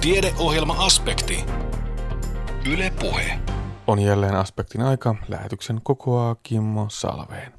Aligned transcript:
Tiedeohjelma-aspekti. 0.00 1.44
Yle 2.72 2.92
Puhe. 3.00 3.38
On 3.86 3.98
jälleen 3.98 4.34
aspektin 4.34 4.82
aika. 4.82 5.14
Lähetyksen 5.28 5.80
kokoaa 5.82 6.36
Kimmo 6.42 6.86
Salveen. 6.88 7.52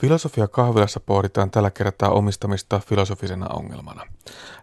Filosofia 0.00 0.48
kahvilassa 0.48 1.00
pohditaan 1.00 1.50
tällä 1.50 1.70
kertaa 1.70 2.10
omistamista 2.10 2.80
filosofisena 2.86 3.48
ongelmana. 3.48 4.06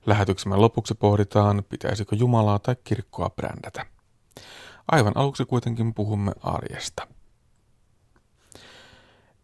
Lähetyksemme 0.06 0.56
lopuksi 0.56 0.96
pohditaan, 0.96 1.64
pitäisikö 1.70 2.16
Jumalaa 2.16 2.60
tai 2.60 2.76
kirkkoa 2.84 3.30
brändätä. 3.30 3.86
Aivan 4.92 5.18
aluksi 5.18 5.46
kuitenkin 5.46 5.94
puhumme 5.94 6.32
arjesta. 6.44 7.08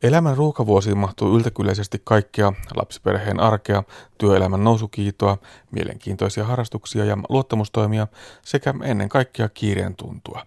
Elämän 0.04 0.38
ruuhkavuosiin 0.38 0.98
mahtuu 0.98 1.38
yltäkylläisesti 1.38 2.02
kaikkea 2.04 2.54
lapsiperheen 2.76 3.40
arkea, 3.40 3.84
työelämän 4.18 4.64
nousukiitoa, 4.64 5.38
mielenkiintoisia 5.72 6.46
harrastuksia 6.46 7.06
ja 7.06 7.18
luottamustoimia 7.30 8.08
sekä 8.42 8.74
ennen 8.84 9.10
kaikkea 9.10 9.50
kiireen 9.50 9.96
tuntua. 9.96 10.46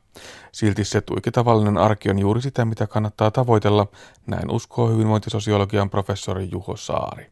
Silti 0.52 0.84
se 0.84 1.00
tuiki 1.00 1.30
tavallinen 1.30 1.78
arki 1.78 2.11
on 2.11 2.19
juuri 2.19 2.42
sitä, 2.42 2.64
mitä 2.64 2.87
kannattaa 2.87 3.30
tavoitella, 3.30 3.87
näin 4.27 4.50
uskoo 4.50 4.88
hyvinvointisosiologian 4.88 5.91
professori 5.91 6.48
Juho 6.52 6.77
Saari. 6.77 7.27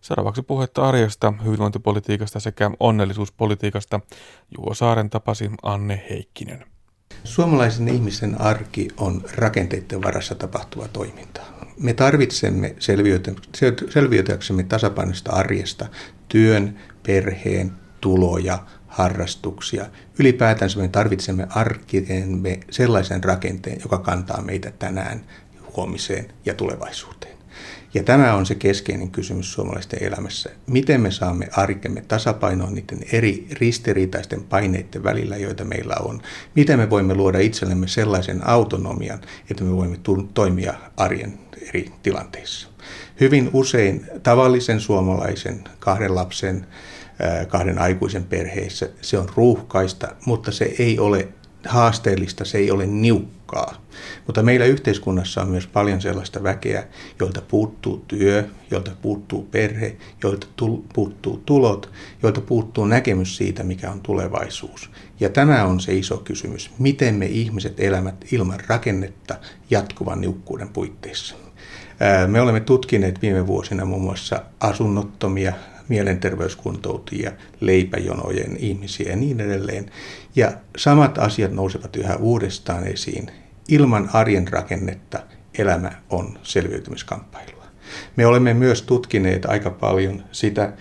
Seuraavaksi 0.00 0.42
puhetta 0.42 0.88
arjesta, 0.88 1.32
hyvinvointipolitiikasta 1.44 2.40
sekä 2.40 2.70
onnellisuuspolitiikasta 2.80 4.00
Juho 4.58 4.74
Saaren 4.74 5.10
tapasi 5.10 5.50
Anne 5.62 6.04
Heikkinen. 6.10 6.75
Suomalaisen 7.26 7.88
ihmisen 7.88 8.40
arki 8.40 8.88
on 8.96 9.22
rakenteiden 9.34 10.02
varassa 10.02 10.34
tapahtuva 10.34 10.88
toiminta. 10.88 11.40
Me 11.80 11.94
tarvitsemme 11.94 12.76
selviytyäksemme 13.88 14.62
tasapainoista 14.62 15.32
arjesta 15.32 15.86
työn, 16.28 16.78
perheen, 17.06 17.72
tuloja, 18.00 18.66
harrastuksia. 18.86 19.86
Ylipäätänsä 20.18 20.78
me 20.78 20.88
tarvitsemme 20.88 21.46
arkiteemme 21.50 22.60
sellaisen 22.70 23.24
rakenteen, 23.24 23.80
joka 23.82 23.98
kantaa 23.98 24.42
meitä 24.42 24.70
tänään, 24.70 25.24
huomiseen 25.76 26.32
ja 26.44 26.54
tulevaisuuteen. 26.54 27.35
Ja 27.96 28.02
tämä 28.02 28.34
on 28.34 28.46
se 28.46 28.54
keskeinen 28.54 29.10
kysymys 29.10 29.52
suomalaisten 29.52 30.02
elämässä. 30.02 30.50
Miten 30.66 31.00
me 31.00 31.10
saamme 31.10 31.48
arkemme 31.52 32.04
tasapainoon 32.08 32.74
niiden 32.74 32.98
eri 33.12 33.46
ristiriitaisten 33.52 34.44
paineiden 34.44 35.04
välillä, 35.04 35.36
joita 35.36 35.64
meillä 35.64 35.94
on? 36.00 36.22
Miten 36.54 36.78
me 36.78 36.90
voimme 36.90 37.14
luoda 37.14 37.38
itsellemme 37.38 37.88
sellaisen 37.88 38.48
autonomian, 38.48 39.20
että 39.50 39.64
me 39.64 39.76
voimme 39.76 39.98
toimia 40.34 40.74
arjen 40.96 41.38
eri 41.68 41.92
tilanteissa? 42.02 42.68
Hyvin 43.20 43.50
usein 43.52 44.06
tavallisen 44.22 44.80
suomalaisen 44.80 45.64
kahden 45.78 46.14
lapsen, 46.14 46.66
kahden 47.48 47.78
aikuisen 47.78 48.24
perheissä 48.24 48.88
se 49.00 49.18
on 49.18 49.28
ruuhkaista, 49.36 50.08
mutta 50.26 50.52
se 50.52 50.74
ei 50.78 50.98
ole 50.98 51.28
haasteellista, 51.68 52.44
se 52.44 52.58
ei 52.58 52.70
ole 52.70 52.86
niukkaa. 52.86 53.35
Mutta 54.26 54.42
meillä 54.42 54.66
yhteiskunnassa 54.66 55.42
on 55.42 55.48
myös 55.48 55.66
paljon 55.66 56.00
sellaista 56.00 56.42
väkeä, 56.42 56.86
joilta 57.20 57.42
puuttuu 57.48 58.04
työ, 58.08 58.44
joilta 58.70 58.90
puuttuu 59.02 59.42
perhe, 59.42 59.96
joilta 60.22 60.46
puuttuu 60.94 61.42
tulot, 61.46 61.90
joilta 62.22 62.40
puuttuu 62.40 62.84
näkemys 62.84 63.36
siitä, 63.36 63.62
mikä 63.62 63.90
on 63.90 64.00
tulevaisuus. 64.00 64.90
Ja 65.20 65.28
tämä 65.28 65.64
on 65.64 65.80
se 65.80 65.94
iso 65.94 66.16
kysymys, 66.16 66.70
miten 66.78 67.14
me 67.14 67.26
ihmiset 67.26 67.80
elämät 67.80 68.24
ilman 68.32 68.60
rakennetta 68.66 69.34
jatkuvan 69.70 70.20
niukkuuden 70.20 70.68
puitteissa. 70.68 71.36
Me 72.26 72.40
olemme 72.40 72.60
tutkineet 72.60 73.22
viime 73.22 73.46
vuosina 73.46 73.84
muun 73.84 74.02
muassa 74.02 74.42
asunnottomia, 74.60 75.52
mielenterveyskuntoutujia, 75.88 77.32
leipäjonojen 77.60 78.56
ihmisiä 78.56 79.10
ja 79.10 79.16
niin 79.16 79.40
edelleen. 79.40 79.90
Ja 80.36 80.52
samat 80.76 81.18
asiat 81.18 81.52
nousevat 81.52 81.96
yhä 81.96 82.16
uudestaan 82.16 82.86
esiin. 82.86 83.30
Ilman 83.68 84.10
arjen 84.12 84.48
rakennetta 84.48 85.18
elämä 85.58 85.92
on 86.10 86.38
selviytymiskamppailua. 86.42 87.64
Me 88.16 88.26
olemme 88.26 88.54
myös 88.54 88.82
tutkineet 88.82 89.44
aika 89.44 89.70
paljon 89.70 90.22
sitä, 90.32 90.72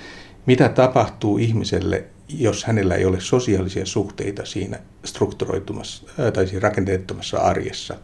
mitä 0.46 0.70
tapahtuu 0.70 1.38
ihmiselle, 1.38 2.04
jos 2.30 2.64
hänellä 2.64 2.96
ei 2.96 3.06
ole 3.06 3.20
sosiaalisia 3.20 3.86
suhteita 3.86 4.46
siinä 4.46 4.80
strukturoitumassa 5.06 6.04
tai 6.34 6.48
siinä 6.48 6.60
rakenteettomassa 6.60 7.38
arjessa. 7.38 7.98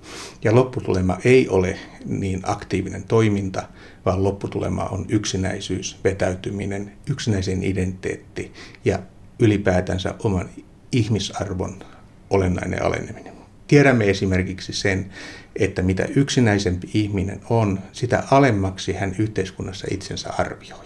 Ja 0.44 0.56
lopputulema 0.56 1.18
ei 1.26 1.50
ole 1.50 1.80
niin 2.06 2.42
aktiivinen 2.44 3.04
toiminta, 3.04 3.64
vaan 4.06 4.24
lopputulema 4.24 4.84
on 4.84 5.06
yksinäisyys, 5.10 6.00
vetäytyminen, 6.04 6.92
yksinäisen 7.10 7.64
identiteetti 7.64 8.54
ja 8.86 9.00
ylipäätänsä 9.40 10.16
oman 10.24 10.50
ihmisarvon 10.92 11.84
olennainen 12.30 12.84
aleneminen. 12.84 13.34
Tiedämme 13.68 14.10
esimerkiksi 14.10 14.74
sen, 14.74 15.12
että 15.56 15.82
mitä 15.82 16.08
yksinäisempi 16.16 16.90
ihminen 16.94 17.42
on, 17.50 17.80
sitä 17.92 18.24
alemmaksi 18.32 18.94
hän 18.94 19.16
yhteiskunnassa 19.20 19.88
itsensä 19.92 20.30
arvioi. 20.38 20.86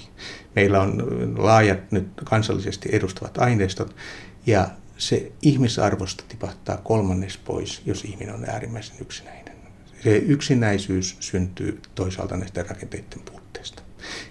Meillä 0.56 0.82
on 0.82 1.04
laajat 1.38 1.92
nyt 1.92 2.08
kansallisesti 2.24 2.90
edustavat 2.92 3.38
aineistot 3.38 3.96
ja 4.46 4.68
se 4.98 5.32
ihmisarvosta 5.42 6.24
tipahtaa 6.28 6.78
kolmannes 6.78 7.38
pois, 7.38 7.82
jos 7.86 8.04
ihminen 8.06 8.36
on 8.36 8.50
äärimmäisen 8.50 8.96
yksinäinen. 9.02 9.45
Se 10.06 10.18
yksinäisyys 10.18 11.18
syntyy 11.20 11.80
toisaalta 11.96 12.38
näistä 12.38 12.64
rakenteiden 12.64 13.20
puutteesta. 13.32 13.84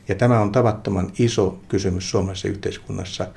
Ja 0.09 0.15
tämä 0.15 0.41
on 0.41 0.53
tavattoman 0.53 1.13
iso 1.19 1.61
kysymys 1.69 2.11
suomalaisessa 2.11 2.49
yhteiskunnassa. 2.49 3.29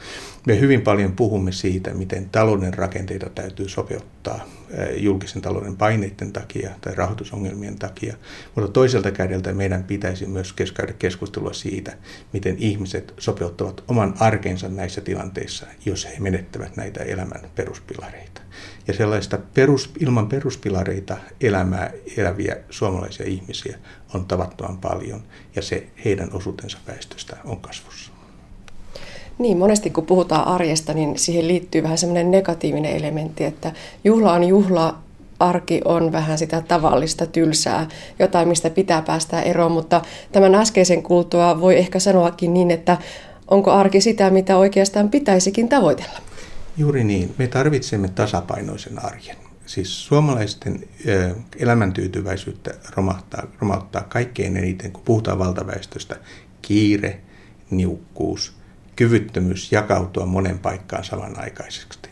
Me 0.47 0.59
hyvin 0.59 0.81
paljon 0.81 1.11
puhumme 1.11 1.51
siitä, 1.51 1.93
miten 1.93 2.29
talouden 2.29 2.73
rakenteita 2.73 3.29
täytyy 3.29 3.69
sopeuttaa 3.69 4.45
eh, 4.69 5.03
julkisen 5.03 5.41
talouden 5.41 5.77
paineiden 5.77 6.33
takia 6.33 6.69
tai 6.81 6.95
rahoitusongelmien 6.95 7.79
takia, 7.79 8.15
mutta 8.55 8.71
toiselta 8.71 9.11
kädeltä 9.11 9.53
meidän 9.53 9.83
pitäisi 9.83 10.25
myös 10.25 10.53
käydä 10.53 10.93
keskustelua 10.93 11.53
siitä, 11.53 11.97
miten 12.33 12.55
ihmiset 12.59 13.13
sopeuttavat 13.17 13.83
oman 13.87 14.13
arkensa 14.19 14.69
näissä 14.69 15.01
tilanteissa, 15.01 15.65
jos 15.85 16.05
he 16.05 16.19
menettävät 16.19 16.75
näitä 16.75 17.03
elämän 17.03 17.41
peruspilareita. 17.55 18.41
Ja 18.87 18.93
sellaista 18.93 19.37
perus, 19.53 19.89
ilman 19.99 20.27
peruspilareita 20.27 21.17
elämää 21.41 21.91
eläviä 22.17 22.57
suomalaisia 22.69 23.25
ihmisiä 23.25 23.77
on 24.13 24.25
tavattoman 24.25 24.77
paljon 24.77 25.21
ja 25.55 25.61
se 25.61 25.87
heidän 26.05 26.29
osuutensa 26.33 26.77
väestöstä 26.87 27.37
on 27.45 27.57
kasvussa. 27.57 28.11
Niin, 29.37 29.57
monesti 29.57 29.89
kun 29.89 30.05
puhutaan 30.05 30.47
arjesta, 30.47 30.93
niin 30.93 31.17
siihen 31.17 31.47
liittyy 31.47 31.83
vähän 31.83 31.97
semmoinen 31.97 32.31
negatiivinen 32.31 32.95
elementti, 32.95 33.43
että 33.43 33.71
juhla 34.03 34.33
on 34.33 34.43
juhla, 34.43 34.97
arki 35.39 35.81
on 35.85 36.11
vähän 36.11 36.37
sitä 36.37 36.61
tavallista 36.61 37.25
tylsää, 37.25 37.87
jotain 38.19 38.47
mistä 38.47 38.69
pitää 38.69 39.01
päästä 39.01 39.41
eroon, 39.41 39.71
mutta 39.71 40.01
tämän 40.31 40.55
äskeisen 40.55 41.03
kultua 41.03 41.61
voi 41.61 41.77
ehkä 41.77 41.99
sanoakin 41.99 42.53
niin, 42.53 42.71
että 42.71 42.97
onko 43.47 43.71
arki 43.71 44.01
sitä, 44.01 44.29
mitä 44.29 44.57
oikeastaan 44.57 45.09
pitäisikin 45.09 45.69
tavoitella? 45.69 46.19
Juuri 46.77 47.03
niin. 47.03 47.35
Me 47.37 47.47
tarvitsemme 47.47 48.07
tasapainoisen 48.07 49.05
arjen. 49.05 49.37
Siis 49.65 50.05
suomalaisten 50.05 50.87
elämäntyytyväisyyttä 51.59 52.73
romahtaa, 52.95 53.43
romahtaa 53.59 54.01
kaikkein 54.01 54.57
eniten, 54.57 54.91
kun 54.91 55.03
puhutaan 55.05 55.39
valtaväestöstä, 55.39 56.15
kiire, 56.61 57.21
niukkuus, 57.71 58.53
kyvyttömyys 58.95 59.71
jakautua 59.71 60.25
monen 60.25 60.59
paikkaan 60.59 61.03
samanaikaisesti. 61.03 62.09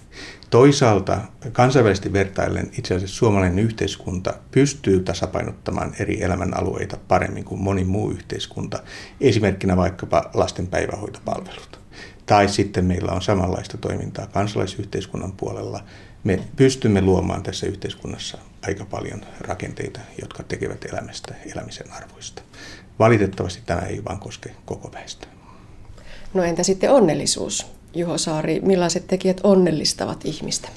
Toisaalta 0.49 1.21
kansainvälisesti 1.51 2.13
vertaillen 2.13 2.71
itse 2.77 2.95
asiassa 2.95 3.15
suomalainen 3.15 3.59
yhteiskunta 3.59 4.33
pystyy 4.51 4.99
tasapainottamaan 4.99 5.95
eri 5.99 6.23
elämänalueita 6.23 6.97
paremmin 7.07 7.45
kuin 7.45 7.61
moni 7.61 7.83
muu 7.83 8.11
yhteiskunta, 8.11 8.83
esimerkkinä 9.21 9.77
vaikkapa 9.77 10.29
lasten 10.33 10.67
päivähoitopalvelut. 10.67 11.84
Tai 12.25 12.49
sitten 12.49 12.85
meillä 12.85 13.11
on 13.11 13.21
samanlaista 13.21 13.77
toimintaa 13.77 14.27
kansalaisyhteiskunnan 14.27 15.31
puolella. 15.31 15.83
Me 16.23 16.39
pystymme 16.55 17.01
luomaan 17.01 17.43
tässä 17.43 17.67
yhteiskunnassa 17.67 18.37
aika 18.67 18.85
paljon 18.85 19.21
rakenteita, 19.39 19.99
jotka 20.21 20.43
tekevät 20.43 20.85
elämästä 20.85 21.35
elämisen 21.55 21.91
arvoista. 21.91 22.41
Valitettavasti 22.99 23.61
tämä 23.65 23.81
ei 23.81 24.03
vain 24.05 24.19
koske 24.19 24.55
koko 24.65 24.91
väestöä. 24.93 25.29
No 26.33 26.43
entä 26.43 26.63
sitten 26.63 26.91
onnellisuus? 26.91 27.65
Juho 27.93 28.17
Saari, 28.17 28.59
millaiset 28.59 29.07
tekijät 29.07 29.41
onnellistavat 29.43 30.25
ihmistä? 30.25 30.69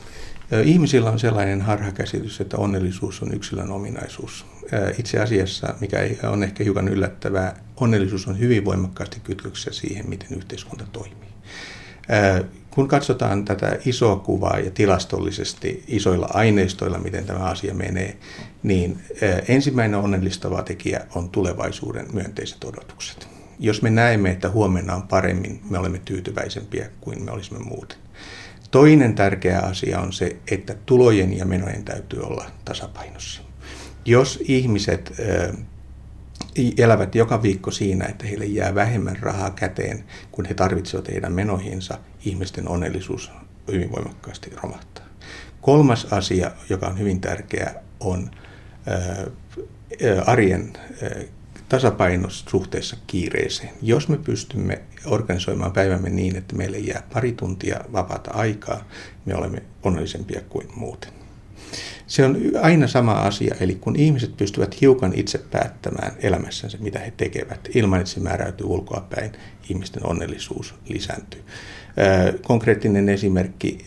Ihmisillä 0.64 1.10
on 1.10 1.18
sellainen 1.18 1.62
harhakäsitys, 1.62 2.40
että 2.40 2.56
onnellisuus 2.56 3.22
on 3.22 3.34
yksilön 3.34 3.70
ominaisuus. 3.70 4.46
Itse 4.98 5.20
asiassa, 5.20 5.74
mikä 5.80 5.98
on 6.32 6.42
ehkä 6.42 6.64
hiukan 6.64 6.88
yllättävää, 6.88 7.56
onnellisuus 7.76 8.28
on 8.28 8.38
hyvin 8.38 8.64
voimakkaasti 8.64 9.20
kytköksessä 9.20 9.80
siihen, 9.80 10.08
miten 10.08 10.38
yhteiskunta 10.38 10.84
toimii. 10.92 11.27
Kun 12.70 12.88
katsotaan 12.88 13.44
tätä 13.44 13.78
isoa 13.86 14.16
kuvaa 14.16 14.58
ja 14.58 14.70
tilastollisesti 14.70 15.84
isoilla 15.86 16.28
aineistoilla, 16.34 16.98
miten 16.98 17.24
tämä 17.24 17.38
asia 17.38 17.74
menee, 17.74 18.16
niin 18.62 18.98
ensimmäinen 19.48 20.00
onnellistava 20.00 20.62
tekijä 20.62 21.00
on 21.14 21.30
tulevaisuuden 21.30 22.06
myönteiset 22.12 22.64
odotukset. 22.64 23.28
Jos 23.58 23.82
me 23.82 23.90
näemme, 23.90 24.30
että 24.30 24.50
huomenna 24.50 24.94
on 24.94 25.02
paremmin, 25.02 25.60
me 25.70 25.78
olemme 25.78 26.00
tyytyväisempiä 26.04 26.88
kuin 27.00 27.22
me 27.22 27.30
olisimme 27.30 27.64
muuten. 27.64 27.98
Toinen 28.70 29.14
tärkeä 29.14 29.60
asia 29.60 30.00
on 30.00 30.12
se, 30.12 30.36
että 30.50 30.74
tulojen 30.86 31.38
ja 31.38 31.44
menojen 31.44 31.84
täytyy 31.84 32.20
olla 32.20 32.46
tasapainossa. 32.64 33.42
Jos 34.04 34.38
ihmiset 34.42 35.12
elävät 36.78 37.14
joka 37.14 37.42
viikko 37.42 37.70
siinä, 37.70 38.04
että 38.04 38.26
heille 38.26 38.44
jää 38.44 38.74
vähemmän 38.74 39.16
rahaa 39.20 39.50
käteen, 39.50 40.04
kun 40.32 40.44
he 40.44 40.54
tarvitsevat 40.54 41.08
heidän 41.08 41.32
menoihinsa, 41.32 41.98
ihmisten 42.24 42.68
onnellisuus 42.68 43.30
hyvin 43.72 43.92
voimakkaasti 43.92 44.50
romahtaa. 44.62 45.04
Kolmas 45.60 46.12
asia, 46.12 46.50
joka 46.70 46.86
on 46.86 46.98
hyvin 46.98 47.20
tärkeä, 47.20 47.74
on 48.00 48.30
arjen 50.26 50.72
tasapainos 51.68 52.44
suhteessa 52.48 52.96
kiireeseen. 53.06 53.70
Jos 53.82 54.08
me 54.08 54.16
pystymme 54.16 54.80
organisoimaan 55.06 55.72
päivämme 55.72 56.10
niin, 56.10 56.36
että 56.36 56.56
meille 56.56 56.78
jää 56.78 57.02
pari 57.12 57.32
tuntia 57.32 57.80
vapaata 57.92 58.30
aikaa, 58.30 58.84
me 59.26 59.34
olemme 59.34 59.62
onnellisempia 59.82 60.40
kuin 60.48 60.68
muuten. 60.76 61.12
Se 62.08 62.24
on 62.24 62.36
aina 62.62 62.86
sama 62.86 63.12
asia, 63.12 63.54
eli 63.60 63.74
kun 63.74 63.96
ihmiset 63.96 64.36
pystyvät 64.36 64.80
hiukan 64.80 65.12
itse 65.14 65.38
päättämään 65.38 66.12
elämässänsä, 66.18 66.78
mitä 66.80 66.98
he 66.98 67.12
tekevät, 67.16 67.68
ilman 67.74 68.00
että 68.00 68.12
se 68.12 68.20
määräytyy 68.20 68.66
ulkoapäin, 68.66 69.32
ihmisten 69.70 70.06
onnellisuus 70.06 70.74
lisääntyy. 70.88 71.42
Konkreettinen 72.42 73.08
esimerkki 73.08 73.84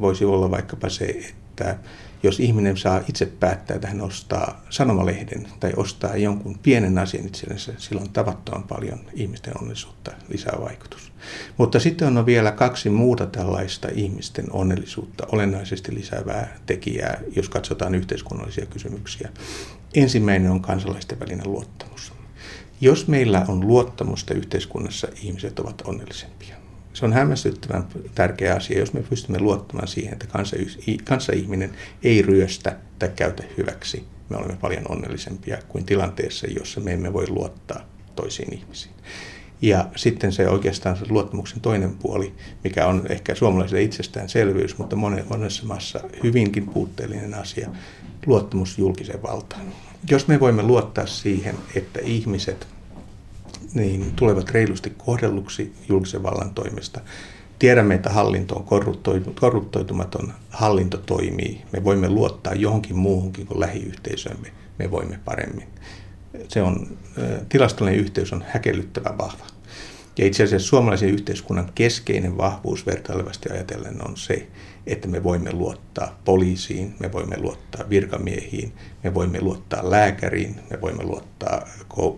voisi 0.00 0.24
olla 0.24 0.50
vaikkapa 0.50 0.88
se, 0.88 1.04
että 1.04 1.78
jos 2.22 2.40
ihminen 2.40 2.76
saa 2.76 3.00
itse 3.08 3.26
päättää, 3.26 3.74
että 3.74 3.88
hän 3.88 4.00
ostaa 4.00 4.64
sanomalehden 4.70 5.48
tai 5.60 5.72
ostaa 5.76 6.16
jonkun 6.16 6.58
pienen 6.58 6.98
asian 6.98 7.26
itsellensä, 7.26 7.72
sillä 7.78 8.00
on 8.00 8.10
tavattoman 8.10 8.62
paljon 8.62 8.98
ihmisten 9.14 9.58
onnellisuutta 9.58 10.10
lisää 10.28 10.58
vaikutus. 10.60 11.12
Mutta 11.56 11.80
sitten 11.80 12.18
on 12.18 12.26
vielä 12.26 12.52
kaksi 12.52 12.90
muuta 12.90 13.26
tällaista 13.26 13.88
ihmisten 13.94 14.52
onnellisuutta 14.52 15.26
olennaisesti 15.32 15.94
lisäävää 15.94 16.56
tekijää, 16.66 17.20
jos 17.36 17.48
katsotaan 17.48 17.94
yhteiskunnallisia 17.94 18.66
kysymyksiä. 18.66 19.28
Ensimmäinen 19.94 20.50
on 20.50 20.60
kansalaisten 20.60 21.20
välinen 21.20 21.52
luottamus. 21.52 22.12
Jos 22.80 23.08
meillä 23.08 23.44
on 23.48 23.60
luottamusta 23.68 24.34
yhteiskunnassa, 24.34 25.08
ihmiset 25.22 25.58
ovat 25.58 25.82
onnellisempia. 25.84 26.59
Se 27.00 27.06
on 27.06 27.12
hämmästyttävän 27.12 27.86
tärkeä 28.14 28.54
asia, 28.54 28.78
jos 28.78 28.92
me 28.92 29.02
pystymme 29.02 29.40
luottamaan 29.40 29.88
siihen, 29.88 30.12
että 30.12 30.26
kanssa-ihminen 31.04 31.70
ei 32.02 32.22
ryöstä 32.22 32.76
tai 32.98 33.08
käytä 33.16 33.42
hyväksi. 33.58 34.04
Me 34.28 34.36
olemme 34.36 34.56
paljon 34.60 34.82
onnellisempia 34.88 35.58
kuin 35.68 35.84
tilanteessa, 35.84 36.46
jossa 36.46 36.80
me 36.80 36.92
emme 36.92 37.12
voi 37.12 37.28
luottaa 37.28 37.84
toisiin 38.16 38.54
ihmisiin. 38.54 38.94
Ja 39.62 39.88
sitten 39.96 40.32
se 40.32 40.48
oikeastaan 40.48 40.96
se 40.96 41.04
luottamuksen 41.08 41.60
toinen 41.60 41.96
puoli, 41.96 42.34
mikä 42.64 42.86
on 42.86 43.06
ehkä 43.08 43.34
suomalaisille 43.34 43.82
itsestäänselvyys, 43.82 44.78
mutta 44.78 44.96
monessa 45.28 45.66
maassa 45.66 46.00
hyvinkin 46.22 46.66
puutteellinen 46.66 47.34
asia, 47.34 47.70
luottamus 48.26 48.78
julkiseen 48.78 49.22
valtaan. 49.22 49.62
Jos 50.10 50.28
me 50.28 50.40
voimme 50.40 50.62
luottaa 50.62 51.06
siihen, 51.06 51.54
että 51.74 52.00
ihmiset 52.02 52.66
niin 53.74 54.12
tulevat 54.16 54.50
reilusti 54.50 54.92
kohdelluksi 54.98 55.72
julkisen 55.88 56.22
vallan 56.22 56.54
toimesta. 56.54 57.00
Tiedämme, 57.58 57.94
että 57.94 58.10
hallinto 58.10 58.56
on 58.56 58.64
korruptoitumaton, 59.34 60.32
hallinto 60.50 60.96
toimii. 60.96 61.62
Me 61.72 61.84
voimme 61.84 62.08
luottaa 62.08 62.54
johonkin 62.54 62.98
muuhunkin 62.98 63.46
kuin 63.46 63.60
lähiyhteisömme. 63.60 64.48
Me 64.78 64.90
voimme 64.90 65.18
paremmin. 65.24 65.66
Se 66.48 66.62
on, 66.62 66.86
tilastollinen 67.48 68.00
yhteys 68.00 68.32
on 68.32 68.44
häkellyttävä 68.48 69.18
vahva. 69.18 69.44
Ja 70.18 70.26
itse 70.26 70.42
asiassa 70.42 70.68
suomalaisen 70.68 71.08
yhteiskunnan 71.08 71.72
keskeinen 71.74 72.36
vahvuus 72.36 72.86
vertailevasti 72.86 73.48
ajatellen 73.52 74.08
on 74.08 74.16
se, 74.16 74.48
että 74.86 75.08
me 75.08 75.22
voimme 75.22 75.52
luottaa 75.52 76.20
poliisiin, 76.24 76.94
me 76.98 77.12
voimme 77.12 77.38
luottaa 77.38 77.84
virkamiehiin, 77.90 78.72
me 79.04 79.14
voimme 79.14 79.40
luottaa 79.40 79.90
lääkäriin, 79.90 80.60
me 80.70 80.80
voimme 80.80 81.04
luottaa 81.04 81.68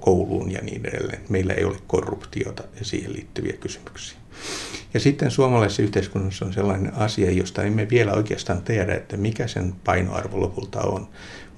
kouluun 0.00 0.50
ja 0.50 0.61
niin 0.62 0.87
edelleen. 0.87 1.23
Meillä 1.29 1.55
ei 1.55 1.64
ole 1.64 1.76
korruptiota 1.87 2.64
ja 2.79 2.85
siihen 2.85 3.12
liittyviä 3.12 3.53
kysymyksiä. 3.53 4.19
Ja 4.94 5.00
sitten 5.00 5.31
suomalaisessa 5.31 5.82
yhteiskunnassa 5.82 6.44
on 6.44 6.53
sellainen 6.53 6.94
asia, 6.94 7.31
josta 7.31 7.62
emme 7.62 7.88
vielä 7.91 8.12
oikeastaan 8.12 8.62
tiedä, 8.62 8.94
että 8.94 9.17
mikä 9.17 9.47
sen 9.47 9.75
painoarvo 9.85 10.41
lopulta 10.41 10.81
on. 10.81 11.08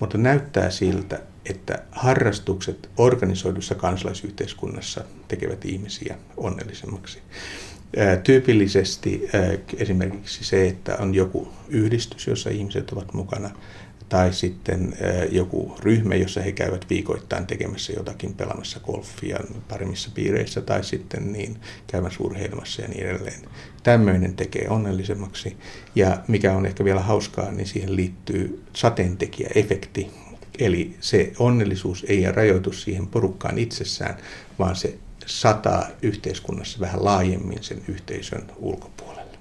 Mutta 0.01 0.19
näyttää 0.19 0.71
siltä, 0.71 1.21
että 1.47 1.83
harrastukset 1.93 2.91
organisoidussa 2.97 3.75
kansalaisyhteiskunnassa 3.75 5.05
tekevät 5.29 5.65
ihmisiä 5.65 6.19
onnellisemmaksi. 6.37 7.19
Tyypillisesti 8.25 9.29
esimerkiksi 9.77 10.45
se, 10.45 10.69
että 10.69 10.97
on 10.97 11.15
joku 11.15 11.49
yhdistys, 11.69 12.27
jossa 12.27 12.51
ihmiset 12.51 12.91
ovat 12.91 13.13
mukana, 13.13 13.51
tai 14.09 14.33
sitten 14.33 14.97
joku 15.31 15.77
ryhmä, 15.83 16.15
jossa 16.15 16.41
he 16.41 16.53
käyvät 16.53 16.87
viikoittain 16.91 17.47
tekemässä 17.47 17.93
jotakin, 17.93 18.35
pelaamassa 18.35 18.81
golfia 18.81 19.39
paremmissa 19.69 20.11
piireissä, 20.15 20.61
tai 20.61 20.85
sitten 20.85 21.33
niin 21.33 21.57
käymässä 21.87 22.23
urheilemassa 22.23 22.83
ja 22.83 22.89
niin 22.89 23.07
edelleen. 23.07 23.41
Tämmöinen 23.83 24.37
tekee 24.37 24.69
onnellisemmaksi. 24.69 25.57
Ja 25.95 26.23
mikä 26.29 26.53
on 26.53 26.67
ehkä 26.67 26.85
vielä 26.85 27.01
hauskaa, 27.01 27.53
niin 27.53 27.67
siihen 27.67 27.97
liittyy 27.97 28.63
sateentekijäefekti, 28.73 30.11
Eli 30.59 30.97
se 31.01 31.33
onnellisuus 31.39 32.05
ei 32.09 32.33
rajoitu 32.33 32.73
siihen 32.73 33.07
porukkaan 33.07 33.59
itsessään, 33.59 34.17
vaan 34.59 34.77
se 34.77 34.99
sataa 35.27 35.87
yhteiskunnassa 36.03 36.81
vähän 36.81 37.05
laajemmin 37.05 37.63
sen 37.63 37.83
yhteisön 37.89 38.43
ulkopuolelle. 38.57 39.39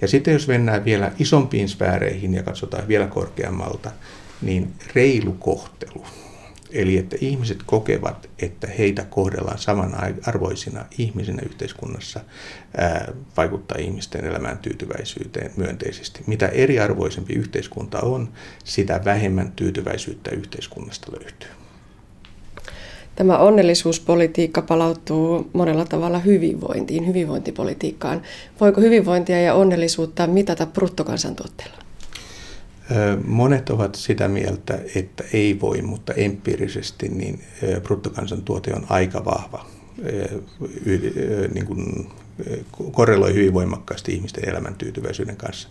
Ja 0.00 0.08
sitten 0.08 0.32
jos 0.32 0.48
mennään 0.48 0.84
vielä 0.84 1.12
isompiin 1.18 1.68
sfääreihin 1.68 2.34
ja 2.34 2.42
katsotaan 2.42 2.88
vielä 2.88 3.06
korkeammalta, 3.06 3.90
niin 4.42 4.72
reilu 4.94 5.32
kohtelu 5.32 6.04
Eli 6.74 6.98
että 6.98 7.16
ihmiset 7.20 7.58
kokevat, 7.66 8.30
että 8.38 8.66
heitä 8.66 9.04
kohdellaan 9.04 9.58
samanarvoisina 9.58 10.84
ihmisinä 10.98 11.42
yhteiskunnassa, 11.46 12.20
ää, 12.76 13.12
vaikuttaa 13.36 13.78
ihmisten 13.78 14.24
elämään 14.24 14.58
tyytyväisyyteen 14.58 15.50
myönteisesti. 15.56 16.20
Mitä 16.26 16.48
eriarvoisempi 16.48 17.32
yhteiskunta 17.32 18.00
on, 18.00 18.28
sitä 18.64 19.00
vähemmän 19.04 19.52
tyytyväisyyttä 19.52 20.30
yhteiskunnasta 20.30 21.12
löytyy. 21.12 21.63
Tämä 23.16 23.38
onnellisuuspolitiikka 23.38 24.62
palautuu 24.62 25.50
monella 25.52 25.84
tavalla 25.84 26.18
hyvinvointiin, 26.18 27.06
hyvinvointipolitiikkaan. 27.06 28.22
Voiko 28.60 28.80
hyvinvointia 28.80 29.40
ja 29.40 29.54
onnellisuutta 29.54 30.26
mitata 30.26 30.66
bruttokansantuotteella? 30.66 31.76
Monet 33.24 33.70
ovat 33.70 33.94
sitä 33.94 34.28
mieltä, 34.28 34.78
että 34.94 35.24
ei 35.32 35.60
voi, 35.60 35.82
mutta 35.82 36.14
empiirisesti 36.14 37.08
niin 37.08 37.40
bruttokansantuote 37.82 38.72
on 38.74 38.86
aika 38.88 39.24
vahva, 39.24 39.66
niin 41.54 41.66
kuin 41.66 42.08
korreloi 42.92 43.34
hyvin 43.34 43.54
voimakkaasti 43.54 44.12
ihmisten 44.12 44.48
elämän 44.48 44.74
tyytyväisyyden 44.74 45.36
kanssa. 45.36 45.68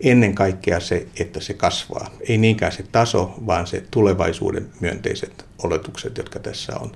Ennen 0.00 0.34
kaikkea 0.34 0.80
se, 0.80 1.06
että 1.20 1.40
se 1.40 1.54
kasvaa. 1.54 2.10
Ei 2.28 2.38
niinkään 2.38 2.72
se 2.72 2.84
taso, 2.92 3.34
vaan 3.46 3.66
se 3.66 3.84
tulevaisuuden 3.90 4.66
myönteiset 4.80 5.45
oletukset, 5.62 6.18
jotka 6.18 6.38
tässä 6.38 6.72
on. 6.80 6.92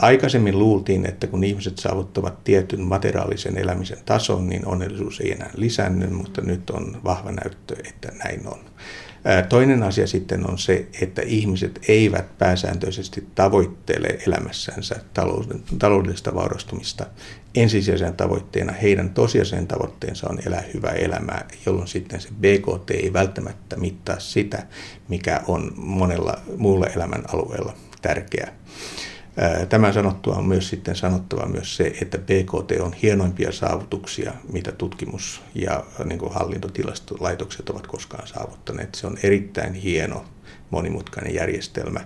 Aikaisemmin 0.00 0.58
luultiin, 0.58 1.06
että 1.06 1.26
kun 1.26 1.44
ihmiset 1.44 1.78
saavuttavat 1.78 2.44
tietyn 2.44 2.80
materiaalisen 2.80 3.58
elämisen 3.58 3.98
tason, 4.04 4.48
niin 4.48 4.66
onnellisuus 4.66 5.20
ei 5.20 5.32
enää 5.32 5.50
lisänny, 5.54 6.06
mutta 6.06 6.40
nyt 6.40 6.70
on 6.70 7.00
vahva 7.04 7.32
näyttö, 7.32 7.76
että 7.88 8.12
näin 8.24 8.46
on. 8.46 8.58
Toinen 9.48 9.82
asia 9.82 10.06
sitten 10.06 10.50
on 10.50 10.58
se, 10.58 10.86
että 11.00 11.22
ihmiset 11.22 11.80
eivät 11.88 12.38
pääsääntöisesti 12.38 13.26
tavoittele 13.34 14.18
elämässänsä 14.26 14.96
taloudellista 15.78 16.34
vaurastumista. 16.34 17.06
Ensisijaisen 17.54 18.14
tavoitteena 18.16 18.72
heidän 18.72 19.10
tosiasiallinen 19.10 19.68
tavoitteensa 19.68 20.28
on 20.30 20.38
elää 20.46 20.62
hyvää 20.74 20.92
elämää, 20.92 21.48
jolloin 21.66 21.88
sitten 21.88 22.20
se 22.20 22.28
BKT 22.40 22.90
ei 22.90 23.12
välttämättä 23.12 23.76
mittaa 23.76 24.18
sitä, 24.18 24.66
mikä 25.08 25.40
on 25.46 25.72
monella 25.76 26.38
muulla 26.56 26.86
elämän 26.86 27.24
alueella 27.32 27.74
tärkeää. 28.02 28.52
Tämän 29.68 29.94
sanottua 29.94 30.34
on 30.34 30.46
myös 30.46 30.68
sitten 30.68 30.96
sanottava 30.96 31.46
myös 31.46 31.76
se, 31.76 31.92
että 32.02 32.18
BKT 32.18 32.80
on 32.80 32.92
hienoimpia 32.92 33.52
saavutuksia, 33.52 34.32
mitä 34.52 34.72
tutkimus- 34.72 35.42
ja 35.54 35.84
niin 36.04 36.18
kuin 36.18 36.32
hallintotilastolaitokset 36.32 37.70
ovat 37.70 37.86
koskaan 37.86 38.26
saavuttaneet. 38.26 38.94
Se 38.94 39.06
on 39.06 39.18
erittäin 39.22 39.74
hieno, 39.74 40.24
monimutkainen 40.70 41.34
järjestelmä. 41.34 42.00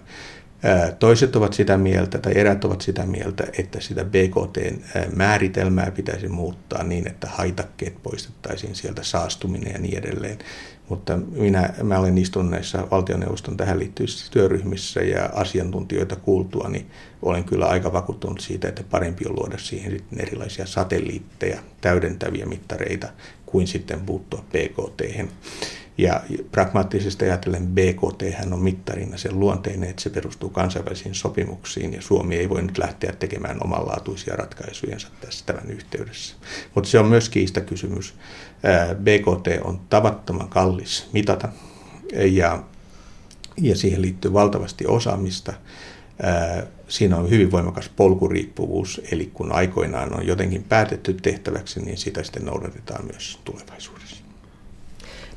Toiset 0.99 1.37
ovat 1.37 1.53
sitä 1.53 1.79
mieltä, 1.79 2.19
tai 2.19 2.33
erät 2.37 2.65
ovat 2.65 2.81
sitä 2.81 3.07
mieltä, 3.07 3.45
että 3.59 3.81
sitä 3.81 4.05
BKT-määritelmää 4.05 5.91
pitäisi 5.91 6.29
muuttaa 6.29 6.83
niin, 6.83 7.09
että 7.09 7.29
haitakkeet 7.29 8.03
poistettaisiin 8.03 8.75
sieltä, 8.75 9.03
saastuminen 9.03 9.73
ja 9.73 9.79
niin 9.79 9.99
edelleen. 9.99 10.39
Mutta 10.89 11.17
minä, 11.17 11.75
mä 11.83 11.99
olen 11.99 12.19
istunut 12.19 12.51
näissä 12.51 12.85
valtioneuvoston 12.91 13.57
tähän 13.57 13.79
liittyvissä 13.79 14.33
työryhmissä 14.33 15.01
ja 15.01 15.31
asiantuntijoita 15.35 16.17
kuultua, 16.17 16.69
niin 16.69 16.87
olen 17.23 17.45
kyllä 17.45 17.67
aika 17.67 17.93
vakuuttunut 17.93 18.41
siitä, 18.41 18.69
että 18.69 18.85
parempi 18.91 19.25
on 19.29 19.37
luoda 19.37 19.59
siihen 19.59 19.93
sitten 19.93 20.21
erilaisia 20.21 20.67
satelliitteja, 20.67 21.61
täydentäviä 21.81 22.47
mittareita, 22.47 23.09
kuin 23.47 23.67
sitten 23.67 24.01
puuttua 24.01 24.45
BKT. 24.53 25.29
Ja 25.99 26.21
pragmaattisesti 26.53 27.25
ajatellen 27.25 27.67
BKT 27.67 28.23
on 28.53 28.63
mittarina 28.63 29.17
sen 29.17 29.41
luonteinen, 29.41 29.91
että 29.91 30.03
se 30.03 30.11
perustuu 30.11 30.51
kansainvälisiin 30.51 31.15
sopimuksiin 31.15 31.95
ja 31.95 32.03
Suomi 32.03 32.37
ei 32.37 32.49
voi 32.49 32.63
nyt 32.63 32.79
lähteä 32.79 33.13
tekemään 33.13 33.65
omanlaatuisia 33.65 34.37
ratkaisujensa 34.37 35.09
tässä 35.21 35.47
tämän 35.47 35.71
yhteydessä. 35.71 36.37
Mutta 36.75 36.91
se 36.91 36.99
on 36.99 37.07
myös 37.07 37.29
kiistakysymys. 37.29 38.15
BKT 38.95 39.65
on 39.65 39.81
tavattoman 39.89 40.49
kallis 40.49 41.09
mitata 41.13 41.49
ja, 42.31 42.63
ja 43.61 43.77
siihen 43.77 44.03
liittyy 44.03 44.33
valtavasti 44.33 44.87
osaamista. 44.87 45.53
Siinä 46.89 47.17
on 47.17 47.31
hyvin 47.31 47.51
voimakas 47.51 47.89
polkuriippuvuus, 47.89 49.01
eli 49.13 49.31
kun 49.35 49.53
aikoinaan 49.53 50.17
on 50.19 50.27
jotenkin 50.27 50.63
päätetty 50.63 51.15
tehtäväksi, 51.15 51.81
niin 51.81 51.97
sitä 51.97 52.23
sitten 52.23 52.45
noudatetaan 52.45 53.05
myös 53.05 53.39
tulevaisuudessa. 53.45 54.17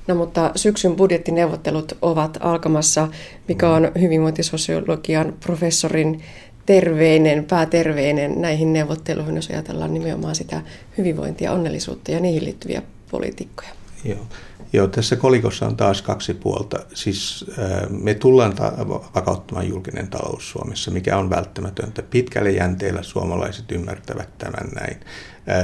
No 0.08 0.16
mutta 0.16 0.52
syksyn 0.56 0.96
budjettineuvottelut 0.96 1.98
ovat 2.02 2.38
alkamassa, 2.42 3.08
mikä 3.48 3.70
on 3.70 3.92
hyvinvointisosiologian 4.02 5.34
professorin 5.46 6.22
terveinen, 6.66 7.46
pääterveinen 7.46 8.42
näihin 8.42 8.74
neuvotteluihin, 8.74 9.36
jos 9.36 9.50
ajatellaan 9.50 9.94
nimenomaan 9.94 10.36
sitä 10.36 10.62
hyvinvointia, 10.98 11.52
onnellisuutta 11.52 12.12
ja 12.12 12.20
niihin 12.20 12.46
liittyviä 12.46 12.82
poliitikkoja. 13.12 13.70
Joo. 14.04 14.28
Joo, 14.74 14.88
tässä 14.88 15.16
kolikossa 15.16 15.68
on 15.68 15.78
taas 15.78 16.02
kaksi 16.02 16.34
puolta. 16.34 16.80
Siis 16.94 17.46
me 17.90 18.14
tullaan 18.14 18.56
ta- 18.56 18.74
vakauttamaan 19.16 19.68
julkinen 19.68 20.08
talous 20.08 20.50
Suomessa, 20.50 20.92
mikä 20.92 21.18
on 21.18 21.30
välttämätöntä. 21.30 22.04
Pitkälle 22.04 22.52
jänteellä 22.52 23.04
suomalaiset 23.04 23.72
ymmärtävät 23.72 24.38
tämän 24.38 24.70
näin. 24.76 24.98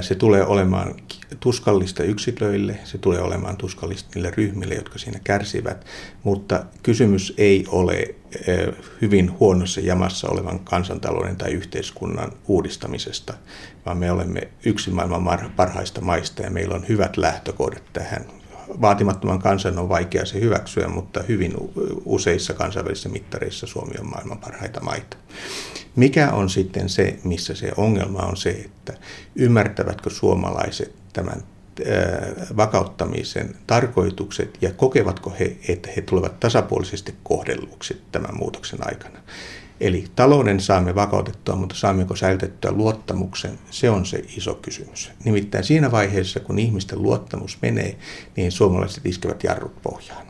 Se 0.02 0.16
tulee 0.16 0.46
olemaan 0.46 0.96
tuskallista 1.40 2.04
yksilöille, 2.04 2.80
se 2.84 2.98
tulee 2.98 3.22
olemaan 3.22 3.58
tuskallista 3.58 4.10
niille 4.16 4.32
ryhmille, 4.38 4.76
jotka 4.76 5.00
siinä 5.00 5.20
kärsivät, 5.24 5.86
mutta 6.24 6.66
kysymys 6.84 7.34
ei 7.38 7.66
ole 7.68 8.16
hyvin 9.02 9.40
huonossa 9.40 9.82
jamassa 9.82 10.30
olevan 10.30 10.60
kansantalouden 10.60 11.36
tai 11.36 11.52
yhteiskunnan 11.52 12.32
uudistamisesta, 12.48 13.34
vaan 13.86 13.98
me 13.98 14.12
olemme 14.12 14.48
yksi 14.66 14.92
maailman 14.92 15.52
parhaista 15.56 16.02
maista 16.02 16.42
ja 16.42 16.50
meillä 16.50 16.76
on 16.76 16.86
hyvät 16.90 17.18
lähtökohdat 17.18 17.84
tähän 17.94 18.26
vaatimattoman 18.82 19.40
kansan 19.40 19.80
on 19.80 19.90
vaikea 19.90 20.26
se 20.26 20.42
hyväksyä, 20.42 20.88
mutta 20.88 21.24
hyvin 21.24 21.54
useissa 22.06 22.54
kansainvälisissä 22.54 23.10
mittareissa 23.10 23.68
Suomi 23.68 23.94
on 24.00 24.10
maailman 24.10 24.38
parhaita 24.38 24.84
maita. 24.84 25.18
Mikä 25.96 26.32
on 26.32 26.50
sitten 26.50 26.90
se, 26.90 27.20
missä 27.24 27.56
se 27.56 27.72
ongelma 27.78 28.20
on 28.20 28.38
se, 28.38 28.50
että 28.50 28.94
ymmärtävätkö 29.36 30.10
suomalaiset 30.10 30.96
tämän 31.14 31.44
vakauttamisen 32.58 33.56
tarkoitukset 33.68 34.58
ja 34.62 34.72
kokevatko 34.74 35.34
he, 35.40 35.58
että 35.68 35.90
he 35.96 36.02
tulevat 36.02 36.40
tasapuolisesti 36.40 37.16
kohdelluksi 37.24 38.02
tämän 38.12 38.38
muutoksen 38.38 38.88
aikana. 38.88 39.20
Eli 39.82 40.06
talouden 40.16 40.60
saamme 40.60 40.96
vakautettua, 40.96 41.56
mutta 41.56 41.76
saammeko 41.76 42.16
säilytettyä 42.16 42.72
luottamuksen, 42.72 43.60
se 43.72 43.90
on 43.90 44.06
se 44.06 44.24
iso 44.38 44.54
kysymys. 44.54 45.12
Nimittäin 45.24 45.64
siinä 45.64 45.92
vaiheessa, 45.92 46.40
kun 46.40 46.60
ihmisten 46.60 47.02
luottamus 47.02 47.58
menee, 47.62 47.98
niin 48.36 48.52
suomalaiset 48.52 49.06
iskevät 49.06 49.44
jarrut 49.44 49.82
pohjaan. 49.82 50.25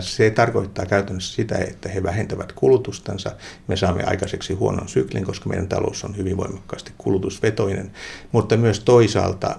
Se 0.00 0.30
tarkoittaa 0.30 0.86
käytännössä 0.86 1.34
sitä, 1.34 1.58
että 1.58 1.88
he 1.88 2.02
vähentävät 2.02 2.52
kulutustansa. 2.52 3.36
Me 3.68 3.76
saamme 3.76 4.04
aikaiseksi 4.04 4.54
huonon 4.54 4.88
syklin, 4.88 5.24
koska 5.24 5.48
meidän 5.48 5.68
talous 5.68 6.04
on 6.04 6.16
hyvin 6.16 6.36
voimakkaasti 6.36 6.92
kulutusvetoinen. 6.98 7.90
Mutta 8.32 8.56
myös 8.56 8.80
toisaalta, 8.80 9.56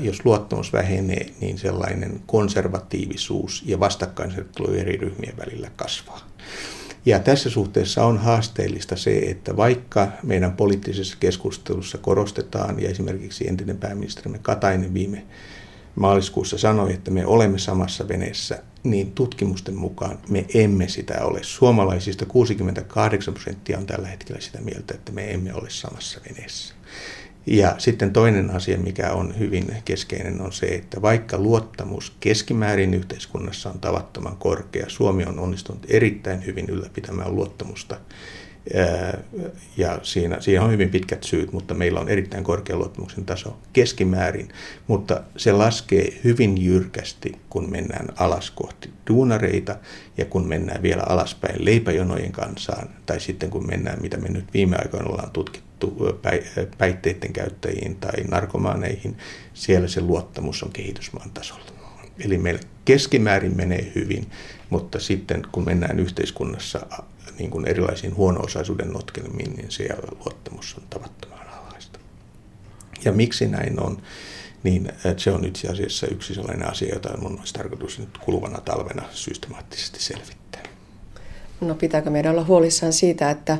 jos 0.00 0.24
luottamus 0.24 0.72
vähenee, 0.72 1.26
niin 1.40 1.58
sellainen 1.58 2.20
konservatiivisuus 2.26 3.62
ja 3.66 3.80
vastakkainasettelu 3.80 4.72
eri 4.72 4.96
ryhmien 4.96 5.36
välillä 5.36 5.70
kasvaa. 5.76 6.20
Ja 7.06 7.18
tässä 7.18 7.50
suhteessa 7.50 8.04
on 8.04 8.18
haasteellista 8.18 8.96
se, 8.96 9.18
että 9.18 9.56
vaikka 9.56 10.08
meidän 10.22 10.52
poliittisessa 10.52 11.16
keskustelussa 11.20 11.98
korostetaan, 11.98 12.82
ja 12.82 12.90
esimerkiksi 12.90 13.48
entinen 13.48 13.78
pääministerimme 13.78 14.38
Katainen 14.42 14.94
viime 14.94 15.24
maaliskuussa 15.94 16.58
sanoi, 16.58 16.92
että 16.92 17.10
me 17.10 17.26
olemme 17.26 17.58
samassa 17.58 18.08
veneessä, 18.08 18.62
niin 18.82 19.12
tutkimusten 19.12 19.74
mukaan 19.76 20.18
me 20.28 20.46
emme 20.54 20.88
sitä 20.88 21.24
ole. 21.24 21.38
Suomalaisista 21.42 22.26
68 22.26 23.34
prosenttia 23.34 23.78
on 23.78 23.86
tällä 23.86 24.08
hetkellä 24.08 24.40
sitä 24.40 24.60
mieltä, 24.60 24.94
että 24.94 25.12
me 25.12 25.30
emme 25.30 25.54
ole 25.54 25.70
samassa 25.70 26.20
veneessä. 26.28 26.74
Ja 27.46 27.74
sitten 27.78 28.12
toinen 28.12 28.50
asia, 28.50 28.78
mikä 28.78 29.12
on 29.12 29.38
hyvin 29.38 29.76
keskeinen, 29.84 30.40
on 30.40 30.52
se, 30.52 30.66
että 30.66 31.02
vaikka 31.02 31.38
luottamus 31.38 32.12
keskimäärin 32.20 32.94
yhteiskunnassa 32.94 33.70
on 33.70 33.80
tavattoman 33.80 34.36
korkea, 34.36 34.88
Suomi 34.88 35.24
on 35.24 35.38
onnistunut 35.38 35.86
erittäin 35.88 36.46
hyvin 36.46 36.68
ylläpitämään 36.68 37.34
luottamusta. 37.34 38.00
Ja 39.76 39.98
siinä, 40.02 40.40
siinä 40.40 40.64
on 40.64 40.72
hyvin 40.72 40.90
pitkät 40.90 41.22
syyt, 41.24 41.52
mutta 41.52 41.74
meillä 41.74 42.00
on 42.00 42.08
erittäin 42.08 42.44
korkea 42.44 42.76
luottamuksen 42.76 43.24
taso 43.24 43.58
keskimäärin, 43.72 44.48
mutta 44.86 45.22
se 45.36 45.52
laskee 45.52 46.20
hyvin 46.24 46.64
jyrkästi, 46.64 47.32
kun 47.50 47.70
mennään 47.70 48.06
alas 48.16 48.50
kohti 48.50 48.90
duunareita 49.10 49.76
ja 50.16 50.24
kun 50.24 50.48
mennään 50.48 50.82
vielä 50.82 51.02
alaspäin 51.08 51.64
leipäjonojen 51.64 52.32
kansaan, 52.32 52.88
tai 53.06 53.20
sitten 53.20 53.50
kun 53.50 53.66
mennään, 53.66 54.02
mitä 54.02 54.16
me 54.16 54.28
nyt 54.28 54.44
viime 54.54 54.76
aikoina 54.76 55.08
ollaan 55.08 55.30
tutkittu, 55.30 55.96
päihteiden 56.78 57.32
käyttäjiin 57.32 57.96
tai 57.96 58.24
narkomaaneihin, 58.30 59.16
siellä 59.54 59.88
se 59.88 60.00
luottamus 60.00 60.62
on 60.62 60.72
kehitysmaan 60.72 61.30
tasolla. 61.30 61.70
Eli 62.24 62.38
meillä 62.38 62.60
keskimäärin 62.84 63.56
menee 63.56 63.92
hyvin, 63.94 64.30
mutta 64.70 64.98
sitten 64.98 65.42
kun 65.52 65.64
mennään 65.64 66.00
yhteiskunnassa 66.00 66.86
niin 67.38 67.50
kuin 67.50 67.68
erilaisiin 67.68 68.16
huono-osaisuuden 68.16 68.88
notkelmiin, 68.88 69.52
niin 69.52 69.70
siellä 69.70 70.08
luottamus 70.24 70.76
on 70.78 70.84
tavattoman 70.90 71.48
alhaista. 71.48 71.98
Ja 73.04 73.12
miksi 73.12 73.48
näin 73.48 73.80
on? 73.80 74.02
Niin 74.62 74.92
se 75.16 75.30
on 75.30 75.44
itse 75.44 75.68
asiassa 75.68 76.06
yksi 76.06 76.34
sellainen 76.34 76.70
asia, 76.70 76.94
jota 76.94 77.16
mun 77.16 77.38
olisi 77.38 77.54
tarkoitus 77.54 77.98
nyt 77.98 78.18
kuluvana 78.18 78.60
talvena 78.60 79.02
systemaattisesti 79.12 80.02
selvittää. 80.02 80.62
No 81.60 81.74
pitääkö 81.74 82.10
meidän 82.10 82.32
olla 82.32 82.44
huolissaan 82.44 82.92
siitä, 82.92 83.30
että 83.30 83.58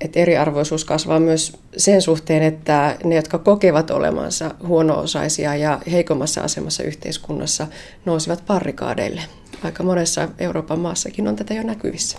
että 0.00 0.20
eriarvoisuus 0.20 0.84
kasvaa 0.84 1.20
myös 1.20 1.52
sen 1.76 2.02
suhteen, 2.02 2.42
että 2.42 2.98
ne, 3.04 3.14
jotka 3.14 3.38
kokevat 3.38 3.90
olemansa 3.90 4.54
huono-osaisia 4.66 5.56
ja 5.56 5.80
heikommassa 5.92 6.40
asemassa 6.40 6.82
yhteiskunnassa, 6.82 7.66
nousivat 8.04 8.46
parrikaadeille. 8.46 9.22
Aika 9.62 9.82
monessa 9.82 10.28
Euroopan 10.38 10.78
maassakin 10.78 11.28
on 11.28 11.36
tätä 11.36 11.54
jo 11.54 11.62
näkyvissä. 11.62 12.18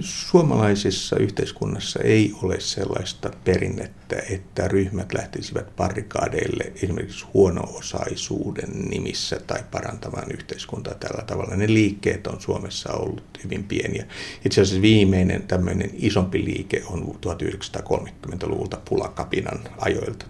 Suomalaisessa 0.00 1.16
yhteiskunnassa 1.16 2.00
ei 2.00 2.32
ole 2.42 2.60
sellaista 2.60 3.30
perinnettä, 3.44 4.16
että 4.30 4.68
ryhmät 4.68 5.12
lähtisivät 5.12 5.76
parikaadeille 5.76 6.72
esimerkiksi 6.82 7.26
huono-osaisuuden 7.34 8.88
nimissä 8.90 9.40
tai 9.46 9.60
parantamaan 9.70 10.32
yhteiskuntaa 10.32 10.94
tällä 10.94 11.24
tavalla. 11.26 11.56
Ne 11.56 11.66
liikkeet 11.68 12.26
on 12.26 12.40
Suomessa 12.40 12.92
ollut 12.92 13.40
hyvin 13.44 13.64
pieniä. 13.64 14.06
Itse 14.44 14.60
asiassa 14.60 14.82
viimeinen 14.82 15.42
tämmöinen 15.42 15.90
isompi 15.94 16.44
liike 16.44 16.82
on 16.86 17.18
1930-luvulta 17.26 18.80
pulakapinan 18.88 19.60
ajoilta. 19.78 20.26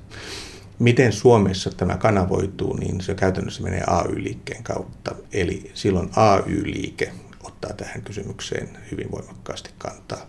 Miten 0.78 1.12
Suomessa 1.12 1.70
tämä 1.70 1.96
kanavoituu, 1.96 2.76
niin 2.76 3.00
se 3.00 3.14
käytännössä 3.14 3.62
menee 3.62 3.82
AY-liikkeen 3.86 4.62
kautta. 4.62 5.14
Eli 5.32 5.70
silloin 5.74 6.10
AY-liike 6.16 7.12
ottaa 7.44 7.72
tähän 7.72 8.02
kysymykseen 8.02 8.68
hyvin 8.90 9.10
voimakkaasti 9.10 9.70
kantaa. 9.78 10.26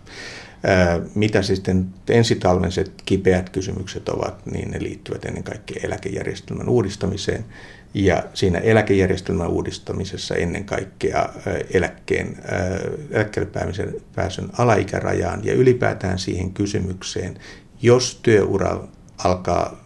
Mitä 1.14 1.42
sitten 1.42 1.86
ensitalvenset 2.08 2.92
kipeät 3.06 3.50
kysymykset 3.50 4.08
ovat, 4.08 4.46
niin 4.46 4.70
ne 4.70 4.82
liittyvät 4.82 5.24
ennen 5.24 5.42
kaikkea 5.42 5.80
eläkejärjestelmän 5.84 6.68
uudistamiseen. 6.68 7.44
Ja 7.94 8.24
siinä 8.34 8.58
eläkejärjestelmän 8.58 9.48
uudistamisessa 9.48 10.34
ennen 10.34 10.64
kaikkea 10.64 11.28
eläkkeen, 11.74 12.36
eläkkeelle 13.10 13.50
pääsyn, 14.14 14.50
alaikärajaan 14.58 15.44
ja 15.44 15.54
ylipäätään 15.54 16.18
siihen 16.18 16.52
kysymykseen, 16.52 17.38
jos 17.82 18.20
työura 18.22 18.88
alkaa 19.18 19.84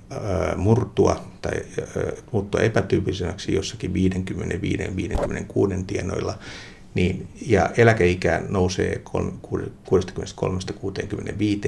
murtua 0.57 1.25
tai 1.43 1.53
muuttua 2.33 2.61
epätyypilliseksi 2.61 3.55
jossakin 3.55 3.93
55-56 3.93 3.95
tienoilla, 5.87 6.39
niin, 6.95 7.29
ja 7.47 7.71
eläkeikä 7.77 8.43
nousee 8.49 9.03
63-65, 9.07 9.13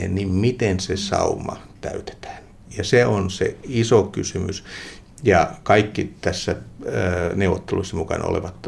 niin 0.09 0.29
miten 0.29 0.81
se 0.81 0.97
sauma 0.97 1.57
täytetään? 1.81 2.43
Ja 2.77 2.85
se 2.85 3.07
on 3.07 3.31
se 3.31 3.57
iso 3.63 4.03
kysymys. 4.03 4.65
Ja 5.23 5.51
kaikki 5.63 6.15
tässä 6.21 6.57
neuvottelussa 7.35 7.97
mukana 7.97 8.25
olevat, 8.25 8.67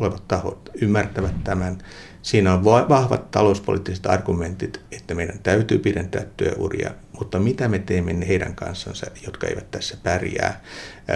olevat 0.00 0.28
tahot 0.28 0.70
ymmärtävät 0.80 1.44
tämän. 1.44 1.78
Siinä 2.26 2.54
on 2.54 2.64
vahvat 2.64 3.30
talouspoliittiset 3.30 4.06
argumentit, 4.06 4.80
että 4.92 5.14
meidän 5.14 5.38
täytyy 5.42 5.78
pidentää 5.78 6.22
työuria, 6.36 6.90
mutta 7.18 7.38
mitä 7.38 7.68
me 7.68 7.78
teemme 7.78 8.28
heidän 8.28 8.54
kanssansa, 8.54 9.06
jotka 9.26 9.46
eivät 9.46 9.70
tässä 9.70 9.96
pärjää? 10.02 10.60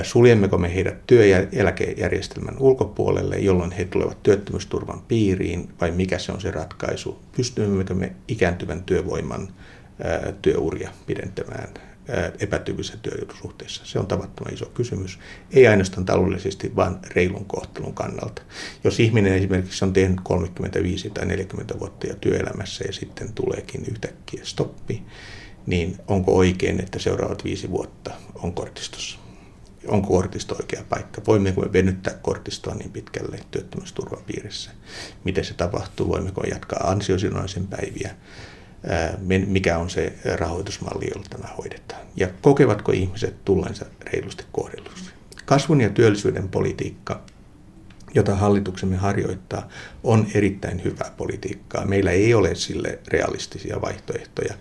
Suljemmeko 0.03 0.59
me 0.59 0.75
heidät 0.75 1.07
työeläkejärjestelmän 1.07 2.57
ulkopuolelle, 2.59 3.39
jolloin 3.39 3.73
he 3.73 3.85
tulevat 3.85 4.23
työttömyysturvan 4.23 5.03
piiriin, 5.09 5.69
vai 5.81 5.91
mikä 5.91 6.19
se 6.19 6.33
on 6.33 6.41
se 6.41 6.51
ratkaisu? 6.51 7.19
Pystymmekö 7.37 7.95
me 7.95 8.13
ikääntyvän 8.29 8.83
työvoiman 8.83 9.49
työuria 10.43 10.91
pidentämään 11.07 11.69
epätyypillisessä 12.41 12.99
työsuhteessa? 13.03 13.83
Se 13.85 13.99
on 13.99 14.07
tavattoman 14.07 14.55
iso 14.55 14.67
kysymys. 14.67 15.19
Ei 15.53 15.67
ainoastaan 15.67 16.05
taloudellisesti, 16.05 16.77
vaan 16.77 17.01
reilun 17.15 17.45
kohtelun 17.45 17.95
kannalta. 17.95 18.43
Jos 18.85 19.01
ihminen 19.01 19.35
esimerkiksi 19.35 19.85
on 19.85 19.93
tehnyt 19.93 20.21
35 20.23 21.11
tai 21.11 21.27
40 21.27 21.79
vuotta 21.79 22.07
jo 22.07 22.15
työelämässä 22.15 22.85
ja 22.85 22.93
sitten 22.93 23.33
tuleekin 23.33 23.85
yhtäkkiä 23.91 24.41
stoppi, 24.45 25.03
niin 25.67 25.97
onko 26.09 26.37
oikein, 26.37 26.81
että 26.81 26.99
seuraavat 26.99 27.45
viisi 27.45 27.71
vuotta 27.71 28.11
on 28.35 28.53
kortistossa? 28.53 29.19
Onko 29.87 30.09
kortisto 30.09 30.55
oikea 30.55 30.85
paikka? 30.89 31.23
Voimmeko 31.27 31.61
me 31.61 31.73
venyttää 31.73 32.15
kortistoa 32.15 32.75
niin 32.75 32.93
pitkälle 32.93 33.41
työttömyysturvan 33.51 34.25
piirissä? 34.27 34.71
Miten 35.25 35.45
se 35.45 35.55
tapahtuu? 35.55 36.09
Voimmeko 36.09 36.45
jatkaa 36.45 36.91
ansiosidonnaisen 36.91 37.67
päiviä? 37.67 38.15
Mikä 39.47 39.79
on 39.79 39.91
se 39.91 40.13
rahoitusmalli, 40.37 41.11
jolla 41.15 41.27
tämä 41.31 41.55
hoidetaan. 41.59 42.03
Ja 42.17 42.29
kokevatko 42.43 42.93
ihmiset 42.93 43.45
tulleensa 43.45 43.87
reilusti 44.03 44.45
kohdellusti. 44.53 45.11
Kasvun 45.45 45.81
ja 45.81 45.91
työllisyyden 45.91 46.49
politiikka, 46.49 47.21
jota 48.15 48.35
hallituksemme 48.35 48.97
harjoittaa, 48.97 49.69
on 50.05 50.27
erittäin 50.35 50.85
hyvää 50.85 51.13
politiikkaa. 51.17 51.85
Meillä 51.85 52.11
ei 52.11 52.35
ole 52.35 52.55
sille 52.55 52.99
realistisia 53.09 53.81
vaihtoehtoja, 53.81 54.55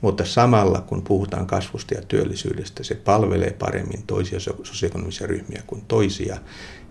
mutta 0.00 0.24
samalla 0.24 0.80
kun 0.80 1.02
puhutaan 1.02 1.46
kasvusta 1.46 1.94
ja 1.94 2.02
työllisyydestä, 2.08 2.84
se 2.84 2.94
palvelee 2.94 3.50
paremmin 3.58 4.02
toisia 4.06 4.40
sosioekonomisia 4.40 5.26
ryhmiä 5.26 5.62
kuin 5.66 5.84
toisia 5.88 6.36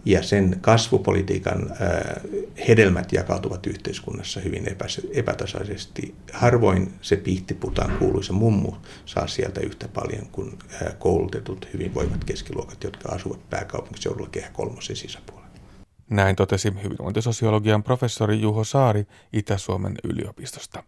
ja 0.05 0.24
sen 0.24 0.58
kasvupolitiikan 0.62 1.72
hedelmät 2.67 3.13
jakautuvat 3.13 3.67
yhteiskunnassa 3.67 4.39
hyvin 4.39 4.67
epätasaisesti. 5.13 6.15
Harvoin 6.34 6.93
se 7.01 7.15
pihtiputaan 7.15 7.98
kuuluisa 7.98 8.34
mummu 8.34 8.74
saa 9.05 9.27
sieltä 9.27 9.62
yhtä 9.62 9.88
paljon 9.88 10.27
kuin 10.31 10.60
koulutetut 11.00 11.67
hyvinvoivat 11.74 12.24
keskiluokat, 12.24 12.84
jotka 12.84 13.10
asuvat 13.10 13.50
pääkaupunkiseudulla 13.50 14.29
kehä 14.29 14.50
kolmosen 14.53 14.96
sisäpuolella. 14.96 15.51
Näin 16.10 16.36
totesi 16.36 16.74
hyvinvointisosiologian 16.84 17.84
professori 17.84 18.41
Juho 18.41 18.63
Saari 18.63 19.08
Itä-Suomen 19.34 19.96
yliopistosta. 20.03 20.84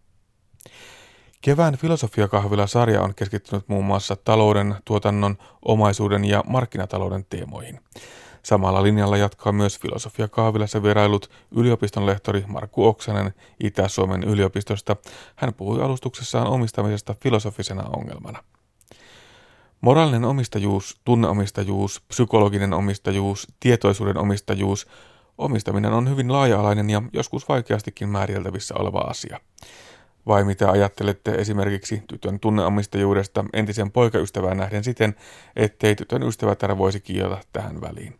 Kevään 1.41 1.77
filosofiakahvila-sarja 1.77 3.01
on 3.01 3.15
keskittynyt 3.15 3.69
muun 3.69 3.85
muassa 3.85 4.15
talouden, 4.15 4.75
tuotannon, 4.85 5.37
omaisuuden 5.65 6.25
ja 6.25 6.43
markkinatalouden 6.47 7.25
teemoihin. 7.29 7.79
Samalla 8.43 8.83
linjalla 8.83 9.17
jatkaa 9.17 9.53
myös 9.53 9.79
filosofia 9.79 10.27
kahvilassa 10.27 10.83
vierailut 10.83 11.29
yliopiston 11.51 12.05
lehtori 12.05 12.43
Markku 12.47 12.85
Oksanen 12.85 13.33
Itä-Suomen 13.63 14.23
yliopistosta. 14.23 14.95
Hän 15.35 15.53
puhui 15.53 15.81
alustuksessaan 15.81 16.47
omistamisesta 16.47 17.15
filosofisena 17.21 17.83
ongelmana. 17.83 18.43
Moraalinen 19.81 20.25
omistajuus, 20.25 21.01
tunneomistajuus, 21.05 22.01
psykologinen 22.07 22.73
omistajuus, 22.73 23.47
tietoisuuden 23.59 24.17
omistajuus, 24.17 24.87
omistaminen 25.37 25.93
on 25.93 26.09
hyvin 26.09 26.31
laaja-alainen 26.31 26.89
ja 26.89 27.01
joskus 27.13 27.49
vaikeastikin 27.49 28.09
määriteltävissä 28.09 28.75
oleva 28.77 28.99
asia. 28.99 29.39
Vai 30.27 30.43
mitä 30.43 30.71
ajattelette 30.71 31.31
esimerkiksi 31.31 32.03
tytön 32.07 32.39
tunneomistajuudesta 32.39 33.45
entisen 33.53 33.91
poikaystävään 33.91 34.57
nähden 34.57 34.83
siten, 34.83 35.15
ettei 35.55 35.95
tytön 35.95 36.23
ystävätär 36.23 36.77
voisi 36.77 36.99
kiilata 36.99 37.41
tähän 37.53 37.81
väliin? 37.81 38.19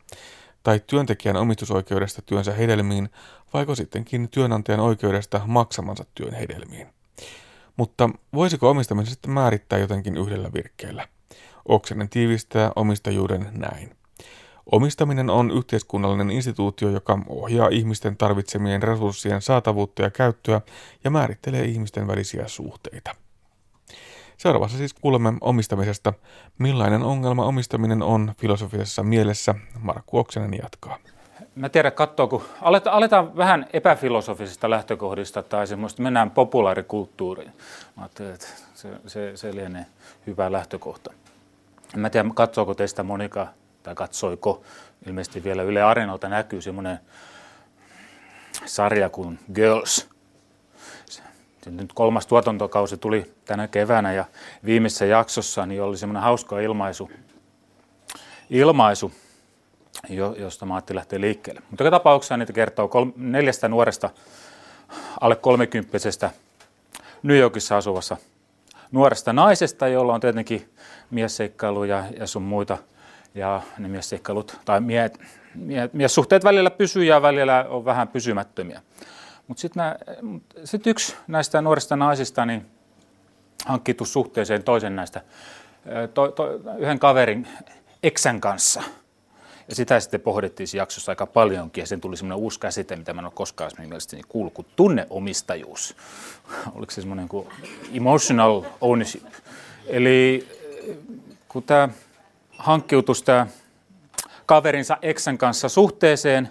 Tai 0.63 0.81
työntekijän 0.87 1.37
omistusoikeudesta 1.37 2.21
työnsä 2.21 2.53
hedelmiin, 2.53 3.09
vaiko 3.53 3.75
sittenkin 3.75 4.29
työnantajan 4.29 4.79
oikeudesta 4.79 5.41
maksamansa 5.45 6.05
työn 6.15 6.33
hedelmiin? 6.33 6.87
Mutta 7.77 8.09
voisiko 8.33 8.69
omistamisen 8.69 9.13
sitten 9.13 9.31
määrittää 9.31 9.79
jotenkin 9.79 10.17
yhdellä 10.17 10.53
virkkeellä? 10.53 11.07
Oksenen 11.65 12.09
tiivistää 12.09 12.71
omistajuuden 12.75 13.49
näin. 13.51 13.95
Omistaminen 14.71 15.29
on 15.29 15.51
yhteiskunnallinen 15.51 16.31
instituutio, 16.31 16.89
joka 16.89 17.19
ohjaa 17.27 17.67
ihmisten 17.67 18.17
tarvitsemien 18.17 18.83
resurssien 18.83 19.41
saatavuutta 19.41 20.01
ja 20.01 20.09
käyttöä 20.09 20.61
ja 21.03 21.11
määrittelee 21.11 21.65
ihmisten 21.65 22.07
välisiä 22.07 22.47
suhteita. 22.47 23.15
Seuraavassa 24.37 24.77
siis 24.77 24.93
kuulemme 24.93 25.33
omistamisesta. 25.41 26.13
Millainen 26.57 27.03
ongelma 27.03 27.45
omistaminen 27.45 28.01
on 28.01 28.33
filosofisessa 28.37 29.03
mielessä? 29.03 29.55
Markku 29.79 30.17
Oksenen 30.17 30.53
jatkaa. 30.61 30.97
Mä 31.55 31.69
tiedän, 31.69 31.91
katsoa, 31.91 32.27
kun 32.27 32.43
aletaan, 32.61 32.95
aletaan 32.95 33.37
vähän 33.37 33.65
epäfilosofisista 33.73 34.69
lähtökohdista 34.69 35.43
tai 35.43 35.67
semmoista, 35.67 36.01
mennään 36.01 36.31
populaarikulttuuriin. 36.31 37.51
Mä 37.95 38.05
että 38.05 38.47
se, 38.73 38.89
se, 39.07 39.37
se 39.37 39.55
lienee 39.55 39.85
hyvä 40.27 40.51
lähtökohta. 40.51 41.13
Mä 41.95 42.09
tiedä, 42.09 42.29
katsoako 42.33 42.73
teistä 42.73 43.03
Monika 43.03 43.47
tai 43.83 43.95
katsoiko, 43.95 44.63
ilmeisesti 45.07 45.43
vielä 45.43 45.63
Yle 45.63 45.81
Areenalta 45.81 46.29
näkyy 46.29 46.61
semmoinen 46.61 46.99
sarja 48.65 49.09
kuin 49.09 49.39
Girls. 49.53 50.09
Nyt 51.65 51.93
kolmas 51.93 52.27
tuotantokausi 52.27 52.97
tuli 52.97 53.33
tänä 53.45 53.67
keväänä 53.67 54.13
ja 54.13 54.25
viimeisessä 54.65 55.05
jaksossa 55.05 55.65
niin 55.65 55.81
oli 55.81 55.97
semmoinen 55.97 56.23
hauska 56.23 56.59
ilmaisu, 56.59 57.11
ilmaisu 58.49 59.11
josta 60.37 60.65
mä 60.65 60.75
ajattelin 60.75 60.97
lähteä 60.97 61.21
liikkeelle. 61.21 61.61
Mutta 61.69 61.83
joka 61.83 61.97
tapauksessa 61.97 62.37
niitä 62.37 62.53
kertoo 62.53 62.87
kol- 62.87 63.11
neljästä 63.15 63.67
nuoresta 63.67 64.09
alle 65.21 65.35
kolmekymppisestä 65.35 66.31
New 67.23 67.37
Yorkissa 67.37 67.77
asuvassa 67.77 68.17
nuoresta 68.91 69.33
naisesta, 69.33 69.87
jolla 69.87 70.13
on 70.13 70.21
tietenkin 70.21 70.69
miesseikkailuja 71.11 72.03
ja 72.19 72.27
sun 72.27 72.41
muita– 72.41 72.77
ja 73.35 73.61
ne 73.77 73.87
miesseikkailut 73.87 74.59
tai 74.65 74.81
mie, 74.81 75.11
mie, 75.55 75.89
miessuhteet 75.93 76.43
välillä 76.43 76.71
pysyy 76.71 77.03
ja 77.03 77.21
välillä 77.21 77.65
on 77.69 77.85
vähän 77.85 78.07
pysymättömiä. 78.07 78.81
Mutta 79.47 79.61
sitten 79.61 79.83
sit 80.63 80.87
yksi 80.87 81.15
näistä 81.27 81.61
nuorista 81.61 81.95
naisista 81.95 82.45
niin 82.45 82.65
hankkiutu 83.65 84.05
suhteeseen 84.05 84.63
toisen 84.63 84.95
näistä, 84.95 85.21
to, 86.13 86.27
to, 86.31 86.59
yhden 86.77 86.99
kaverin 86.99 87.47
eksän 88.03 88.41
kanssa. 88.41 88.83
Ja 89.67 89.75
sitä 89.75 89.99
sitten 89.99 90.21
pohdittiin 90.21 90.67
siinä 90.67 90.81
jaksossa 90.81 91.11
aika 91.11 91.25
paljonkin, 91.25 91.81
ja 91.81 91.87
sen 91.87 92.01
tuli 92.01 92.17
semmoinen 92.17 92.43
uusi 92.43 92.59
käsite, 92.59 92.95
mitä 92.95 93.13
mä 93.13 93.21
en 93.21 93.25
ole 93.25 93.33
koskaan 93.35 93.71
mielestäni 93.77 94.21
kuullut, 94.27 94.53
kuin 94.53 94.67
tunneomistajuus. 94.75 95.95
Oliko 96.75 96.91
se 96.91 97.01
semmoinen 97.01 97.27
kuin 97.27 97.47
emotional 97.93 98.63
ownership. 98.81 99.23
Eli 99.87 100.47
kun 101.47 101.63
tämä 101.63 101.89
hankkiutuisi 102.57 103.25
tämä 103.25 103.47
kaverinsa 104.45 104.97
eksän 105.01 105.37
kanssa 105.37 105.69
suhteeseen, 105.69 106.49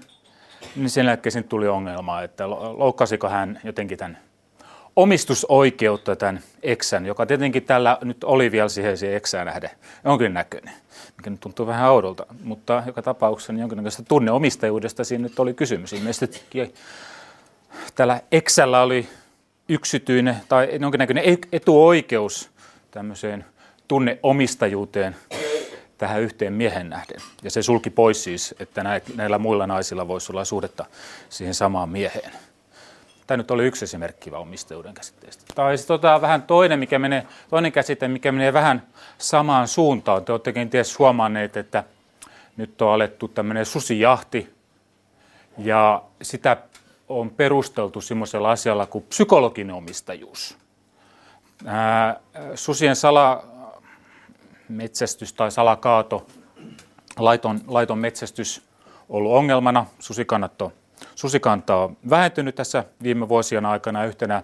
niin 0.76 0.90
sen 0.90 1.06
jälkeen 1.06 1.44
tuli 1.48 1.68
ongelma, 1.68 2.22
että 2.22 2.50
loukkasiko 2.50 3.28
hän 3.28 3.60
jotenkin 3.64 3.98
tämän 3.98 4.18
omistusoikeutta 4.96 6.16
tämän 6.16 6.40
eksän, 6.62 7.06
joka 7.06 7.26
tietenkin 7.26 7.62
tällä 7.62 7.98
nyt 8.04 8.24
oli 8.24 8.52
vielä 8.52 8.68
siihen, 8.68 8.98
siihen 8.98 9.16
eksään 9.16 9.46
nähden 9.46 9.70
jonkin 10.04 10.34
näköinen, 10.34 10.74
mikä 11.16 11.30
nyt 11.30 11.40
tuntuu 11.40 11.66
vähän 11.66 11.90
oudolta, 11.90 12.26
mutta 12.44 12.82
joka 12.86 13.02
tapauksessa 13.02 13.52
niin 13.52 13.60
jonkinnäköistä 13.60 14.02
tunneomistajuudesta 14.02 15.04
siinä 15.04 15.22
nyt 15.22 15.38
oli 15.38 15.54
kysymys. 15.54 15.92
Ilmeisesti 15.92 16.42
tällä 17.94 18.20
eksällä 18.32 18.82
oli 18.82 19.08
yksityinen 19.68 20.36
tai 20.48 20.68
jonkinnäköinen 20.80 21.24
etuoikeus 21.52 22.50
tämmöiseen 22.90 23.44
tunneomistajuuteen 23.88 25.16
tähän 26.02 26.22
yhteen 26.22 26.52
miehen 26.52 26.90
nähden. 26.90 27.20
Ja 27.42 27.50
se 27.50 27.62
sulki 27.62 27.90
pois 27.90 28.24
siis, 28.24 28.54
että 28.58 28.84
näillä 29.14 29.38
muilla 29.38 29.66
naisilla 29.66 30.08
voisi 30.08 30.32
olla 30.32 30.44
suhdetta 30.44 30.86
siihen 31.28 31.54
samaan 31.54 31.88
mieheen. 31.88 32.32
Tämä 33.26 33.36
nyt 33.36 33.50
oli 33.50 33.66
yksi 33.66 33.84
esimerkki 33.84 34.30
omistajuuden 34.30 34.94
käsitteestä. 34.94 35.44
Tai 35.54 35.78
sitten 35.78 35.94
tota, 35.94 36.20
vähän 36.20 36.42
toinen, 36.42 36.78
mikä 36.78 36.98
menee, 36.98 37.26
toinen 37.50 37.72
käsite, 37.72 38.08
mikä 38.08 38.32
menee 38.32 38.52
vähän 38.52 38.86
samaan 39.18 39.68
suuntaan. 39.68 40.24
Te 40.24 40.32
olette 40.32 40.52
kenties 40.52 40.98
huomanneet, 40.98 41.56
että 41.56 41.84
nyt 42.56 42.82
on 42.82 42.92
alettu 42.92 43.28
tämmöinen 43.28 43.66
susijahti, 43.66 44.54
ja 45.58 46.02
sitä 46.22 46.56
on 47.08 47.30
perusteltu 47.30 48.00
semmoisella 48.00 48.50
asialla 48.50 48.86
kuin 48.86 49.04
psykologinen 49.08 49.74
omistajuus. 49.74 50.58
Ää, 51.66 52.20
susien 52.54 52.96
salametsästys 54.72 55.32
tai 55.32 55.50
salakaato, 55.50 56.26
laiton, 57.18 57.60
laiton 57.66 57.98
metsästys 57.98 58.62
ollut 59.08 59.32
ongelmana. 59.32 59.86
Susikannat 59.98 60.52
susikanta 61.14 61.76
on 61.76 61.96
vähentynyt 62.10 62.54
tässä 62.54 62.84
viime 63.02 63.28
vuosien 63.28 63.66
aikana 63.66 64.04
yhtenä 64.04 64.42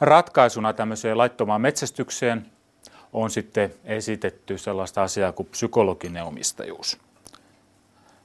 ratkaisuna 0.00 0.72
tämmöiseen 0.72 1.18
laittomaan 1.18 1.60
metsästykseen 1.60 2.46
on 3.12 3.30
sitten 3.30 3.74
esitetty 3.84 4.58
sellaista 4.58 5.02
asiaa 5.02 5.32
kuin 5.32 5.48
psykologinen 5.50 6.24
omistajuus 6.24 6.98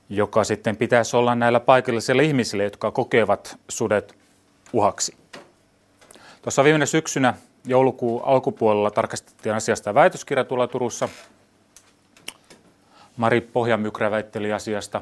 joka 0.09 0.43
sitten 0.43 0.77
pitäisi 0.77 1.17
olla 1.17 1.35
näillä 1.35 1.59
paikallisilla 1.59 2.21
ihmisillä, 2.21 2.63
jotka 2.63 2.91
kokevat 2.91 3.57
sudet 3.69 4.15
uhaksi. 4.73 5.17
Tuossa 6.41 6.63
viime 6.63 6.85
syksynä 6.85 7.33
joulukuun 7.65 8.21
alkupuolella 8.25 8.91
tarkastettiin 8.91 9.55
asiasta 9.55 9.93
väitöskirja 9.93 10.43
tuolla 10.43 10.67
Turussa. 10.67 11.09
Mari 13.17 13.41
Pohjamykrä 13.41 14.11
väitteli 14.11 14.53
asiasta. 14.53 15.01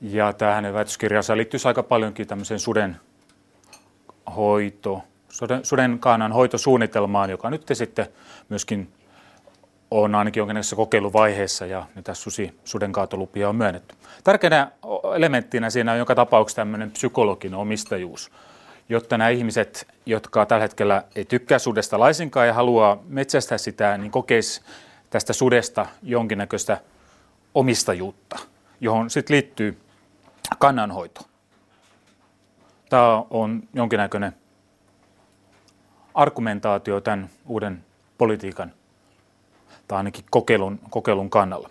Ja 0.00 0.32
tämä 0.32 0.54
hänen 0.54 0.74
väitöskirjansa 0.74 1.36
liittyisi 1.36 1.68
aika 1.68 1.82
paljonkin 1.82 2.26
tämmöiseen 2.26 2.60
suden 2.60 2.96
hoito, 4.36 5.02
suden, 5.28 5.64
suden 5.64 5.98
kaanan 5.98 6.32
hoitosuunnitelmaan, 6.32 7.30
joka 7.30 7.50
nyt 7.50 7.66
sitten 7.72 8.06
myöskin 8.48 8.92
on 9.90 10.14
ainakin 10.14 10.40
jonkinlaisessa 10.40 10.76
kokeiluvaiheessa 10.76 11.66
ja 11.66 11.86
niitä 11.94 12.14
susi, 12.14 12.54
sudenkaatolupia 12.64 13.48
on 13.48 13.56
myönnetty. 13.56 13.94
Tärkeänä 14.24 14.70
elementtinä 15.16 15.70
siinä 15.70 15.92
on 15.92 15.98
joka 15.98 16.14
tapauksessa 16.14 16.56
tämmöinen 16.56 16.90
psykologinen 16.90 17.58
omistajuus, 17.58 18.30
jotta 18.88 19.18
nämä 19.18 19.30
ihmiset, 19.30 19.88
jotka 20.06 20.46
tällä 20.46 20.62
hetkellä 20.62 21.04
ei 21.14 21.24
tykkää 21.24 21.58
sudesta 21.58 22.00
laisinkaan 22.00 22.46
ja 22.46 22.54
haluaa 22.54 22.98
metsästää 23.08 23.58
sitä, 23.58 23.98
niin 23.98 24.10
kokeisi 24.10 24.62
tästä 25.10 25.32
sudesta 25.32 25.86
jonkinnäköistä 26.02 26.80
omistajuutta, 27.54 28.38
johon 28.80 29.10
sitten 29.10 29.34
liittyy 29.34 29.78
kannanhoito. 30.58 31.20
Tämä 32.88 33.24
on 33.30 33.62
jonkinnäköinen 33.74 34.32
argumentaatio 36.14 37.00
tämän 37.00 37.30
uuden 37.46 37.84
politiikan 38.18 38.72
tai 39.88 39.96
ainakin 39.96 40.24
kokeilun, 40.30 40.80
kokeilun 40.90 41.30
kannalla. 41.30 41.70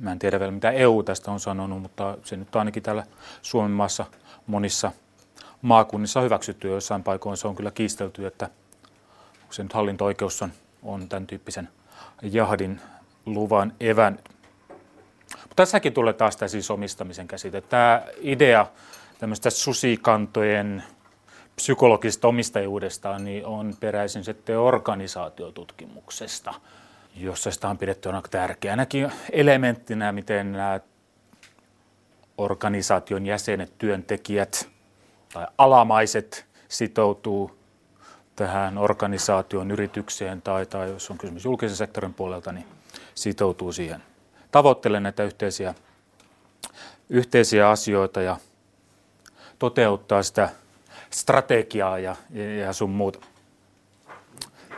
Mä 0.00 0.12
en 0.12 0.18
tiedä 0.18 0.40
vielä, 0.40 0.52
mitä 0.52 0.70
EU 0.70 1.02
tästä 1.02 1.30
on 1.30 1.40
sanonut, 1.40 1.82
mutta 1.82 2.18
se 2.24 2.36
nyt 2.36 2.56
ainakin 2.56 2.82
täällä 2.82 3.06
Suomen 3.42 3.70
maassa 3.70 4.06
monissa 4.46 4.92
maakunnissa 5.62 6.20
hyväksytty. 6.20 6.68
Joissain 6.68 7.02
paikoin 7.02 7.36
se 7.36 7.48
on 7.48 7.56
kyllä 7.56 7.70
kiistelty, 7.70 8.26
että 8.26 8.50
se 9.50 9.62
nyt 9.62 9.72
hallinto-oikeus 9.72 10.42
on, 10.42 10.52
on 10.82 11.08
tämän 11.08 11.26
tyyppisen 11.26 11.68
jahdin 12.22 12.80
luvan 13.26 13.72
evännyt. 13.80 14.28
Mutta 15.32 15.54
tässäkin 15.56 15.92
tulee 15.92 16.12
taas 16.12 16.36
tämä 16.36 16.48
siis 16.48 16.70
omistamisen 16.70 17.28
käsite. 17.28 17.60
Tämä 17.60 18.02
idea 18.20 18.66
tämmöistä 19.18 19.50
susikantojen 19.50 20.82
psykologisesta 21.56 22.28
omistajuudesta 22.28 23.18
niin 23.18 23.46
on 23.46 23.74
peräisin 23.80 24.24
sitten 24.24 24.58
organisaatiotutkimuksesta– 24.58 26.54
jossa 27.20 27.50
sitä 27.50 27.68
on 27.68 27.78
pidetty 27.78 28.08
aika 28.08 28.28
tärkeänäkin 28.28 29.12
elementtinä, 29.32 30.12
miten 30.12 30.52
nämä 30.52 30.80
organisaation 32.38 33.26
jäsenet, 33.26 33.72
työntekijät 33.78 34.68
tai 35.32 35.46
alamaiset 35.58 36.46
sitoutuu 36.68 37.58
tähän 38.36 38.78
organisaation 38.78 39.70
yritykseen 39.70 40.42
tai, 40.42 40.66
tai 40.66 40.90
jos 40.90 41.10
on 41.10 41.18
kysymys 41.18 41.44
julkisen 41.44 41.76
sektorin 41.76 42.14
puolelta, 42.14 42.52
niin 42.52 42.66
sitoutuu 43.14 43.72
siihen. 43.72 44.02
Tavoittelen 44.50 45.02
näitä 45.02 45.24
yhteisiä, 45.24 45.74
yhteisiä 47.08 47.70
asioita 47.70 48.22
ja 48.22 48.36
toteuttaa 49.58 50.22
sitä 50.22 50.50
strategiaa 51.10 51.98
ja, 51.98 52.16
ja 52.58 52.72
sun 52.72 52.90
muuta 52.90 53.18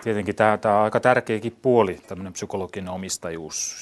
tietenkin 0.03 0.37
tämä, 0.37 0.59
tämä 0.59 0.79
on 0.79 0.85
aika 0.85 1.01
tärkeäkin 1.01 1.59
puoli, 1.63 2.01
tämmöinen 2.07 2.33
psykologinen 2.33 2.89
omistajuus. 2.89 3.77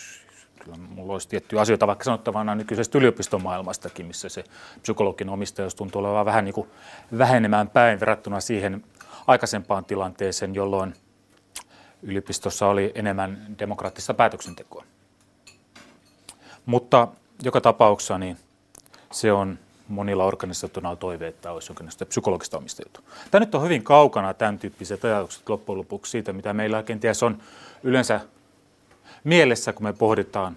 Kyllä 0.69 0.89
mulla 0.89 1.13
olisi 1.13 1.29
tiettyjä 1.29 1.63
asioita 1.63 1.87
vaikka 1.87 2.05
sanottavana 2.05 2.55
nykyisestä 2.55 2.99
yliopistomaailmastakin, 2.99 4.07
missä 4.07 4.29
se 4.29 4.45
psykologinen 4.83 5.35
omistajuus 5.35 5.75
tuntuu 5.75 6.01
olevan 6.01 6.27
vähän 6.27 6.45
niin 6.45 6.55
kuin 6.55 6.69
vähenemään 7.19 7.69
päin 7.71 8.01
verrattuna 8.01 8.41
siihen 8.41 8.85
aikaisempaan 9.27 9.85
tilanteeseen, 9.85 10.55
jolloin 10.55 10.95
yliopistossa 12.03 12.67
oli 12.67 12.93
enemmän 12.95 13.57
demokraattista 13.59 14.15
päätöksentekoa. 14.15 14.85
Mutta 16.67 17.09
joka 17.43 17.61
tapauksessa 17.61 18.19
niin 18.19 18.37
se 19.13 19.33
on 19.33 19.59
monilla 19.89 20.25
organisaatioilla 20.25 20.97
toive, 20.97 21.27
että 21.27 21.53
olisi 21.53 21.71
jonkinlaista 21.71 22.07
psykologista 22.07 22.59
omistajuutta. 22.59 23.01
Tämä 23.31 23.41
nyt 23.45 23.55
on 23.55 23.63
hyvin 23.63 23.85
kaukana 23.85 24.35
tämän 24.35 24.59
tyyppiset 24.59 25.05
ajatukset 25.05 25.49
loppujen 25.49 25.79
lopuksi 25.79 26.11
siitä, 26.11 26.33
mitä 26.33 26.53
meillä 26.53 26.83
kenties 26.83 27.23
on 27.23 27.39
yleensä 27.83 28.21
mielessä, 29.25 29.73
kun 29.73 29.85
me 29.85 29.93
pohditaan 29.93 30.57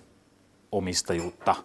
omistajuutta. 0.71 1.56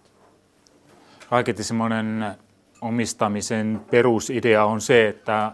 Kaiketi 1.31 1.65
semmoinen 1.65 2.37
omistamisen 2.81 3.81
perusidea 3.91 4.65
on 4.65 4.81
se, 4.81 5.09
että 5.09 5.53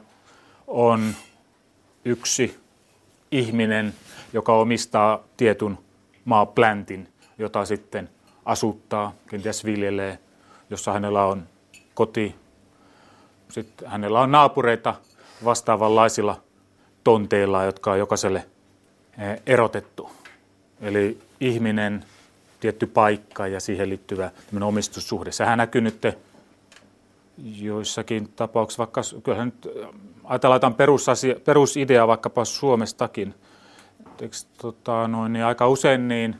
on 0.66 1.14
yksi 2.04 2.60
ihminen, 3.30 3.94
joka 4.32 4.54
omistaa 4.54 5.20
tietyn 5.36 5.78
maapläntin, 6.24 7.08
jota 7.38 7.64
sitten 7.64 8.08
asuttaa, 8.44 9.12
kenties 9.26 9.64
viljelee, 9.64 10.18
jossa 10.70 10.92
hänellä 10.92 11.24
on 11.24 11.48
koti. 11.94 12.34
Sitten 13.48 13.90
hänellä 13.90 14.20
on 14.20 14.32
naapureita 14.32 14.94
vastaavanlaisilla 15.44 16.40
tonteilla, 17.04 17.64
jotka 17.64 17.92
on 17.92 17.98
jokaiselle 17.98 18.46
eh, 19.18 19.42
erotettu. 19.46 20.21
Eli 20.82 21.18
ihminen, 21.40 22.04
tietty 22.60 22.86
paikka 22.86 23.46
ja 23.46 23.60
siihen 23.60 23.88
liittyvä 23.88 24.30
omistussuhde. 24.62 25.32
Sehän 25.32 25.58
näkyy 25.58 25.80
nyt 25.80 26.06
joissakin 27.58 28.28
tapauksissa, 28.36 28.78
vaikka 28.78 29.00
kyllähän 29.22 29.48
nyt 29.48 29.76
eh, 29.76 29.88
ajatellaan 30.24 30.74
perusasia, 30.74 31.34
perusidea 31.44 32.06
vaikkapa 32.06 32.44
Suomestakin. 32.44 33.34
Eikö, 34.20 34.36
tota, 34.58 35.08
noin, 35.08 35.32
niin 35.32 35.44
aika 35.44 35.68
usein 35.68 36.08
niin 36.08 36.36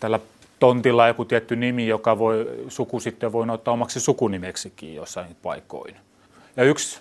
tällä 0.00 0.20
tontilla 0.58 1.08
joku 1.08 1.24
tietty 1.24 1.56
nimi, 1.56 1.86
joka 1.86 2.18
voi, 2.18 2.64
suku 2.68 3.00
sitten 3.00 3.32
voi 3.32 3.50
ottaa 3.50 3.74
omaksi 3.74 4.00
sukunimeksikin 4.00 4.94
jossain 4.94 5.36
paikoin. 5.42 5.96
Ja 6.56 6.64
yksi 6.64 7.00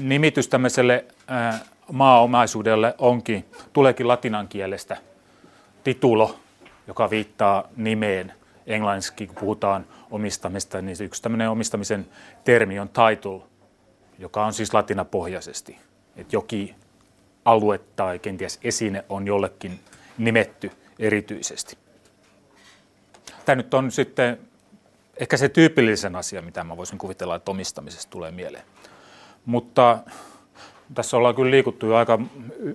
nimitys 0.00 0.48
tämmöiselle 0.48 1.04
ää, 1.26 1.58
maaomaisuudelle 1.92 2.94
onkin, 2.98 3.44
tuleekin 3.72 4.08
latinan 4.08 4.48
kielestä 4.48 4.96
titulo, 5.84 6.40
joka 6.86 7.10
viittaa 7.10 7.68
nimeen. 7.76 8.32
Englanniksi, 8.66 9.26
kun 9.26 9.36
puhutaan 9.40 9.86
omistamista, 10.10 10.82
niin 10.82 10.96
yksi 11.00 11.22
tämmöinen 11.22 11.50
omistamisen 11.50 12.06
termi 12.44 12.78
on 12.78 12.88
title, 12.88 13.40
joka 14.18 14.46
on 14.46 14.52
siis 14.52 14.74
latinapohjaisesti. 14.74 15.78
Että 16.16 16.36
jokin 16.36 16.74
alue 17.44 17.80
tai 17.96 18.18
kenties 18.18 18.58
esine 18.64 19.04
on 19.08 19.26
jollekin 19.26 19.80
nimetty 20.18 20.70
erityisesti 20.98 21.76
tämä 23.48 23.56
nyt 23.56 23.74
on 23.74 23.90
sitten 23.90 24.38
ehkä 25.16 25.36
se 25.36 25.48
tyypillisen 25.48 26.16
asia, 26.16 26.42
mitä 26.42 26.64
mä 26.64 26.76
voisin 26.76 26.98
kuvitella, 26.98 27.36
että 27.36 27.50
omistamisesta 27.50 28.10
tulee 28.10 28.30
mieleen. 28.30 28.64
Mutta 29.46 29.98
tässä 30.94 31.16
ollaan 31.16 31.34
kyllä 31.34 31.50
liikuttu 31.50 31.86
jo 31.86 31.96
aika 31.96 32.18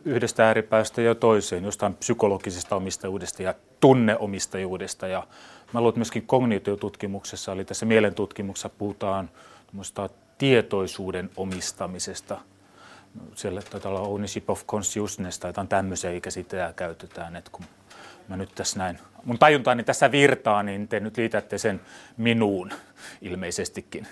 yhdestä 0.06 0.48
ääripäästä 0.48 1.02
jo 1.02 1.16
toiseen, 1.16 1.64
jostain 1.64 1.94
psykologisesta 1.94 2.76
omistajuudesta 2.76 3.44
ja 3.44 3.54
tunneomistajuudesta. 3.80 5.08
Ja 5.08 5.28
mä 5.74 5.80
luulen, 5.80 5.90
että 5.90 6.00
myöskin 6.00 6.28
kognitiotutkimuksessa, 6.28 7.52
eli 7.52 7.66
tässä 7.66 7.86
mielentutkimuksessa 7.86 8.70
puhutaan 8.70 9.30
tietoisuuden 10.38 11.30
omistamisesta. 11.38 12.38
Siellä 13.36 13.62
taitaa 13.62 13.92
olla 13.92 14.02
ownership 14.02 14.50
of 14.50 14.66
consciousness 14.68 15.40
tai 15.40 15.50
jotain 15.50 15.68
tämmöisiä 15.68 16.20
käsitteitä 16.20 16.74
käytetään, 16.76 17.36
että 17.36 17.52
kun 17.52 17.66
mä 18.28 18.38
nyt 18.38 18.56
tässä 18.56 18.80
näin, 18.80 19.00
mun 19.24 19.40
tajuntaani 19.40 19.84
tässä 19.84 20.12
virtaa, 20.12 20.64
niin 20.64 20.88
te 20.88 21.00
nyt 21.00 21.18
liitätte 21.18 21.58
sen 21.58 21.82
minuun 22.18 22.72
ilmeisestikin. 23.22 24.08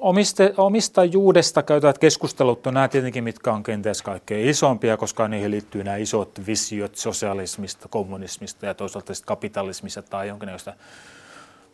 Omiste, 0.00 0.54
omistajuudesta 0.56 1.62
käytävät 1.62 1.98
keskustelut 1.98 2.66
on 2.66 2.74
nämä 2.74 2.88
tietenkin, 2.88 3.24
mitkä 3.24 3.52
on 3.52 3.62
kenties 3.62 4.02
kaikkein 4.02 4.48
isompia, 4.48 4.96
koska 4.96 5.28
niihin 5.28 5.50
liittyy 5.50 5.84
nämä 5.84 5.96
isot 5.96 6.46
visiot 6.46 6.96
sosialismista, 6.96 7.88
kommunismista 7.88 8.66
ja 8.66 8.74
toisaalta 8.74 9.12
kapitalismista 9.26 10.02
tai 10.02 10.28
jonkinlaista 10.28 10.72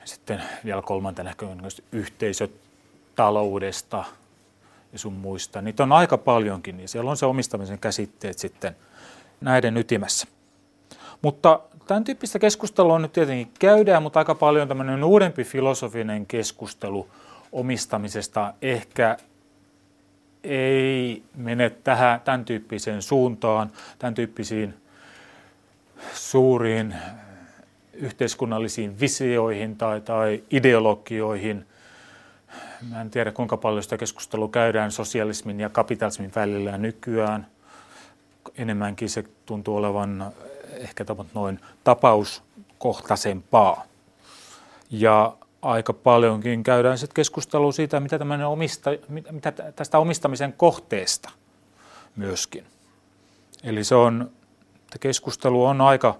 sitten 0.04 0.42
vielä 0.64 0.82
kolmantena 0.82 1.30
ehkä 1.30 1.46
yhteisöt 1.92 2.50
taloudesta 3.14 4.04
ja 4.92 4.98
sun 4.98 5.12
muista. 5.12 5.62
Niitä 5.62 5.82
on 5.82 5.92
aika 5.92 6.18
paljonkin 6.18 6.80
ja 6.80 6.88
siellä 6.88 7.10
on 7.10 7.16
se 7.16 7.26
omistamisen 7.26 7.78
käsitteet 7.78 8.38
sitten 8.38 8.76
näiden 9.40 9.76
ytimessä. 9.76 10.26
Mutta 11.22 11.60
tämän 11.86 12.04
tyyppistä 12.04 12.38
keskustelua 12.38 12.98
nyt 12.98 13.12
tietenkin 13.12 13.52
käydään, 13.58 14.02
mutta 14.02 14.18
aika 14.18 14.34
paljon 14.34 14.68
tämmöinen 14.68 15.04
uudempi 15.04 15.44
filosofinen 15.44 16.26
keskustelu 16.26 17.08
omistamisesta 17.56 18.54
ehkä 18.62 19.16
ei 20.44 21.22
mene 21.34 21.70
tähän, 21.70 22.20
tämän 22.20 22.44
tyyppiseen 22.44 23.02
suuntaan, 23.02 23.70
tämän 23.98 24.14
tyyppisiin 24.14 24.74
suuriin 26.12 26.94
yhteiskunnallisiin 27.92 29.00
visioihin 29.00 29.76
tai, 29.76 30.00
tai 30.00 30.42
ideologioihin. 30.50 31.66
Mä 32.90 33.00
en 33.00 33.10
tiedä, 33.10 33.32
kuinka 33.32 33.56
paljon 33.56 33.82
sitä 33.82 33.98
keskustelua 33.98 34.48
käydään 34.48 34.92
sosialismin 34.92 35.60
ja 35.60 35.68
kapitalismin 35.68 36.32
välillä 36.36 36.78
nykyään. 36.78 37.46
Enemmänkin 38.58 39.10
se 39.10 39.24
tuntuu 39.46 39.76
olevan 39.76 40.32
ehkä 40.72 41.04
noin 41.34 41.60
tapauskohtaisempaa. 41.84 43.84
Ja 44.90 45.36
aika 45.66 45.92
paljonkin 45.92 46.62
käydään 46.62 46.98
sitten 46.98 47.14
keskustelua 47.14 47.72
siitä, 47.72 48.00
mitä, 48.00 48.18
omista, 48.48 48.90
mitä 49.30 49.52
tästä 49.52 49.98
omistamisen 49.98 50.52
kohteesta 50.52 51.30
myöskin. 52.16 52.64
Eli 53.64 53.84
se 53.84 53.94
on, 53.94 54.30
keskustelu 55.00 55.64
on 55.64 55.80
aika 55.80 56.16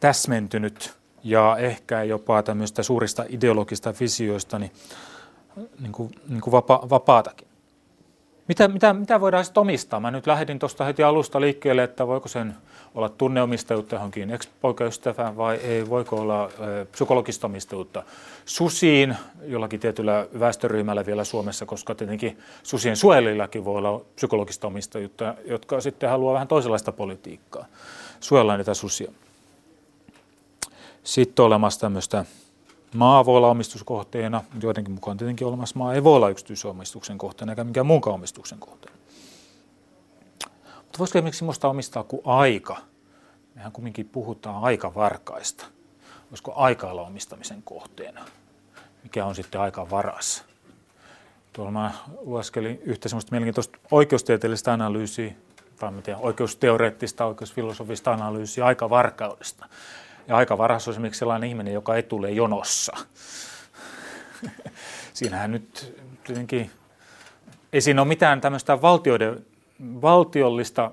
täsmentynyt 0.00 0.96
ja 1.24 1.56
ehkä 1.58 2.02
jopa 2.02 2.42
tämmöistä 2.42 2.82
suurista 2.82 3.24
ideologista 3.28 3.94
visioista 4.00 4.58
niin, 4.58 4.72
niin 5.80 5.92
kuin, 5.92 6.10
niin 6.28 6.40
kuin 6.40 6.52
vapa, 6.52 6.86
vapaatakin. 6.90 7.48
Mitä, 8.48 8.68
mitä, 8.68 8.92
mitä 8.92 9.20
voidaan 9.20 9.44
sitten 9.44 9.60
omistaa? 9.60 10.00
Mä 10.00 10.10
nyt 10.10 10.26
lähdin 10.26 10.58
tuosta 10.58 10.84
heti 10.84 11.02
alusta 11.02 11.40
liikkeelle, 11.40 11.82
että 11.82 12.06
voiko 12.06 12.28
sen 12.28 12.56
olla 12.96 13.08
tunneomistajuutta 13.08 13.94
johonkin 13.94 14.30
ex-poikaystävään 14.30 15.36
vai 15.36 15.56
ei, 15.56 15.88
voiko 15.88 16.16
olla 16.16 16.50
psykologista 16.92 17.46
omistajuutta 17.46 18.02
susiin 18.44 19.16
jollakin 19.46 19.80
tietyllä 19.80 20.26
väestöryhmällä 20.40 21.06
vielä 21.06 21.24
Suomessa, 21.24 21.66
koska 21.66 21.94
tietenkin 21.94 22.38
susien 22.62 22.96
suojelillakin 22.96 23.64
voi 23.64 23.78
olla 23.78 24.00
psykologista 24.16 24.66
omistajuutta, 24.66 25.34
jotka 25.44 25.80
sitten 25.80 26.10
haluaa 26.10 26.34
vähän 26.34 26.48
toisenlaista 26.48 26.92
politiikkaa. 26.92 27.66
Suojellaan 28.20 28.58
niitä 28.58 28.74
susia. 28.74 29.12
Sitten 31.04 31.44
olemassa 31.44 31.80
tämmöistä 31.80 32.24
maa 32.94 33.26
voi 33.26 33.36
olla 33.36 33.50
omistuskohteena, 33.50 34.42
joidenkin 34.62 34.94
mukaan 34.94 35.16
tietenkin 35.16 35.46
olemassa 35.46 35.78
maa 35.78 35.94
ei 35.94 36.04
voi 36.04 36.16
olla 36.16 36.28
yksityisomistuksen 36.28 37.18
kohteena 37.18 37.52
eikä 37.52 37.64
mikään 37.64 37.86
muunkaan 37.86 38.14
omistuksen 38.14 38.58
kohteena. 38.58 38.95
Mutta 40.96 41.02
voisiko 41.02 41.18
esimerkiksi 41.18 41.44
minusta 41.44 41.68
omistaa 41.68 42.02
kuin 42.02 42.22
aika? 42.24 42.76
Mehän 43.54 43.72
kumminkin 43.72 44.08
puhutaan 44.08 44.64
aikavarkaista. 44.64 45.66
Voisiko 46.30 46.52
aika 46.56 46.90
olla 46.90 47.02
omistamisen 47.02 47.62
kohteena? 47.62 48.24
Mikä 49.02 49.24
on 49.24 49.34
sitten 49.34 49.60
aika 49.60 49.90
varas? 49.90 50.44
Tuolla 51.52 51.70
mä 51.70 51.92
lueskelin 52.20 52.80
yhtä 52.82 53.08
semmoista 53.08 53.30
mielenkiintoista 53.30 53.78
oikeustieteellistä 53.90 54.72
analyysiä, 54.72 55.32
tai 55.78 55.92
tiedä, 56.02 56.18
oikeusteoreettista, 56.18 57.24
oikeusfilosofista 57.24 58.12
analyysiä 58.12 58.66
aikavarkaudesta. 58.66 59.66
Ja 60.28 60.36
aika 60.36 60.58
varas 60.58 60.88
on 60.88 60.92
esimerkiksi 60.92 61.18
sellainen 61.18 61.48
ihminen, 61.48 61.74
joka 61.74 61.96
ei 61.96 62.02
tule 62.02 62.30
jonossa. 62.30 62.96
Siinähän 65.12 65.52
nyt 65.52 65.94
tietenkin 66.24 66.70
ei 67.72 67.80
siinä 67.80 68.02
ole 68.02 68.08
mitään 68.08 68.40
tämmöistä 68.40 68.82
valtioiden, 68.82 69.46
valtiollista 69.80 70.90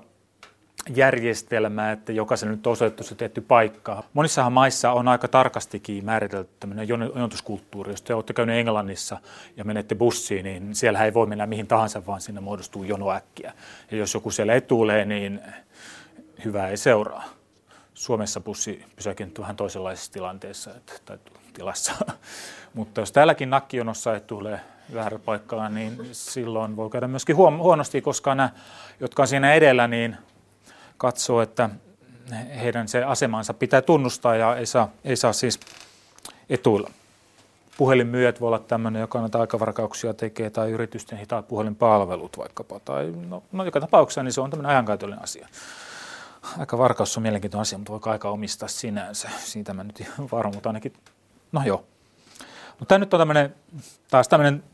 järjestelmää, 0.94 1.92
että 1.92 2.12
jokaisen 2.12 2.50
nyt 2.50 2.66
osoitettu 2.66 3.02
se 3.02 3.14
tietty 3.14 3.40
paikka. 3.40 4.04
Monissahan 4.12 4.52
maissa 4.52 4.92
on 4.92 5.08
aika 5.08 5.28
tarkastikin 5.28 6.04
määritelty 6.04 6.50
tämmöinen 6.60 6.88
jonotuskulttuuri. 6.88 7.92
Jos 7.92 8.02
te 8.02 8.14
olette 8.14 8.32
käyneet 8.32 8.58
Englannissa 8.58 9.18
ja 9.56 9.64
menette 9.64 9.94
bussiin, 9.94 10.44
niin 10.44 10.74
siellä 10.74 11.04
ei 11.04 11.14
voi 11.14 11.26
mennä 11.26 11.46
mihin 11.46 11.66
tahansa, 11.66 12.06
vaan 12.06 12.20
sinne 12.20 12.40
muodostuu 12.40 12.84
jono 12.84 13.10
äkkiä. 13.10 13.52
Ja 13.90 13.96
jos 13.96 14.14
joku 14.14 14.30
siellä 14.30 14.54
etuulee, 14.54 15.04
niin 15.04 15.40
hyvää 16.44 16.68
ei 16.68 16.76
seuraa. 16.76 17.24
Suomessa 17.94 18.40
bussi 18.40 18.84
pysäkin 18.96 19.32
vähän 19.38 19.56
toisenlaisessa 19.56 20.12
tilanteessa 20.12 20.70
että, 20.70 20.92
tai 21.04 21.18
tilassa. 21.52 21.92
Mutta 22.74 23.00
jos 23.00 23.12
täälläkin 23.12 23.50
nakkijonossa 23.50 24.14
ei 24.14 24.20
tule 24.20 24.60
väärä 24.94 25.18
paikkaan, 25.18 25.74
niin 25.74 26.08
silloin 26.12 26.76
voi 26.76 26.90
käydä 26.90 27.08
myöskin 27.08 27.36
huonosti, 27.36 28.00
koska 28.00 28.34
nämä, 28.34 28.50
jotka 29.00 29.22
on 29.22 29.28
siinä 29.28 29.54
edellä, 29.54 29.88
niin 29.88 30.16
katsoo, 30.96 31.42
että 31.42 31.70
heidän 32.60 32.88
se 32.88 33.04
asemansa 33.04 33.54
pitää 33.54 33.82
tunnustaa 33.82 34.36
ja 34.36 34.56
ei 34.56 34.66
saa, 34.66 34.88
ei 35.04 35.16
saa 35.16 35.32
siis 35.32 35.60
etuilla. 36.50 36.90
Puhelinmyyjät 37.76 38.40
voi 38.40 38.46
olla 38.46 38.58
tämmöinen, 38.58 39.00
joka 39.00 39.20
näitä 39.20 39.40
aikavarkauksia 39.40 40.14
tekee, 40.14 40.50
tai 40.50 40.70
yritysten 40.70 41.18
hitaat 41.18 41.48
puhelinpalvelut 41.48 42.38
vaikkapa. 42.38 42.80
Tai 42.80 43.12
no, 43.28 43.42
no 43.52 43.64
joka 43.64 43.80
tapauksessa 43.80 44.22
niin 44.22 44.32
se 44.32 44.40
on 44.40 44.50
tämmöinen 44.50 44.70
ajankäytöllinen 44.70 45.22
asia 45.22 45.48
aika 46.58 46.78
varkaus 46.78 47.16
on 47.16 47.22
mielenkiintoinen 47.22 47.62
asia, 47.62 47.78
mutta 47.78 47.92
voiko 47.92 48.10
aika 48.10 48.30
omistaa 48.30 48.68
sinänsä? 48.68 49.30
Siitä 49.38 49.74
mä 49.74 49.84
nyt 49.84 50.04
mutta 50.54 50.68
ainakin, 50.68 50.92
no 51.52 51.62
joo. 51.64 51.84
Mutta 52.78 52.86
tämä 52.88 52.98
nyt 52.98 53.14
on 53.14 53.20
tämmöinen, 53.20 53.54
taas 54.10 54.28
tämmöinen 54.28 54.64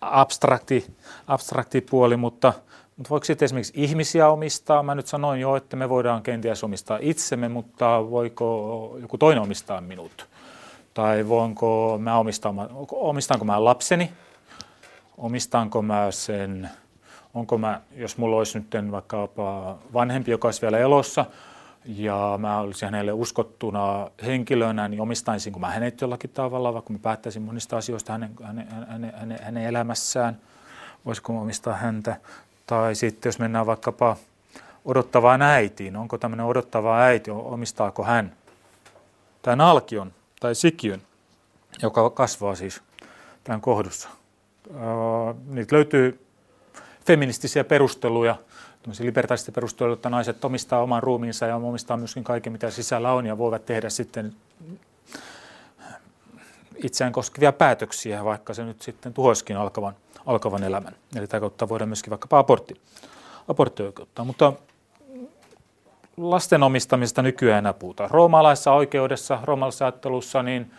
abstrakti, 0.00 0.86
abstrakti 1.26 1.80
puoli, 1.80 2.16
mutta, 2.16 2.52
mutta 2.96 3.10
voiko 3.10 3.24
sitten 3.24 3.46
esimerkiksi 3.46 3.72
ihmisiä 3.76 4.28
omistaa? 4.28 4.82
Mä 4.82 4.94
nyt 4.94 5.06
sanoin 5.06 5.40
jo, 5.40 5.56
että 5.56 5.76
me 5.76 5.88
voidaan 5.88 6.22
kenties 6.22 6.64
omistaa 6.64 6.98
itsemme, 7.00 7.48
mutta 7.48 8.10
voiko 8.10 8.98
joku 9.00 9.18
toinen 9.18 9.42
omistaa 9.42 9.80
minut? 9.80 10.26
Tai 10.94 11.28
voinko 11.28 11.98
mä 11.98 12.18
omistaa, 12.18 12.54
omistaanko 12.90 13.44
mä 13.44 13.64
lapseni? 13.64 14.12
Omistaanko 15.18 15.82
mä 15.82 16.10
sen 16.10 16.70
onko 17.36 17.58
mä, 17.58 17.80
jos 17.96 18.18
mulla 18.18 18.36
olisi 18.36 18.58
nyt 18.58 18.90
vaikka 18.90 19.28
vanhempi, 19.92 20.30
joka 20.30 20.48
olisi 20.48 20.62
vielä 20.62 20.78
elossa, 20.78 21.24
ja 21.86 22.38
mä 22.38 22.58
olisin 22.58 22.86
hänelle 22.86 23.12
uskottuna 23.12 24.10
henkilönä, 24.24 24.88
niin 24.88 25.00
omistaisinko 25.00 25.58
mä 25.58 25.70
hänet 25.70 26.00
jollakin 26.00 26.30
tavalla, 26.30 26.74
vaikka 26.74 26.92
mä 26.92 26.98
päättäisin 26.98 27.42
monista 27.42 27.76
asioista 27.76 28.12
hänen, 28.12 28.30
hänen, 28.42 28.68
hänen, 28.88 29.12
hänen, 29.16 29.38
hänen 29.42 29.64
elämässään, 29.64 30.40
voisiko 31.04 31.32
mä 31.32 31.40
omistaa 31.40 31.74
häntä. 31.74 32.16
Tai 32.66 32.94
sitten 32.94 33.28
jos 33.28 33.38
mennään 33.38 33.66
vaikkapa 33.66 34.16
odottavaan 34.84 35.42
äitiin, 35.42 35.96
onko 35.96 36.18
tämmöinen 36.18 36.46
odottava 36.46 36.98
äiti, 36.98 37.30
omistaako 37.30 38.04
hän 38.04 38.32
tämän 39.42 39.60
alkion 39.60 40.12
tai 40.40 40.54
sikiön, 40.54 41.02
joka 41.82 42.10
kasvaa 42.10 42.54
siis 42.54 42.82
tämän 43.44 43.60
kohdussa. 43.60 44.08
Niitä 45.46 45.76
löytyy 45.76 46.26
feministisiä 47.06 47.64
perusteluja, 47.64 48.36
libertaarisia 49.00 49.52
perusteluja, 49.52 49.94
että 49.94 50.10
naiset 50.10 50.44
omistaa 50.44 50.82
oman 50.82 51.02
ruumiinsa 51.02 51.46
ja 51.46 51.56
omistaa 51.56 51.96
myöskin 51.96 52.24
kaiken, 52.24 52.52
mitä 52.52 52.70
sisällä 52.70 53.12
on, 53.12 53.26
ja 53.26 53.38
voivat 53.38 53.66
tehdä 53.66 53.90
sitten 53.90 54.32
itseään 56.76 57.12
koskevia 57.12 57.52
päätöksiä, 57.52 58.24
vaikka 58.24 58.54
se 58.54 58.64
nyt 58.64 58.82
sitten 58.82 59.14
tuhoiskin 59.14 59.56
alkavan, 59.56 59.94
alkavan 60.26 60.64
elämän. 60.64 60.92
Eli 61.16 61.26
tätä 61.26 61.40
kautta 61.40 61.68
voidaan 61.68 61.88
myöskin 61.88 62.10
vaikkapa 62.10 62.38
abortti, 62.38 62.80
abortti 63.48 63.82
oikeuttaa. 63.82 64.24
Mutta 64.24 64.52
lasten 66.16 66.62
omistamista 66.62 67.22
nykyään 67.22 67.58
enää 67.58 67.72
puhutaan. 67.72 68.10
Roomalaisessa 68.10 68.72
oikeudessa, 68.72 69.38
roomalaisessa 69.44 69.84
ajattelussa, 69.84 70.42
niin 70.42 70.70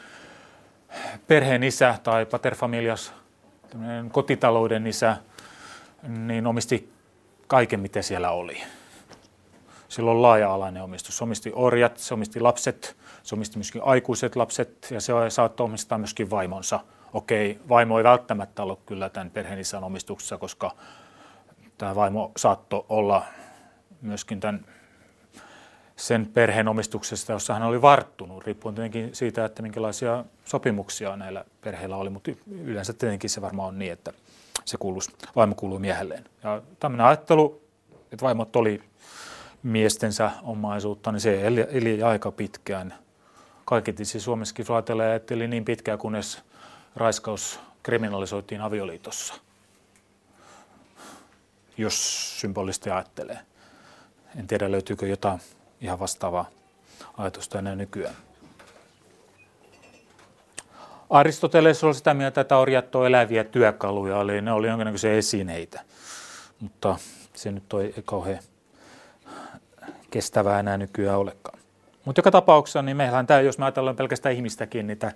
perheen 1.27 1.63
isä 1.63 1.95
tai 2.03 2.25
paterfamilias, 2.25 3.13
kotitalouden 4.11 4.87
isä, 4.87 5.17
niin 6.07 6.47
omisti 6.47 6.96
kaiken, 7.47 7.79
mitä 7.79 8.01
siellä 8.01 8.31
oli. 8.31 8.63
Sillä 9.89 10.11
on 10.11 10.21
laaja-alainen 10.21 10.83
omistus. 10.83 11.17
Se 11.17 11.23
omisti 11.23 11.51
orjat, 11.55 11.97
se 11.97 12.13
omisti 12.13 12.39
lapset, 12.39 12.97
se 13.23 13.35
omisti 13.35 13.57
myöskin 13.57 13.81
aikuiset 13.85 14.35
lapset 14.35 14.87
ja 14.91 15.01
se 15.01 15.13
saattoi 15.29 15.65
omistaa 15.65 15.97
myöskin 15.97 16.29
vaimonsa. 16.29 16.79
Okei, 17.13 17.59
vaimo 17.69 17.97
ei 17.97 18.03
välttämättä 18.03 18.63
ollut 18.63 18.79
kyllä 18.85 19.09
tämän 19.09 19.31
perheenisän 19.31 19.83
omistuksessa, 19.83 20.37
koska 20.37 20.71
tämä 21.77 21.95
vaimo 21.95 22.31
saattoi 22.37 22.85
olla 22.89 23.25
myöskin 24.01 24.39
tämän 24.39 24.65
sen 25.95 26.25
perheen 26.25 26.67
omistuksesta, 26.67 27.31
jossa 27.31 27.53
hän 27.53 27.63
oli 27.63 27.81
varttunut, 27.81 28.45
riippuen 28.45 28.75
tietenkin 28.75 29.15
siitä, 29.15 29.45
että 29.45 29.61
minkälaisia 29.61 30.25
sopimuksia 30.45 31.15
näillä 31.15 31.45
perheillä 31.61 31.95
oli, 31.95 32.09
mutta 32.09 32.31
yleensä 32.51 32.93
tietenkin 32.93 33.29
se 33.29 33.41
varmaan 33.41 33.67
on 33.67 33.79
niin, 33.79 33.91
että 33.91 34.13
se 34.67 34.77
kuuluisi, 34.77 35.11
vaimo 35.35 35.55
kuuluu 35.55 35.79
miehelleen. 35.79 36.25
Ja 36.43 36.61
tämmöinen 36.79 37.07
ajattelu, 37.07 37.61
että 38.11 38.25
vaimot 38.25 38.55
oli 38.55 38.83
miestensä 39.63 40.31
omaisuutta, 40.43 41.11
niin 41.11 41.21
se 41.21 41.47
eli, 41.47 41.67
eli 41.69 42.03
aika 42.03 42.31
pitkään. 42.31 42.93
Kaikki 43.65 44.05
siis 44.05 44.23
Suomessakin 44.23 44.65
että 45.15 45.33
eli 45.33 45.47
niin 45.47 45.65
pitkään, 45.65 45.99
kunnes 45.99 46.43
raiskaus 46.95 47.59
kriminalisoitiin 47.83 48.61
avioliitossa, 48.61 49.33
jos 51.77 52.39
symbolisesti 52.39 52.89
ajattelee. 52.89 53.39
En 54.39 54.47
tiedä, 54.47 54.71
löytyykö 54.71 55.07
jotain 55.07 55.39
ihan 55.81 55.99
vastaavaa 55.99 56.49
ajatusta 57.17 57.59
enää 57.59 57.75
nykyään. 57.75 58.15
Aristoteles 61.09 61.83
oli 61.83 61.93
sitä 61.93 62.13
mieltä, 62.13 62.41
että 62.41 62.57
orjat 62.57 62.95
on 62.95 63.07
eläviä 63.07 63.43
työkaluja, 63.43 64.21
eli 64.21 64.41
ne 64.41 64.51
oli 64.51 64.67
jonkinlaisia 64.67 65.13
esineitä. 65.13 65.81
Mutta 66.59 66.95
se 67.33 67.51
nyt 67.51 67.63
ei 67.73 68.03
kauhean 68.05 68.39
kestävää 70.11 70.59
enää 70.59 70.77
nykyään 70.77 71.19
olekaan. 71.19 71.59
Mutta 72.05 72.19
joka 72.19 72.31
tapauksessa, 72.31 72.81
niin 72.81 72.97
meillähän 72.97 73.27
tämä, 73.27 73.41
jos 73.41 73.57
me 73.57 73.65
ajatellaan 73.65 73.95
pelkästään 73.95 74.35
ihmistäkin, 74.35 74.87
niin 74.87 74.97
tämä, 74.97 75.11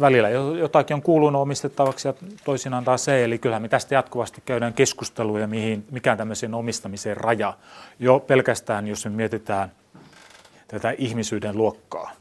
välillä 0.00 0.28
jotakin 0.28 0.94
on 0.94 1.02
kuulunut 1.02 1.42
omistettavaksi 1.42 2.08
ja 2.08 2.14
toisinaan 2.44 2.84
taas 2.84 3.08
ei. 3.08 3.24
Eli 3.24 3.38
kyllähän 3.38 3.62
me 3.62 3.68
tästä 3.68 3.94
jatkuvasti 3.94 4.42
käydään 4.46 4.74
keskusteluja, 4.74 5.46
mihin, 5.46 5.84
mikä 5.90 6.16
tämmöisen 6.16 6.54
omistamisen 6.54 7.16
raja. 7.16 7.54
Jo 7.98 8.20
pelkästään, 8.20 8.86
jos 8.86 9.04
me 9.04 9.10
mietitään 9.10 9.72
tätä 10.68 10.94
ihmisyyden 10.98 11.56
luokkaa. 11.56 12.12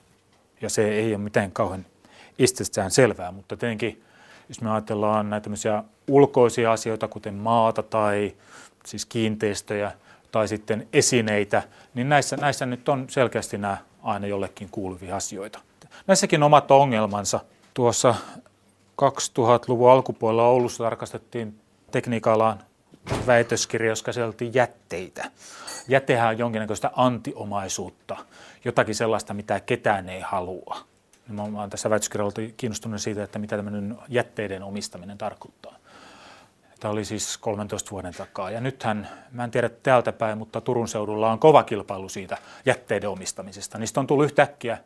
Ja 0.62 0.70
se 0.70 0.90
ei 0.90 1.16
ole 1.16 1.24
mitään 1.24 1.52
kauhean 1.52 1.86
itsestään 2.38 2.92
selvää, 2.92 3.32
mutta 3.32 3.58
tietenkin 3.58 4.04
jos 4.50 4.62
me 4.62 4.72
ajatellaan 4.72 5.30
näitä 5.30 5.50
ulkoisia 6.08 6.72
asioita, 6.72 7.08
kuten 7.08 7.34
maata 7.34 7.84
tai 7.84 8.34
siis 8.86 9.06
kiinteistöjä 9.06 9.92
tai 10.32 10.48
sitten 10.48 10.88
esineitä, 10.94 11.64
niin 11.94 12.10
näissä, 12.10 12.38
näissä 12.38 12.66
nyt 12.66 12.90
on 12.90 13.06
selkeästi 13.10 13.58
nämä 13.58 13.78
aina 14.04 14.28
jollekin 14.28 14.70
kuuluvia 14.72 15.16
asioita. 15.16 15.60
Näissäkin 16.08 16.44
omat 16.44 16.72
ongelmansa. 16.72 17.40
Tuossa 17.74 18.16
2000-luvun 19.02 19.92
alkupuolella 19.92 20.48
Oulussa 20.48 20.84
tarkastettiin 20.84 21.60
tekniikalaan 21.92 22.64
väitöskirja, 23.28 23.90
jossa 23.90 24.06
käsiteltiin 24.06 24.54
jätteitä. 24.54 25.32
Jätehän 25.88 26.30
on 26.30 26.38
jonkinnäköistä 26.38 26.92
antiomaisuutta, 26.96 28.18
jotakin 28.66 28.96
sellaista, 28.96 29.34
mitä 29.34 29.60
ketään 29.60 30.10
ei 30.10 30.22
halua. 30.22 30.95
Mä 31.28 31.42
olen 31.42 31.70
tässä 31.70 31.90
väitöskirjalla 31.90 32.54
kiinnostunut 32.58 33.02
siitä, 33.02 33.24
että 33.24 33.40
mitä 33.40 33.56
tämmöinen 33.56 33.98
jätteiden 34.10 34.64
omistaminen 34.64 35.18
tarkoittaa. 35.18 35.76
Tämä 36.80 36.92
oli 36.92 37.06
siis 37.06 37.38
13 37.38 37.92
vuoden 37.92 38.14
takaa. 38.14 38.52
Ja 38.52 38.62
nythän, 38.62 39.10
mä 39.32 39.44
en 39.44 39.52
tiedä 39.52 39.70
täältä 39.70 40.12
päin, 40.12 40.38
mutta 40.38 40.62
Turun 40.62 40.88
seudulla 40.88 41.32
on 41.32 41.40
kova 41.40 41.64
kilpailu 41.64 42.10
siitä 42.10 42.38
jätteiden 42.66 43.10
omistamisesta. 43.10 43.78
Niistä 43.78 44.00
on 44.00 44.08
tullut 44.08 44.26
yhtäkkiä, 44.26 44.78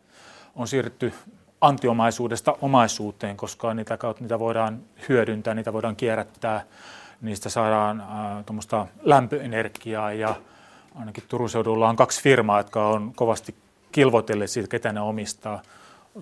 on 0.56 0.68
siirrytty 0.68 1.14
antiomaisuudesta 1.62 2.56
omaisuuteen, 2.62 3.38
koska 3.38 3.74
niitä 3.74 3.98
kautta 3.98 4.24
niitä 4.24 4.40
voidaan 4.40 4.80
hyödyntää, 5.10 5.54
niitä 5.54 5.74
voidaan 5.74 5.96
kierrättää, 5.96 6.64
niistä 7.22 7.50
saadaan 7.50 8.02
äh, 8.02 8.46
tuommoista 8.46 8.88
lämpöenergiaa 9.02 10.14
ja 10.14 10.36
ainakin 10.96 11.24
Turun 11.28 11.50
seudulla 11.50 11.90
on 11.90 11.96
kaksi 11.96 12.22
firmaa, 12.22 12.60
jotka 12.60 12.88
on 12.88 13.14
kovasti 13.16 13.56
kilvoitelleet 13.92 14.50
siitä, 14.50 14.70
ketä 14.70 14.94
ne 14.94 15.02
omistaa. 15.02 15.62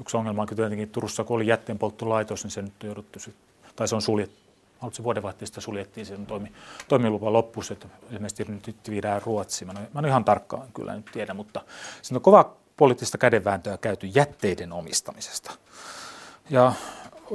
Yksi 0.01 0.17
ongelma 0.17 0.41
on 0.41 0.47
tietenkin 0.47 0.89
Turussa, 0.89 1.23
kun 1.23 1.35
oli 1.35 1.47
jätteenpolttolaitos, 1.47 2.43
niin 2.43 2.51
se 2.51 2.61
nyt 2.61 2.83
jouduttu, 2.83 3.19
tai 3.75 3.87
se 3.87 3.95
on 3.95 4.01
suljettu. 4.01 4.47
Haluatko 4.79 5.03
vuodenvaihteesta 5.03 5.61
suljettiin 5.61 6.05
sen 6.05 6.25
toimi, 6.25 6.51
toimilupa 6.87 7.33
loppuun, 7.33 7.65
että 7.71 7.87
ilmeisesti 8.11 8.45
nyt 8.47 8.89
viedään 8.89 9.21
Ruotsiin. 9.25 9.67
Mä 9.73 9.79
en, 9.79 9.87
mä 9.93 9.99
en 9.99 10.05
ihan 10.05 10.25
tarkkaan 10.25 10.67
kyllä 10.73 10.95
nyt 10.95 11.05
tiedä, 11.05 11.33
mutta 11.33 11.61
siinä 12.01 12.17
on 12.17 12.21
kova 12.21 12.53
poliittista 12.77 13.17
kädenvääntöä 13.17 13.77
käyty 13.77 14.07
jätteiden 14.07 14.73
omistamisesta. 14.73 15.51
Ja 16.49 16.73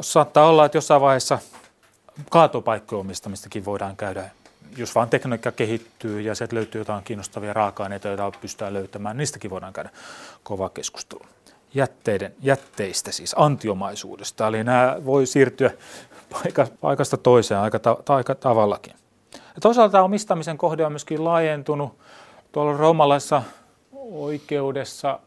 saattaa 0.01 0.46
olla, 0.46 0.64
että 0.64 0.79
jossain 0.79 1.01
vaiheessa 1.01 1.38
kaatopaikkojen 2.31 3.01
omistamistakin 3.01 3.64
voidaan 3.64 3.96
käydä, 3.96 4.31
jos 4.77 4.94
vaan 4.94 5.09
tekniikka 5.09 5.53
kehittyy 5.53 6.20
ja 6.20 6.35
sieltä 6.35 6.57
löytyy 6.57 6.81
jotain 6.81 7.05
kiinnostavia 7.05 7.53
raaka-aineita, 7.53 8.09
joita 8.09 8.33
pystytään 8.40 8.72
löytämään, 8.72 9.16
niistäkin 9.16 9.51
voidaan 9.51 9.72
käydä 9.72 9.90
kova 10.42 10.68
keskustelu 10.68 11.22
jätteiden, 11.75 12.35
jätteistä, 12.43 13.13
siis 13.13 13.35
antiomaisuudesta. 13.39 14.47
Eli 14.47 14.65
nämä 14.65 14.97
voi 15.05 15.27
siirtyä 15.27 15.71
paikasta 16.81 17.17
toiseen 17.17 17.61
aika, 17.61 17.79
ta, 17.79 17.97
aika 18.09 18.35
tavallakin. 18.35 18.95
Ja 19.33 19.61
toisaalta 19.61 20.03
omistamisen 20.03 20.59
kohde 20.59 20.87
on 20.87 20.93
myöskin 20.93 21.25
laajentunut. 21.25 21.99
Tuolla 22.53 22.77
roomalaisessa 22.77 23.43
oikeudessa 24.13 25.19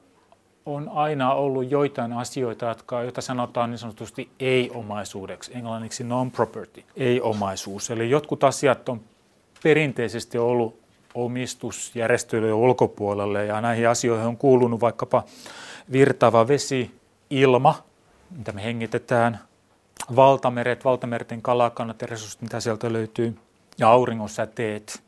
on 0.66 0.90
aina 0.90 1.34
ollut 1.34 1.72
joitain 1.72 2.14
asioita, 2.14 2.66
jotka, 2.66 3.02
joita 3.02 3.22
sanotaan 3.22 3.70
niin 3.70 3.78
sanotusti 3.78 4.30
ei-omaisuudeksi, 4.40 5.52
englanniksi 5.56 6.04
non-property, 6.04 6.84
ei-omaisuus. 6.96 7.92
Eli 7.92 8.10
jotkut 8.10 8.44
asiat 8.44 8.90
on 8.90 9.02
perinteisesti 9.64 10.38
ollut 10.38 10.80
omistusjärjestelyjen 11.14 12.56
ulkopuolelle 12.56 13.46
ja 13.46 13.62
näihin 13.62 13.90
asioihin 13.90 14.28
on 14.28 14.38
kuulunut 14.38 14.82
vaikkapa 14.82 15.24
virtaava 15.92 16.48
vesi, 16.48 16.92
ilma, 17.30 17.84
mitä 18.32 18.52
me 18.52 18.64
hengitetään, 18.64 19.40
valtameret, 20.16 20.86
valtamerten 20.86 21.42
kalakannat 21.42 22.02
ja 22.02 22.08
resurssit, 22.08 22.42
mitä 22.42 22.60
sieltä 22.60 22.94
löytyy, 22.94 23.38
ja 23.78 23.90
auringonsäteet. 23.90 25.04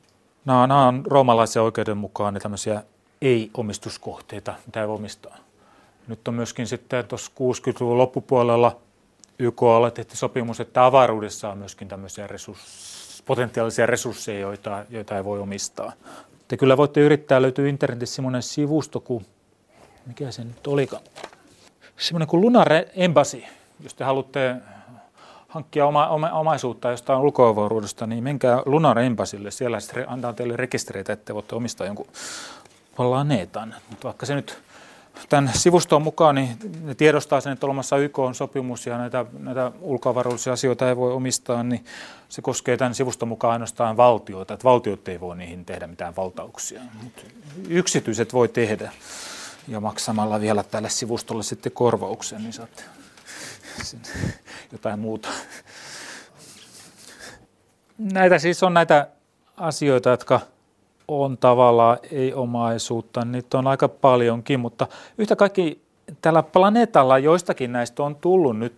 Nämä, 0.45 0.67
nämä 0.67 0.87
on 0.87 1.03
roomalaisen 1.05 1.61
oikeuden 1.61 1.97
mukaan 1.97 2.33
ne 2.33 2.39
tämmöisiä 2.39 2.83
ei-omistuskohteita, 3.21 4.53
mitä 4.65 4.81
ei 4.81 4.87
omistaa. 4.87 5.37
Nyt 6.07 6.27
on 6.27 6.33
myöskin 6.33 6.67
sitten 6.67 7.05
tuossa 7.05 7.31
60-luvun 7.31 7.97
loppupuolella 7.97 8.77
YK 9.39 9.61
tehty 9.93 10.17
sopimus, 10.17 10.59
että 10.59 10.85
avaruudessa 10.85 11.49
on 11.49 11.57
myöskin 11.57 11.87
tämmöisiä 11.87 12.27
resurs- 12.27 13.23
potentiaalisia 13.25 13.85
resursseja, 13.85 14.39
joita, 14.39 14.85
joita 14.89 15.17
ei 15.17 15.23
voi 15.23 15.39
omistaa. 15.39 15.93
Te 16.47 16.57
kyllä 16.57 16.77
voitte 16.77 17.01
yrittää, 17.01 17.41
löytyy 17.41 17.69
internetissä 17.69 18.15
semmoinen 18.15 18.43
sivusto 18.43 18.99
kuin 18.99 19.25
mikä 20.07 20.31
se 20.31 20.43
nyt 20.43 20.67
olikaan, 20.67 21.03
semmoinen 21.97 22.27
kuin 22.27 22.41
Lunar 22.41 22.67
Embassy, 22.95 23.43
jos 23.79 23.93
te 23.93 24.03
haluatte 24.03 24.55
hankkia 25.47 25.85
oma, 25.85 26.07
oma, 26.07 26.31
omaisuutta 26.31 26.91
jostain 26.91 27.19
ulkoavaruudesta, 27.19 28.07
niin 28.07 28.23
menkää 28.23 28.61
Lunar 28.65 28.99
Embassylle. 28.99 29.51
Siellä 29.51 29.79
se 29.79 30.05
antaa 30.07 30.33
teille 30.33 30.55
rekistereitä, 30.55 31.13
että 31.13 31.33
voitte 31.33 31.55
omistaa 31.55 31.87
jonkun 31.87 32.07
planeetan. 32.95 33.75
Mutta 33.89 34.05
vaikka 34.07 34.25
se 34.25 34.35
nyt 34.35 34.57
tämän 35.29 35.51
sivuston 35.53 36.01
mukaan, 36.01 36.35
niin 36.35 36.57
ne 36.83 36.95
tiedostaa 36.95 37.41
sen, 37.41 37.53
että 37.53 37.65
olemassa 37.65 37.97
YK 37.97 38.19
on 38.19 38.35
sopimus 38.35 38.85
ja 38.85 38.97
näitä, 38.97 39.25
näitä 39.39 39.71
ulkoavaruudellisia 39.81 40.53
asioita 40.53 40.89
ei 40.89 40.97
voi 40.97 41.13
omistaa, 41.13 41.63
niin 41.63 41.85
se 42.29 42.41
koskee 42.41 42.77
tämän 42.77 42.95
sivuston 42.95 43.27
mukaan 43.27 43.53
ainoastaan 43.53 43.97
valtioita, 43.97 44.53
että 44.53 44.63
valtiot 44.63 45.07
ei 45.07 45.19
voi 45.19 45.37
niihin 45.37 45.65
tehdä 45.65 45.87
mitään 45.87 46.15
valtauksia, 46.15 46.81
mutta 47.03 47.21
yksityiset 47.69 48.33
voi 48.33 48.47
tehdä 48.47 48.91
ja 49.67 49.79
maksamalla 49.79 50.39
vielä 50.39 50.63
tälle 50.63 50.89
sivustolle 50.89 51.43
sitten 51.43 51.71
korvauksen, 51.71 52.43
niin 52.43 52.53
saatte 52.53 52.83
jotain 54.71 54.99
muuta. 54.99 55.29
Näitä 57.97 58.39
siis 58.39 58.63
on 58.63 58.73
näitä 58.73 59.07
asioita, 59.57 60.09
jotka 60.09 60.39
on 61.07 61.37
tavallaan 61.37 61.97
ei-omaisuutta. 62.11 63.25
Niitä 63.25 63.57
on 63.57 63.67
aika 63.67 63.87
paljonkin, 63.87 64.59
mutta 64.59 64.87
yhtä 65.17 65.35
kaikki 65.35 65.81
tällä 66.21 66.43
planeetalla 66.43 67.19
joistakin 67.19 67.71
näistä 67.71 68.03
on 68.03 68.15
tullut 68.15 68.59
nyt 68.59 68.73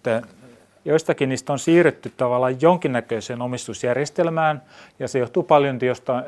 joistakin 0.86 1.30
niistä 1.30 1.54
on 1.54 1.60
siirretty 1.60 2.14
tavallaan 2.18 2.62
jonkinnäköiseen 2.62 3.42
omistusjärjestelmään, 3.42 4.62
ja 5.00 5.08
se 5.08 5.20
johtuu 5.20 5.44
paljon 5.44 5.80
jostain 5.82 6.24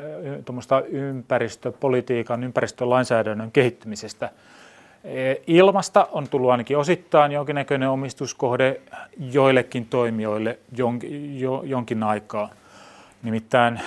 ympäristöpolitiikan, 0.88 2.44
ympäristölainsäädännön 2.44 3.52
kehittymisestä. 3.52 4.30
E, 5.04 5.34
ilmasta 5.46 6.08
on 6.12 6.28
tullut 6.28 6.50
ainakin 6.50 6.78
osittain 6.78 7.32
jonkinnäköinen 7.32 7.88
omistuskohde 7.88 8.80
joillekin 9.32 9.86
toimijoille 9.86 10.58
jonkin, 10.76 11.40
jo, 11.40 11.62
jonkin 11.64 12.02
aikaa. 12.02 12.50
Nimittäin 13.22 13.80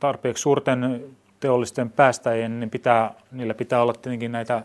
tarpeeksi 0.00 0.42
suurten 0.42 1.04
teollisten 1.40 1.90
päästäjien, 1.90 2.60
niin 2.60 2.70
pitää, 2.70 3.14
niillä 3.32 3.54
pitää 3.54 3.82
olla 3.82 3.92
tietenkin 3.92 4.32
näitä, 4.32 4.62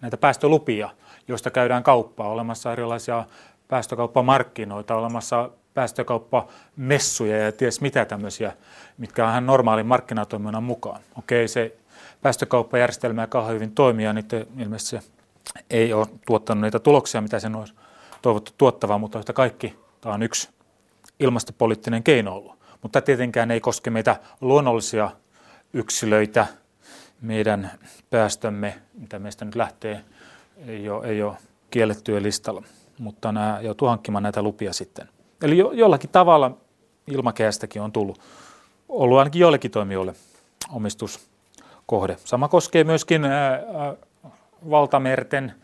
näitä 0.00 0.16
päästölupia, 0.16 0.90
joista 1.28 1.50
käydään 1.50 1.82
kauppaa. 1.82 2.28
Olemassa 2.28 2.72
erilaisia 2.72 3.24
päästökauppamarkkinoita, 3.68 4.94
olemassa 4.94 5.50
päästökauppamessuja 5.74 7.38
ja 7.38 7.52
ties 7.52 7.80
mitä 7.80 8.04
tämmöisiä, 8.04 8.52
mitkä 8.98 9.24
on 9.24 9.30
ihan 9.30 9.46
normaalin 9.46 9.86
markkinatoiminnan 9.86 10.62
mukaan. 10.62 11.00
Okei, 11.18 11.48
se 11.48 11.76
päästökauppajärjestelmä 12.22 13.26
kauhean 13.26 13.54
hyvin 13.54 13.74
toimia, 13.74 14.12
niin 14.12 14.26
ilmeisesti 14.58 14.96
se 14.96 15.10
ei 15.70 15.92
ole 15.92 16.06
tuottanut 16.26 16.62
niitä 16.62 16.78
tuloksia, 16.78 17.20
mitä 17.20 17.38
sen 17.38 17.56
olisi 17.56 17.74
toivottu 18.22 18.52
tuottavaa, 18.58 18.98
mutta 18.98 19.18
yhtä 19.18 19.32
kaikki 19.32 19.76
tämä 20.00 20.14
on 20.14 20.22
yksi 20.22 20.48
ilmastopoliittinen 21.20 22.02
keino 22.02 22.34
ollut. 22.34 22.58
Mutta 22.82 23.00
tietenkään 23.00 23.50
ei 23.50 23.60
koske 23.60 23.90
meitä 23.90 24.16
luonnollisia 24.40 25.10
yksilöitä, 25.72 26.46
meidän 27.20 27.70
päästömme, 28.10 28.78
mitä 28.94 29.18
meistä 29.18 29.44
nyt 29.44 29.54
lähtee, 29.54 30.04
ei 30.66 30.88
ole, 30.88 31.06
ei 31.06 31.22
ole 31.22 31.36
kiellettyä 31.70 32.22
listalla. 32.22 32.62
mutta 32.98 33.32
nämä 33.32 33.58
joutuu 33.62 33.88
hankkimaan 33.88 34.22
näitä 34.22 34.42
lupia 34.42 34.72
sitten. 34.72 35.08
Eli 35.42 35.58
jo, 35.58 35.72
jollakin 35.72 36.10
tavalla 36.10 36.56
ilmakehästäkin 37.06 37.82
on 37.82 37.92
tullut, 37.92 38.20
ollut 38.88 39.18
ainakin 39.18 39.40
joillekin 39.40 39.70
toimijoille 39.70 40.14
omistuskohde. 41.88 42.16
Sama 42.24 42.48
koskee 42.48 42.84
myöskin 42.84 43.22
valtamerten 44.70 45.54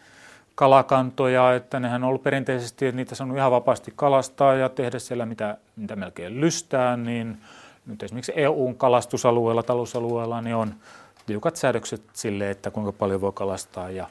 kalakantoja, 0.54 1.54
että 1.54 1.80
nehän 1.80 2.04
on 2.04 2.08
ollut 2.08 2.22
perinteisesti, 2.22 2.86
että 2.86 2.96
niitä 2.96 3.14
saanut 3.14 3.36
ihan 3.36 3.50
vapaasti 3.50 3.92
kalastaa 3.96 4.54
ja 4.54 4.68
tehdä 4.68 4.98
siellä 4.98 5.26
mitä, 5.26 5.56
mitä 5.76 5.96
melkein 5.96 6.40
lystää, 6.40 6.96
niin 6.96 7.38
nyt 7.86 8.02
esimerkiksi 8.02 8.32
EUn 8.36 8.74
kalastusalueella, 8.74 9.62
talousalueella, 9.62 10.40
niin 10.40 10.56
on 10.56 10.74
tiukat 11.26 11.56
säädökset 11.56 12.02
sille, 12.12 12.50
että 12.50 12.70
kuinka 12.70 12.92
paljon 12.92 13.20
voi 13.20 13.32
kalastaa 13.32 13.90
ja, 13.90 14.06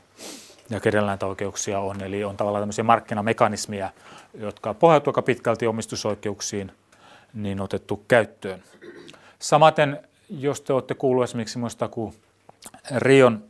ja 0.70 0.80
kenellä 0.80 1.18
oikeuksia 1.28 1.80
on. 1.80 2.03
Eli 2.03 2.24
on 2.24 2.38
tavallaan 2.38 2.61
tämmöisiä 2.61 2.84
markkinamekanismia, 2.84 3.89
jotka 4.34 4.74
pohjautuvat 4.74 5.18
aika 5.18 5.22
pitkälti 5.22 5.68
omistusoikeuksiin, 5.68 6.72
niin 7.34 7.61
otettu 7.61 8.03
käyttöön. 8.07 8.64
Samaten, 9.39 9.99
jos 10.30 10.61
te 10.61 10.74
olette 10.74 10.95
kuulleet 10.95 11.30
esimerkiksi 11.30 11.59
muista 11.59 11.88
kuin 11.88 12.13
Rion, 12.95 13.43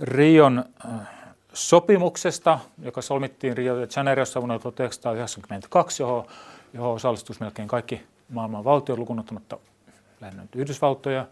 Rion 0.00 0.64
äh, 0.84 1.08
sopimuksesta, 1.52 2.58
joka 2.82 3.02
solmittiin 3.02 3.56
Rio 3.56 3.76
de 3.76 3.88
Janeirossa 3.96 4.40
vuonna 4.40 4.58
1992, 4.58 6.02
johon, 6.02 6.26
johon 6.74 6.94
osallistuisi 6.94 7.42
melkein 7.42 7.68
kaikki 7.68 8.02
maailman 8.28 8.64
valtiot 8.64 8.98
lukunottamatta 8.98 9.58
lähinnä 10.20 10.46
Yhdysvaltoja, 10.54 11.26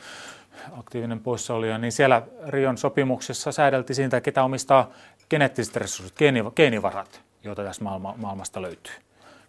aktiivinen 0.79 1.21
poissaolija, 1.21 1.79
niin 1.79 1.93
siellä 1.93 2.23
Rion 2.47 2.79
sopimuksessa 2.79 3.53
säädeltiin 3.53 3.95
siitä, 3.95 4.21
ketä 4.21 4.45
omistaa 4.45 4.91
geneettiset 5.31 5.77
resurssit, 5.77 6.19
geenivarat, 6.57 7.21
joita 7.45 7.65
tässä 7.65 7.85
maailma, 7.85 8.15
maailmasta 8.17 8.63
löytyy. 8.63 8.95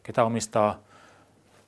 Ketä 0.04 0.24
omistaa 0.24 0.80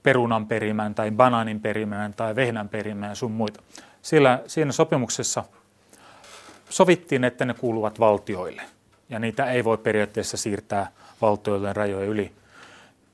perunan 0.10 0.48
perimän 0.48 0.96
tai 0.96 1.12
banaanin 1.12 1.60
perimän 1.60 2.14
tai 2.14 2.36
vehnän 2.36 2.70
perimän 2.70 3.10
ja 3.10 3.16
sun 3.16 3.32
muita. 3.32 3.62
Sillä, 4.02 4.44
siinä 4.48 4.72
sopimuksessa 4.72 5.44
sovittiin, 6.70 7.24
että 7.24 7.46
ne 7.46 7.54
kuuluvat 7.54 8.00
valtioille 8.00 8.62
ja 9.10 9.20
niitä 9.20 9.46
ei 9.46 9.64
voi 9.64 9.78
periaatteessa 9.78 10.38
siirtää 10.38 10.92
valtioille 11.22 11.74
rajojen 11.74 12.10
yli 12.10 12.32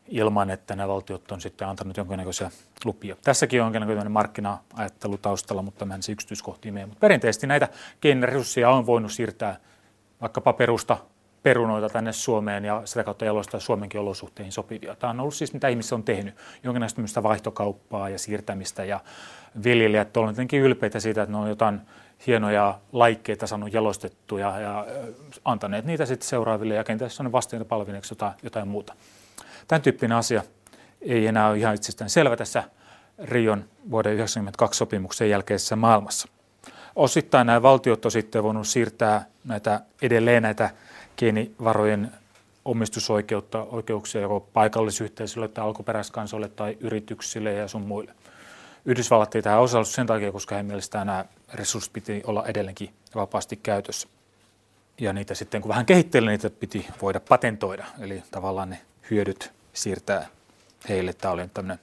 ilman, 0.07 0.49
että 0.49 0.75
nämä 0.75 0.87
valtiot 0.87 1.31
on 1.31 1.41
sitten 1.41 1.67
antanut 1.67 1.97
jonkinnäköisiä 1.97 2.51
lupia. 2.85 3.15
Tässäkin 3.23 3.61
on 3.61 3.65
jonkinnäköinen 3.65 4.11
markkina-ajattelu 4.11 5.17
taustalla, 5.17 5.61
mutta 5.61 5.85
mä 5.85 5.95
en 5.95 6.03
se 6.03 6.11
yksityiskohtiin 6.11 6.73
mene. 6.73 6.85
Mutta 6.85 6.99
perinteisesti 6.99 7.47
näitä 7.47 7.67
geeniresursseja 8.01 8.69
on 8.69 8.85
voinut 8.85 9.11
siirtää 9.11 9.57
vaikkapa 10.21 10.53
perusta 10.53 10.97
perunoita 11.45 11.89
tänne 11.89 12.13
Suomeen 12.13 12.65
ja 12.65 12.81
sitä 12.85 13.03
kautta 13.03 13.25
jalostaa 13.25 13.59
Suomenkin 13.59 13.99
olosuhteihin 13.99 14.51
sopivia. 14.51 14.95
Tämä 14.95 15.11
on 15.11 15.19
ollut 15.19 15.33
siis 15.33 15.53
mitä 15.53 15.67
ihmiset 15.67 15.91
on 15.91 16.03
tehnyt, 16.03 16.35
jonkinlaista 16.63 17.23
vaihtokauppaa 17.23 18.09
ja 18.09 18.19
siirtämistä 18.19 18.85
ja 18.85 18.99
viljelijät 19.63 20.17
ovat 20.17 20.29
jotenkin 20.29 20.61
ylpeitä 20.61 20.99
siitä, 20.99 21.21
että 21.21 21.31
ne 21.31 21.37
on 21.37 21.49
jotain 21.49 21.81
hienoja 22.27 22.79
laikkeita 22.91 23.47
saanut 23.47 23.73
jalostettuja 23.73 24.59
ja 24.59 24.85
antaneet 25.45 25.85
niitä 25.85 26.05
sitten 26.05 26.29
seuraaville 26.29 26.73
ja 26.73 26.83
kenties 26.83 27.19
on 27.19 27.31
vasteita 27.31 27.65
palvineeksi 27.65 28.11
jotain, 28.11 28.33
jotain 28.43 28.67
muuta. 28.67 28.93
Tämän 29.67 29.81
tyyppinen 29.81 30.17
asia 30.17 30.43
ei 31.01 31.27
enää 31.27 31.49
ole 31.49 31.57
ihan 31.57 31.75
itsestään 31.75 32.09
selvä 32.09 32.37
tässä 32.37 32.63
Rion 33.23 33.65
vuoden 33.91 34.11
1992 34.11 34.77
sopimuksen 34.77 35.29
jälkeisessä 35.29 35.75
maailmassa. 35.75 36.27
Osittain 36.95 37.47
nämä 37.47 37.61
valtiot 37.61 38.05
on 38.05 38.11
sitten 38.11 38.43
voinut 38.43 38.67
siirtää 38.67 39.25
näitä, 39.43 39.81
edelleen 40.01 40.43
näitä 40.43 40.69
geenivarojen 41.17 42.11
omistusoikeutta, 42.65 43.63
oikeuksia 43.63 44.21
joko 44.21 44.39
paikallisyhteisölle 44.53 45.47
tai 45.47 45.65
alkuperäiskansoille 45.65 46.49
tai 46.49 46.77
yrityksille 46.79 47.53
ja 47.53 47.67
sun 47.67 47.81
muille. 47.81 48.13
Yhdysvallat 48.85 49.35
ei 49.35 49.41
tähän 49.41 49.61
osallistu 49.61 49.93
sen 49.93 50.07
takia, 50.07 50.31
koska 50.31 50.55
heidän 50.55 50.65
mielestään 50.65 51.07
nämä 51.07 51.25
resurssit 51.53 51.93
piti 51.93 52.21
olla 52.27 52.45
edelleenkin 52.45 52.89
vapaasti 53.15 53.55
käytössä. 53.55 54.07
Ja 54.97 55.13
niitä 55.13 55.33
sitten, 55.33 55.61
kun 55.61 55.69
vähän 55.69 55.85
kehitteli, 55.85 56.27
niitä 56.29 56.49
piti 56.49 56.87
voida 57.01 57.19
patentoida. 57.19 57.85
Eli 57.99 58.23
tavallaan 58.31 58.69
ne 58.69 58.81
hyödyt 59.11 59.51
siirtää 59.73 60.27
heille. 60.89 61.13
Tämä 61.13 61.31
oli 61.33 61.47
tämmöinen 61.53 61.79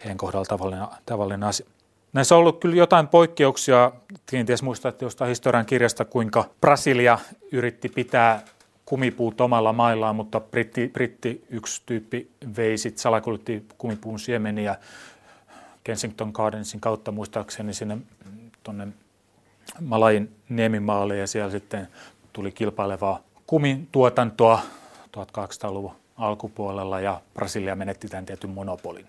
heidän 0.00 0.16
kohdalla 0.16 0.44
tavallinen, 0.44 0.86
tavallinen 1.06 1.44
asia. 1.44 1.66
Näissä 2.12 2.34
on 2.34 2.38
ollut 2.38 2.60
kyllä 2.60 2.76
jotain 2.76 3.08
poikkeuksia. 3.08 3.92
Kenties 4.26 4.62
muistatte 4.62 5.04
jostain 5.04 5.28
historian 5.28 5.66
kirjasta, 5.66 6.04
kuinka 6.04 6.44
Brasilia 6.60 7.18
yritti 7.52 7.88
pitää 7.88 8.42
kumipuut 8.92 9.40
omalla 9.40 9.72
maillaan, 9.72 10.16
mutta 10.16 10.40
britti, 10.40 10.88
britti 10.88 11.44
yksi 11.50 11.82
tyyppi 11.86 12.30
vei 12.56 12.78
sitten 12.78 13.02
salakuljetti 13.02 13.64
kumipuun 13.78 14.18
siemeniä 14.18 14.76
Kensington 15.84 16.30
Gardensin 16.34 16.80
kautta 16.80 17.12
muistaakseni 17.12 17.74
sinne 17.74 17.98
tuonne 18.62 18.88
Malain 19.80 20.36
niemimaalle 20.48 21.16
ja 21.16 21.26
siellä 21.26 21.50
sitten 21.50 21.88
tuli 22.32 22.52
kilpailevaa 22.52 23.20
kumituotantoa 23.46 24.60
1800-luvun 25.16 25.96
alkupuolella 26.16 27.00
ja 27.00 27.20
Brasilia 27.34 27.76
menetti 27.76 28.08
tämän 28.08 28.26
tietyn 28.26 28.50
monopolin. 28.50 29.06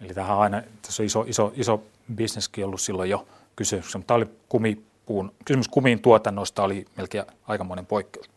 Eli 0.00 0.14
tähän 0.14 0.38
aina, 0.38 0.62
tässä 0.82 1.02
on 1.02 1.06
iso, 1.06 1.24
iso, 1.26 1.52
iso 1.56 1.82
bisneskin 2.14 2.64
ollut 2.64 2.80
silloin 2.80 3.10
jo 3.10 3.26
kysymys, 3.56 3.96
mutta 3.96 4.06
tämä 4.06 4.16
oli 4.16 4.26
kumipuun, 4.48 5.32
kysymys 5.44 5.68
kumiin 5.68 6.02
tuotannosta 6.02 6.62
oli 6.62 6.86
melkein 6.96 7.24
aikamoinen 7.48 7.86
poikkeus. 7.86 8.30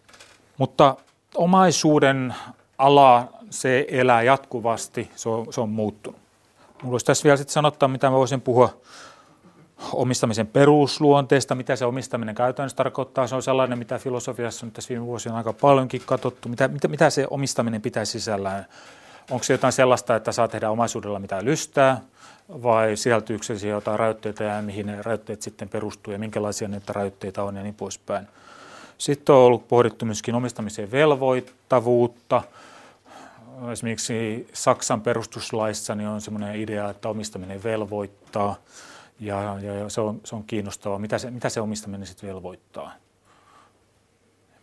Mutta 0.62 0.96
omaisuuden 1.36 2.36
ala, 2.78 3.28
se 3.50 3.86
elää 3.90 4.22
jatkuvasti, 4.22 5.12
se 5.16 5.30
on, 5.30 5.54
se 5.54 5.62
on 5.62 5.70
muuttunut. 5.70 6.20
Mulla 6.84 6.94
olisi 6.94 7.06
tässä 7.06 7.24
vielä 7.24 7.38
sitten 7.38 7.54
sanottaa, 7.54 7.90
mitä 7.90 8.10
mä 8.10 8.16
voisin 8.16 8.42
puhua 8.42 8.82
omistamisen 9.94 10.48
perusluonteesta, 10.48 11.56
mitä 11.56 11.76
se 11.76 11.86
omistaminen 11.86 12.36
käytännössä 12.36 12.76
tarkoittaa. 12.76 13.28
Se 13.28 13.36
on 13.36 13.44
sellainen, 13.44 13.78
mitä 13.78 14.00
filosofiassa 14.00 14.66
on 14.66 14.72
tässä 14.72 14.90
viime 14.90 15.06
vuosina 15.06 15.38
aika 15.38 15.54
paljonkin 15.54 16.02
katsottu. 16.06 16.50
Mitä, 16.50 16.68
mitä, 16.68 16.88
mitä 16.88 17.10
se 17.10 17.28
omistaminen 17.30 17.82
pitää 17.82 18.06
sisällään? 18.06 18.66
Onko 19.32 19.44
se 19.44 19.54
jotain 19.54 19.74
sellaista, 19.74 20.16
että 20.16 20.32
saa 20.32 20.48
tehdä 20.48 20.70
omaisuudella 20.70 21.20
mitä 21.20 21.46
lystää, 21.46 22.02
vai 22.50 22.98
sisältyykö 22.98 23.58
se 23.58 23.68
jotain 23.68 24.00
rajoitteita 24.00 24.44
ja 24.44 24.62
mihin 24.62 24.86
ne 24.86 25.02
rajoitteet 25.02 25.42
sitten 25.42 25.70
perustuu 25.70 26.14
ja 26.14 26.20
minkälaisia 26.20 26.68
niitä 26.68 26.94
rajoitteita 26.94 27.44
on 27.44 27.56
ja 27.56 27.64
niin 27.64 27.76
poispäin. 27.76 28.28
Sitten 29.02 29.36
on 29.36 29.42
ollut 29.42 29.68
pohdittu 29.68 30.06
myöskin 30.06 30.36
omistamisen 30.36 30.92
velvoittavuutta. 30.92 32.42
Esimerkiksi 33.72 34.48
Saksan 34.54 35.02
perustuslaissa 35.02 35.96
niin 35.96 36.10
on 36.10 36.22
sellainen 36.22 36.56
idea, 36.56 36.90
että 36.90 37.10
omistaminen 37.10 37.64
velvoittaa– 37.64 38.56
ja, 39.22 39.60
ja, 39.62 39.74
ja 39.76 39.90
se, 39.90 40.02
on, 40.02 40.22
se 40.24 40.36
on 40.36 40.44
kiinnostavaa, 40.44 41.00
mitä 41.00 41.18
se, 41.18 41.32
mitä 41.32 41.50
se 41.50 41.62
omistaminen 41.62 42.08
sitten 42.08 42.30
velvoittaa, 42.30 42.94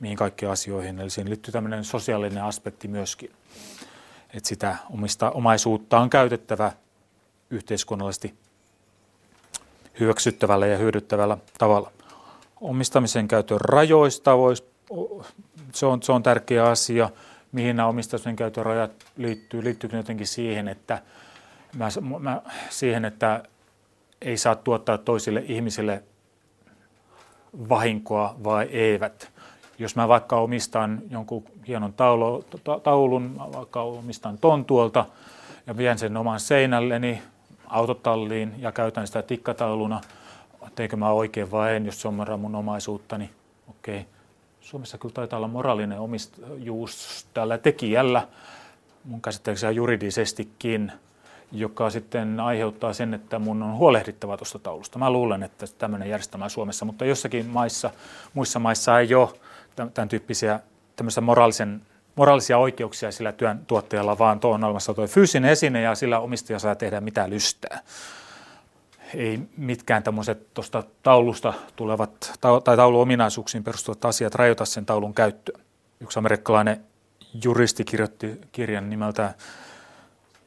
mihin 0.01 0.17
kaikkiin 0.17 0.51
asioihin. 0.51 0.99
Eli 0.99 1.11
siihen 1.11 1.29
liittyy 1.29 1.53
tämmöinen 1.53 1.85
sosiaalinen 1.85 2.45
aspekti 2.45 2.89
myöskin, 2.89 3.31
että 4.35 4.49
sitä 4.49 4.77
omista 4.91 5.31
omaisuutta 5.31 5.99
on 5.99 6.11
käytettävä 6.11 6.73
yhteiskunnallisesti 7.51 8.35
hyväksyttävällä 10.01 10.67
ja 10.67 10.79
hyödyttävällä 10.79 11.39
tavalla. 11.59 11.93
Omistamisen 12.61 13.29
käytön 13.29 13.61
rajoista 13.61 14.39
voisi, 14.39 14.65
se 15.73 15.87
on, 15.87 16.03
se 16.03 16.13
on 16.13 16.23
tärkeä 16.23 16.67
asia. 16.67 17.11
Mihin 17.53 17.77
nämä 17.77 17.89
omistamisen 17.89 18.37
käytön 18.37 18.67
rajat 18.67 18.93
liittyy? 19.17 19.65
Liittyykö 19.65 19.97
jotenkin 19.97 20.27
siihen, 20.27 20.69
että, 20.69 21.03
mä, 21.77 21.89
mä, 22.19 22.43
siihen, 22.71 23.05
että 23.05 23.43
ei 24.23 24.37
saa 24.37 24.55
tuottaa 24.55 24.99
toisille 24.99 25.45
ihmisille 25.49 26.03
vahinkoa 27.69 28.35
vai 28.45 28.65
eivät. 28.65 29.31
Jos 29.79 29.97
mä 29.97 30.09
vaikka 30.09 30.37
omistan 30.37 31.03
jonkun 31.11 31.45
hienon 31.69 31.93
taulu, 31.93 32.45
taulun, 32.83 33.37
vaikka 33.39 33.83
omistan 33.83 34.39
tontuolta 34.39 35.07
ja 35.67 35.77
vien 35.77 35.99
sen 35.99 36.17
oman 36.17 36.41
seinälleni 36.41 37.23
autotalliin 37.67 38.55
ja 38.59 38.73
käytän 38.73 39.07
sitä 39.07 39.23
tikkatauluna, 39.23 40.01
teikö 40.75 40.97
mä 40.97 41.11
oikein 41.11 41.51
vai 41.51 41.77
en, 41.77 41.87
jos 41.87 42.01
se 42.01 42.09
on 42.09 42.15
mun 42.39 42.55
omaisuuttani, 42.55 43.31
okei. 43.69 44.01
Okay. 44.01 44.13
Suomessa 44.61 44.99
kyllä 44.99 45.13
taitaa 45.13 45.37
olla 45.37 45.49
moraalinen 45.49 46.01
omistajuus 46.01 47.27
tällä 47.35 47.59
tekijällä, 47.59 48.29
mun 49.05 49.23
käsittääkseni 49.23 49.77
juridisestikin– 49.77 50.93
joka 51.53 51.91
sitten 51.91 52.41
aiheuttaa 52.41 52.93
sen, 52.93 53.15
että 53.15 53.39
mun 53.39 53.63
on 53.63 53.77
huolehdittava 53.77 54.37
tuosta 54.37 54.59
taulusta. 54.59 54.99
Mä 54.99 55.11
luulen, 55.11 55.43
että 55.43 55.67
tämmöinen 55.79 56.11
järjestelmä 56.11 56.49
Suomessa, 56.49 56.85
mutta 56.85 57.05
jossakin 57.05 57.47
maissa, 57.47 57.91
muissa 58.35 58.59
maissa 58.59 59.01
ei 59.01 59.15
ole 59.15 59.29
tämän 59.95 60.09
tyyppisiä 60.09 60.61
moraalisen, 61.21 61.83
moraalisia 62.17 62.59
oikeuksia 62.59 63.13
sillä 63.13 63.33
työn 63.33 63.61
tuottajalla, 63.67 64.19
vaan 64.19 64.41
tuo 64.41 64.55
on 64.55 64.65
olemassa 64.65 64.95
tuo 64.95 65.07
fyysinen 65.07 65.51
esine 65.51 65.83
ja 65.83 65.95
sillä 65.95 66.19
omistaja 66.19 66.59
saa 66.59 66.75
tehdä 66.75 67.01
mitä 67.01 67.31
lystää. 67.31 67.81
Ei 69.15 69.41
mitkään 69.57 70.03
tämmöiset 70.03 70.55
tuosta 70.55 70.83
taulusta 71.03 71.55
tulevat 71.77 72.39
tai 72.65 72.77
tauluominaisuuksiin 72.77 73.65
perustuvat 73.65 74.05
asiat 74.05 74.35
rajoita 74.35 74.65
sen 74.65 74.87
taulun 74.87 75.15
käyttöä. 75.15 75.59
Yksi 76.01 76.19
amerikkalainen 76.19 76.85
juristi 77.45 77.85
kirjoitti 77.85 78.41
kirjan 78.53 78.91
nimeltä 78.91 79.25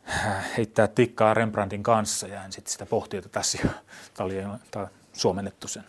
äh, 0.09 0.57
Heittää 0.57 0.87
tikkaa 0.87 1.33
Rembrandtin 1.33 1.83
kanssa 1.83 2.27
ja 2.27 2.39
hän 2.39 2.51
sitten 2.51 2.71
sitä 2.71 2.85
pohti 2.85 3.21
tätä 3.21 3.39
asiaa. 3.39 3.73
Tämä 4.13 4.25
oli 4.25 4.35
tämä 4.71 4.87
suomennettu 5.13 5.67
sen. 5.67 5.83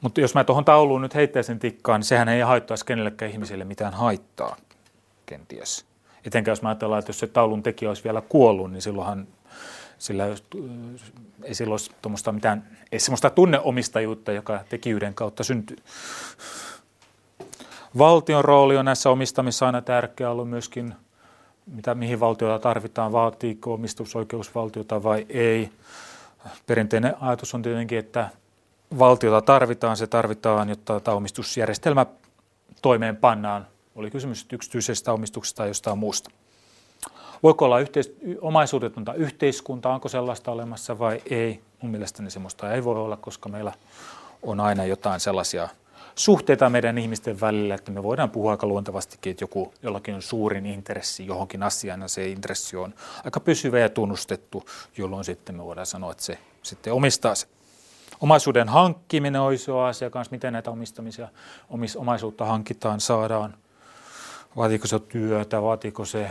Mutta 0.00 0.20
jos 0.20 0.34
mä 0.34 0.44
tuohon 0.44 0.64
tauluun 0.64 1.02
nyt 1.02 1.14
heittäisin 1.14 1.58
tikkaan, 1.58 2.00
niin 2.00 2.06
sehän 2.06 2.28
ei 2.28 2.40
haittaisi 2.40 2.86
kenellekään 2.86 3.30
ihmisille 3.30 3.64
mitään 3.64 3.94
haittaa 3.94 4.56
kenties. 5.26 5.84
Etenkään 6.24 6.52
jos 6.52 6.62
mä 6.62 6.68
ajatellaan, 6.68 6.98
että 6.98 7.10
jos 7.10 7.18
se 7.18 7.26
taulun 7.26 7.62
tekijä 7.62 7.90
olisi 7.90 8.04
vielä 8.04 8.20
kuollut, 8.20 8.72
niin 8.72 8.82
silloinhan 8.82 9.26
sillä 10.00 10.26
ei 11.42 11.54
silloin 11.54 11.80
olisi 12.04 12.32
mitään, 12.32 12.78
ei 12.92 13.00
semmoista 13.00 13.30
tunneomistajuutta, 13.30 14.32
joka 14.32 14.60
tekijyyden 14.68 15.14
kautta 15.14 15.44
syntyy. 15.44 15.76
Valtion 17.98 18.44
rooli 18.44 18.76
on 18.76 18.84
näissä 18.84 19.10
omistamissa 19.10 19.66
aina 19.66 19.82
tärkeä 19.82 20.30
ollut 20.30 20.50
myöskin, 20.50 20.94
mitä, 21.66 21.94
mihin 21.94 22.20
valtiota 22.20 22.58
tarvitaan, 22.58 23.12
vaatiiko 23.12 23.74
omistusoikeusvaltiota 23.74 25.02
vai 25.02 25.26
ei. 25.28 25.72
Perinteinen 26.66 27.14
ajatus 27.20 27.54
on 27.54 27.62
tietenkin, 27.62 27.98
että 27.98 28.28
valtiota 28.98 29.42
tarvitaan, 29.42 29.96
se 29.96 30.06
tarvitaan, 30.06 30.68
jotta 30.68 31.00
tämä 31.00 31.16
omistusjärjestelmä 31.16 32.06
toimeenpannaan. 32.82 33.66
Oli 33.94 34.10
kysymys 34.10 34.46
yksityisestä 34.52 35.12
omistuksesta 35.12 35.56
tai 35.56 35.68
jostain 35.68 35.98
muusta. 35.98 36.30
Voiko 37.42 37.64
olla 37.64 37.78
yhteis- 37.78 38.12
omaisuudetonta 38.40 39.14
yhteiskunta, 39.14 39.90
onko 39.90 40.08
sellaista 40.08 40.52
olemassa 40.52 40.98
vai 40.98 41.22
ei? 41.30 41.60
Mun 41.82 41.90
mielestäni 41.90 42.30
semmoista 42.30 42.72
ei 42.72 42.84
voi 42.84 42.96
olla, 42.96 43.16
koska 43.16 43.48
meillä 43.48 43.72
on 44.42 44.60
aina 44.60 44.84
jotain 44.84 45.20
sellaisia 45.20 45.68
suhteita 46.14 46.70
meidän 46.70 46.98
ihmisten 46.98 47.40
välillä, 47.40 47.74
että 47.74 47.90
me 47.90 48.02
voidaan 48.02 48.30
puhua 48.30 48.50
aika 48.50 48.66
luontevastikin, 48.66 49.30
että 49.30 49.42
joku, 49.42 49.74
jollakin 49.82 50.14
on 50.14 50.22
suurin 50.22 50.66
intressi 50.66 51.26
johonkin 51.26 51.62
asiaan 51.62 52.00
ja 52.00 52.08
se 52.08 52.28
intressi 52.28 52.76
on 52.76 52.94
aika 53.24 53.40
pysyvä 53.40 53.78
ja 53.78 53.88
tunnustettu, 53.88 54.64
jolloin 54.96 55.24
sitten 55.24 55.56
me 55.56 55.64
voidaan 55.64 55.86
sanoa, 55.86 56.12
että 56.12 56.24
se 56.24 56.38
sitten 56.62 56.92
omistaa 56.92 57.34
se. 57.34 57.46
Omaisuuden 58.20 58.68
hankkiminen 58.68 59.40
on 59.40 59.52
iso 59.52 59.80
asia 59.80 60.10
kanssa, 60.10 60.30
miten 60.30 60.52
näitä 60.52 60.70
omistamisia, 60.70 61.28
omis, 61.70 61.96
omaisuutta 61.96 62.44
hankitaan, 62.44 63.00
saadaan. 63.00 63.54
Vaatiiko 64.56 64.86
se 64.86 64.98
työtä, 64.98 65.62
vaatiiko 65.62 66.04
se 66.04 66.30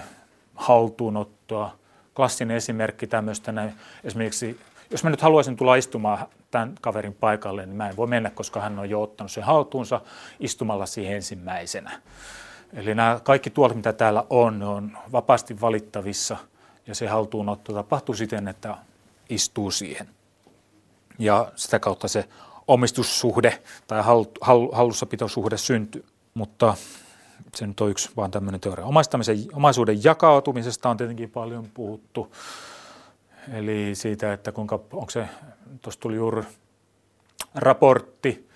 haltuunottoa. 0.59 1.75
Klassinen 2.15 2.57
esimerkki 2.57 3.07
tämmöistä 3.07 3.51
näin. 3.51 3.73
Esimerkiksi, 4.03 4.59
jos 4.91 5.03
mä 5.03 5.09
nyt 5.09 5.21
haluaisin 5.21 5.57
tulla 5.57 5.75
istumaan 5.75 6.27
tämän 6.51 6.75
kaverin 6.81 7.13
paikalle, 7.13 7.65
niin 7.65 7.75
mä 7.75 7.89
en 7.89 7.97
voi 7.97 8.07
mennä, 8.07 8.29
koska 8.29 8.61
hän 8.61 8.79
on 8.79 8.89
jo 8.89 9.01
ottanut 9.01 9.31
sen 9.31 9.43
haltuunsa 9.43 10.01
istumalla 10.39 10.85
siihen 10.85 11.15
ensimmäisenä. 11.15 12.01
Eli 12.73 12.95
nämä 12.95 13.19
kaikki 13.23 13.49
tuolit, 13.49 13.75
mitä 13.77 13.93
täällä 13.93 14.23
on, 14.29 14.59
ne 14.59 14.65
on 14.65 14.97
vapaasti 15.11 15.61
valittavissa 15.61 16.37
ja 16.87 16.95
se 16.95 17.07
haltuunotto 17.07 17.73
tapahtuu 17.73 18.15
siten, 18.15 18.47
että 18.47 18.77
istuu 19.29 19.71
siihen. 19.71 20.09
Ja 21.19 21.51
sitä 21.55 21.79
kautta 21.79 22.07
se 22.07 22.29
omistussuhde 22.67 23.61
tai 23.87 24.03
hallussapitosuhde 24.71 25.57
syntyy. 25.57 26.05
Mutta 26.33 26.75
se 27.55 27.67
nyt 27.67 27.81
on 27.81 27.89
yksi 27.89 28.09
vaan 28.17 28.31
tämmöinen 28.31 28.61
teoria. 28.61 28.85
Omaistamisen, 28.85 29.37
omaisuuden 29.53 30.03
jakautumisesta 30.03 30.89
on 30.89 30.97
tietenkin 30.97 31.29
paljon 31.29 31.67
puhuttu. 31.73 32.35
Eli 33.53 33.95
siitä, 33.95 34.33
että 34.33 34.51
kuinka, 34.51 34.75
onko 34.75 35.09
se, 35.09 35.25
tuossa 35.81 35.99
tuli 35.99 36.15
juuri 36.15 36.43
raportti 37.55 38.49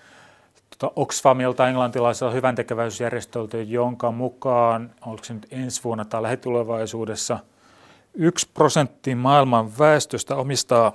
tuota 0.78 0.92
Oxfamilta 0.96 1.68
englantilaiselta 1.68 2.34
hyväntekeväisyysjärjestöltä, 2.34 3.56
jonka 3.56 4.12
mukaan, 4.12 4.90
onko 5.06 5.24
se 5.24 5.34
nyt 5.34 5.46
ensi 5.50 5.84
vuonna 5.84 6.04
tai 6.04 6.22
lähitulevaisuudessa, 6.22 7.38
yksi 8.14 8.48
prosentti 8.54 9.14
maailman 9.14 9.78
väestöstä 9.78 10.36
omistaa 10.36 10.92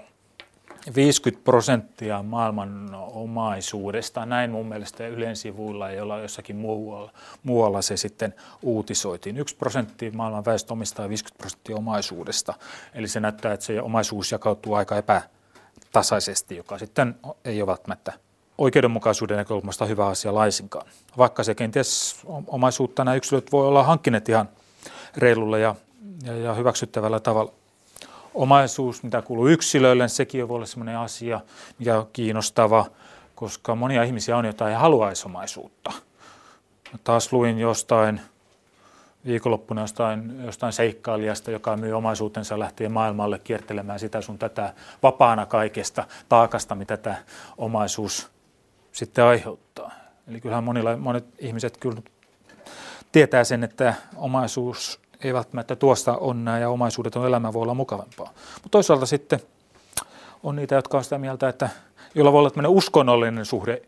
50 0.95 1.43
prosenttia 1.43 2.23
maailman 2.23 2.95
omaisuudesta. 2.95 4.25
Näin 4.25 4.51
mun 4.51 4.65
mielestä 4.65 5.07
Ylen 5.07 5.35
sivuilla 5.35 5.89
ei 5.89 5.99
olla 5.99 6.19
jossakin 6.19 6.55
muualla, 6.55 7.11
muualla 7.43 7.81
se 7.81 7.97
sitten 7.97 8.33
uutisoitiin. 8.61 9.37
Yksi 9.37 9.55
prosentti 9.55 10.11
maailman 10.11 10.45
väestö 10.45 10.73
omistaa 10.73 11.09
50 11.09 11.37
prosenttia 11.37 11.75
omaisuudesta. 11.75 12.53
Eli 12.93 13.07
se 13.07 13.19
näyttää, 13.19 13.53
että 13.53 13.65
se 13.65 13.81
omaisuus 13.81 14.31
jakautuu 14.31 14.73
aika 14.73 14.95
epätasaisesti, 14.97 16.55
joka 16.55 16.77
sitten 16.77 17.15
ei 17.45 17.61
ole 17.61 17.67
välttämättä 17.67 18.13
oikeudenmukaisuuden 18.57 19.37
näkökulmasta 19.37 19.85
hyvä 19.85 20.07
asia 20.07 20.33
laisinkaan. 20.33 20.87
Vaikka 21.17 21.43
se 21.43 21.55
kenties 21.55 22.19
omaisuutta 22.47 23.03
nämä 23.03 23.15
yksilöt 23.15 23.51
voi 23.51 23.67
olla 23.67 23.83
hankkineet 23.83 24.29
ihan 24.29 24.49
reilulla 25.17 25.57
ja, 25.57 25.75
ja, 26.23 26.37
ja 26.37 26.53
hyväksyttävällä 26.53 27.19
tavalla 27.19 27.53
omaisuus, 28.39 29.03
mitä 29.03 29.21
kuuluu 29.21 29.47
yksilöille, 29.47 30.07
sekin 30.07 30.47
voi 30.47 30.55
olla 30.55 30.65
sellainen 30.65 30.97
asia, 30.97 31.39
mikä 31.79 31.97
on 31.97 32.07
kiinnostava, 32.13 32.85
koska 33.35 33.75
monia 33.75 34.03
ihmisiä 34.03 34.37
on, 34.37 34.45
joita 34.45 34.69
ei 34.69 34.75
haluaisi 34.75 35.25
omaisuutta. 35.25 35.91
Mä 36.93 36.99
taas 37.03 37.33
luin 37.33 37.59
jostain 37.59 38.21
viikonloppuna 39.25 39.81
jostain, 39.81 40.45
jostain 40.45 40.73
seikkailijasta, 40.73 41.51
joka 41.51 41.77
myy 41.77 41.93
omaisuutensa 41.93 42.59
lähtien 42.59 42.91
maailmalle 42.91 43.39
kiertelemään 43.39 43.99
sitä 43.99 44.21
sun 44.21 44.37
tätä 44.37 44.73
vapaana 45.03 45.45
kaikesta 45.45 46.03
taakasta, 46.29 46.75
mitä 46.75 46.97
tämä 46.97 47.15
omaisuus 47.57 48.29
sitten 48.91 49.23
aiheuttaa. 49.23 49.91
Eli 50.27 50.41
kyllähän 50.41 50.63
monilla, 50.63 50.97
monet 50.97 51.25
ihmiset 51.39 51.77
kyllä 51.77 52.01
tietää 53.11 53.43
sen, 53.43 53.63
että 53.63 53.93
omaisuus 54.15 54.99
ei 55.23 55.33
välttämättä 55.33 55.75
tuosta 55.75 56.17
onnea 56.17 56.57
ja 56.57 56.69
omaisuudeton 56.69 57.27
elämä 57.27 57.53
voi 57.53 57.61
olla 57.61 57.73
mukavampaa. 57.73 58.33
Mutta 58.53 58.69
toisaalta 58.71 59.05
sitten 59.05 59.39
on 60.43 60.55
niitä, 60.55 60.75
jotka 60.75 60.97
on 60.97 61.03
sitä 61.03 61.17
mieltä, 61.17 61.49
että 61.49 61.69
jolla 62.15 62.31
voi 62.31 62.39
olla 62.39 62.49
tämmöinen 62.49 62.71
uskonnollinen 62.71 63.45
suhde 63.45 63.81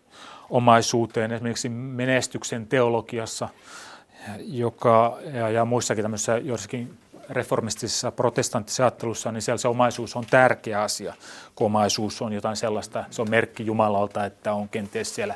omaisuuteen, 0.50 1.32
esimerkiksi 1.32 1.70
menestyksen 1.70 2.68
teologiassa 2.68 3.50
joka, 4.40 5.18
ja, 5.34 5.50
ja 5.50 5.66
muissakin 5.66 6.04
tämmöisissä 6.04 6.38
joissakin 6.38 6.98
reformistisessa 7.30 8.12
protestanttisessa 8.12 8.84
ajattelussa, 8.84 9.32
niin 9.32 9.42
siellä 9.42 9.58
se 9.58 9.68
omaisuus 9.68 10.16
on 10.16 10.26
tärkeä 10.26 10.82
asia, 10.82 11.14
kun 11.56 11.66
omaisuus 11.66 12.22
on 12.22 12.34
jotain 12.34 12.56
sellaista, 12.56 13.04
se 13.10 13.22
on 13.22 13.30
merkki 13.30 13.66
Jumalalta, 13.66 14.26
että 14.26 14.54
on 14.54 14.70
kenties 14.70 15.16
siellä 15.16 15.36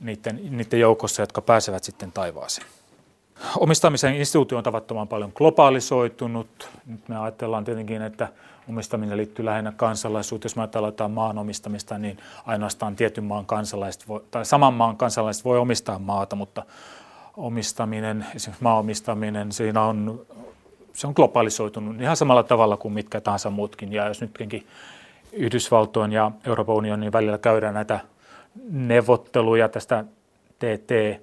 niiden, 0.00 0.40
niiden 0.50 0.80
joukossa, 0.80 1.22
jotka 1.22 1.42
pääsevät 1.42 1.84
sitten 1.84 2.12
taivaaseen. 2.12 2.66
Omistamisen 3.60 4.14
instituutio 4.14 4.58
on 4.58 4.64
tavattoman 4.64 5.08
paljon 5.08 5.32
globaalisoitunut. 5.34 6.70
Nyt 6.86 7.08
me 7.08 7.18
ajatellaan 7.18 7.64
tietenkin, 7.64 8.02
että 8.02 8.28
omistaminen 8.68 9.16
liittyy 9.16 9.44
lähinnä 9.44 9.72
kansalaisuuteen. 9.76 10.46
Jos 10.46 10.56
me 10.56 10.62
ajatellaan 10.62 11.10
maan 11.10 11.38
omistamista, 11.38 11.98
niin 11.98 12.18
ainoastaan 12.46 12.96
tietyn 12.96 13.24
maan 13.24 13.46
kansalaiset 13.46 14.08
voi, 14.08 14.20
tai 14.30 14.44
saman 14.44 14.74
maan 14.74 14.96
kansalaiset 14.96 15.44
voi 15.44 15.58
omistaa 15.58 15.98
maata, 15.98 16.36
mutta 16.36 16.62
omistaminen, 17.36 18.26
esimerkiksi 18.34 18.64
maaomistaminen, 18.64 19.52
siinä 19.52 19.82
on, 19.82 20.26
se 20.92 21.06
on 21.06 21.12
globalisoitunut 21.16 22.00
ihan 22.00 22.16
samalla 22.16 22.42
tavalla 22.42 22.76
kuin 22.76 22.94
mitkä 22.94 23.20
tahansa 23.20 23.50
muutkin. 23.50 23.92
Ja 23.92 24.08
jos 24.08 24.20
nytkin 24.20 24.66
Yhdysvaltojen 25.32 26.12
ja 26.12 26.30
Euroopan 26.46 26.76
unionin 26.76 27.12
välillä 27.12 27.38
käydään 27.38 27.74
näitä 27.74 28.00
neuvotteluja 28.70 29.68
tästä 29.68 30.04
TT 30.58 31.20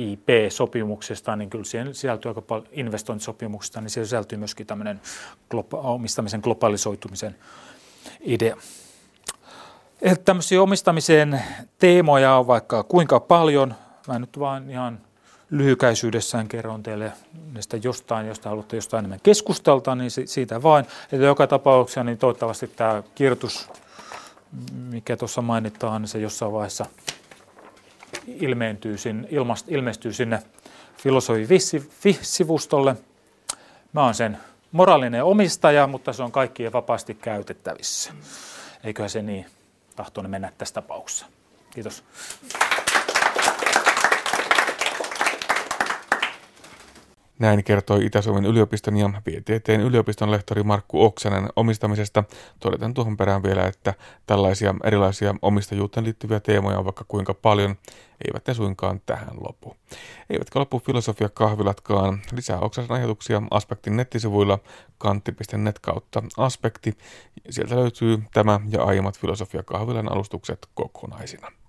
IP-sopimuksesta, 0.00 1.36
niin 1.36 1.50
kyllä 1.50 1.64
siihen 1.64 1.94
sisältyy 1.94 2.28
aika 2.28 2.42
paljon 2.42 2.68
investointisopimuksesta, 2.72 3.80
niin 3.80 3.90
siihen 3.90 4.06
sisältyy 4.06 4.38
myöskin 4.38 4.66
tämmöinen 4.66 5.00
omistamisen 5.72 6.40
globalisoitumisen 6.44 7.36
idea. 8.20 8.56
Että 10.02 10.24
tämmöisiä 10.24 10.62
omistamisen 10.62 11.42
teemoja 11.78 12.34
on 12.34 12.46
vaikka 12.46 12.82
kuinka 12.82 13.20
paljon. 13.20 13.74
Mä 14.08 14.18
nyt 14.18 14.38
vaan 14.38 14.70
ihan 14.70 15.00
lyhykäisyydessään 15.50 16.48
kerron 16.48 16.82
teille 16.82 17.12
näistä 17.52 17.76
jostain, 17.82 18.26
josta 18.26 18.48
haluatte 18.48 18.76
jostain 18.76 18.98
enemmän 18.98 19.20
keskustelta, 19.22 19.94
niin 19.94 20.10
siitä 20.10 20.62
vain. 20.62 20.86
Että 21.12 21.26
joka 21.26 21.46
tapauksessa 21.46 22.04
niin 22.04 22.18
toivottavasti 22.18 22.66
tämä 22.66 23.02
kirjoitus, 23.14 23.68
mikä 24.72 25.16
tuossa 25.16 25.42
mainitaan, 25.42 26.02
niin 26.02 26.08
se 26.08 26.18
jossain 26.18 26.52
vaiheessa– 26.52 26.86
ilmeentyy 28.26 28.98
sinne, 28.98 29.28
ilmast, 29.30 29.68
ilmestyy 29.68 30.12
sinne 30.12 30.42
filosofi-sivustolle. 30.96 32.96
Mä 33.92 34.04
oon 34.04 34.14
sen 34.14 34.38
moraalinen 34.72 35.24
omistaja, 35.24 35.86
mutta 35.86 36.12
se 36.12 36.22
on 36.22 36.32
kaikkien 36.32 36.72
vapaasti 36.72 37.14
käytettävissä. 37.14 38.12
Eiköhän 38.84 39.10
se 39.10 39.22
niin 39.22 39.46
tahtoinen 39.96 40.30
mennä 40.30 40.52
tässä 40.58 40.74
tapauksessa. 40.74 41.26
Kiitos. 41.70 42.04
Näin 47.40 47.64
kertoi 47.64 48.04
Itä-Suomen 48.04 48.44
yliopiston 48.44 48.96
ja 48.96 49.10
VTTn 49.26 49.80
yliopiston 49.80 50.30
lehtori 50.30 50.62
Markku 50.62 51.04
Oksanen 51.04 51.48
omistamisesta. 51.56 52.24
Todetaan 52.60 52.94
tuohon 52.94 53.16
perään 53.16 53.42
vielä, 53.42 53.66
että 53.66 53.94
tällaisia 54.26 54.74
erilaisia 54.84 55.34
omistajuuteen 55.42 56.04
liittyviä 56.04 56.40
teemoja 56.40 56.78
on 56.78 56.84
vaikka 56.84 57.04
kuinka 57.08 57.34
paljon, 57.34 57.76
eivät 58.26 58.46
ne 58.46 58.54
suinkaan 58.54 59.00
tähän 59.06 59.36
lopu. 59.40 59.76
Eivätkä 60.30 60.58
lopu 60.58 60.78
filosofia 60.78 61.28
kahvilatkaan. 61.28 62.22
Lisää 62.32 62.60
Oksasen 62.60 62.92
ajatuksia 62.92 63.42
Aspektin 63.50 63.96
nettisivuilla 63.96 64.58
kantti.net 64.98 65.78
kautta 65.78 66.22
aspekti. 66.36 66.98
Sieltä 67.50 67.76
löytyy 67.76 68.22
tämä 68.32 68.60
ja 68.68 68.84
aiemmat 68.84 69.18
filosofia 69.18 69.62
kahvilan 69.62 70.12
alustukset 70.12 70.66
kokonaisina. 70.74 71.59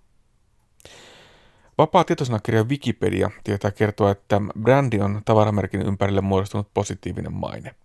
Vapaa 1.81 2.03
tietosanakirja 2.03 2.63
Wikipedia 2.63 3.31
tietää 3.43 3.71
kertoa, 3.71 4.11
että 4.11 4.41
brändi 4.59 4.99
on 4.99 5.21
tavaramerkin 5.25 5.81
ympärille 5.81 6.21
muodostunut 6.21 6.73
positiivinen 6.73 7.33
maine. 7.33 7.75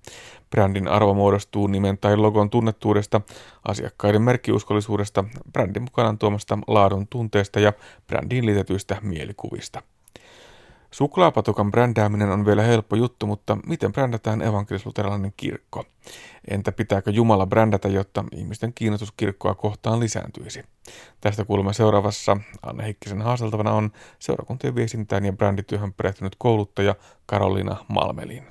Brändin 0.50 0.88
arvo 0.88 1.14
muodostuu 1.14 1.66
nimen 1.66 1.98
tai 1.98 2.16
logon 2.16 2.50
tunnettuudesta, 2.50 3.20
asiakkaiden 3.68 4.22
merkkiuskollisuudesta, 4.22 5.24
brändin 5.52 5.82
mukanaan 5.82 6.18
tuomasta 6.18 6.58
laadun 6.66 7.08
tunteesta 7.08 7.60
ja 7.60 7.72
brändiin 8.06 8.46
liitetyistä 8.46 8.96
mielikuvista. 9.02 9.82
Suklaapatukan 10.96 11.70
brändääminen 11.70 12.30
on 12.30 12.46
vielä 12.46 12.62
helppo 12.62 12.96
juttu, 12.96 13.26
mutta 13.26 13.58
miten 13.66 13.92
brändätään 13.92 14.42
evankelisluterilainen 14.42 15.32
kirkko? 15.36 15.84
Entä 16.50 16.72
pitääkö 16.72 17.10
Jumala 17.10 17.46
brändätä, 17.46 17.88
jotta 17.88 18.24
ihmisten 18.36 18.72
kiinnostus 18.74 19.12
kirkkoa 19.16 19.54
kohtaan 19.54 20.00
lisääntyisi? 20.00 20.62
Tästä 21.20 21.44
kuulemme 21.44 21.72
seuraavassa. 21.72 22.36
Anne 22.62 22.84
Heikkisen 22.84 23.22
haasteltavana 23.22 23.72
on 23.72 23.90
seurakuntien 24.18 24.74
viestintään 24.74 25.24
ja 25.24 25.32
brändityöhön 25.32 25.92
perehtynyt 25.92 26.36
kouluttaja 26.38 26.94
Karolina 27.26 27.76
Malmelin. 27.88 28.44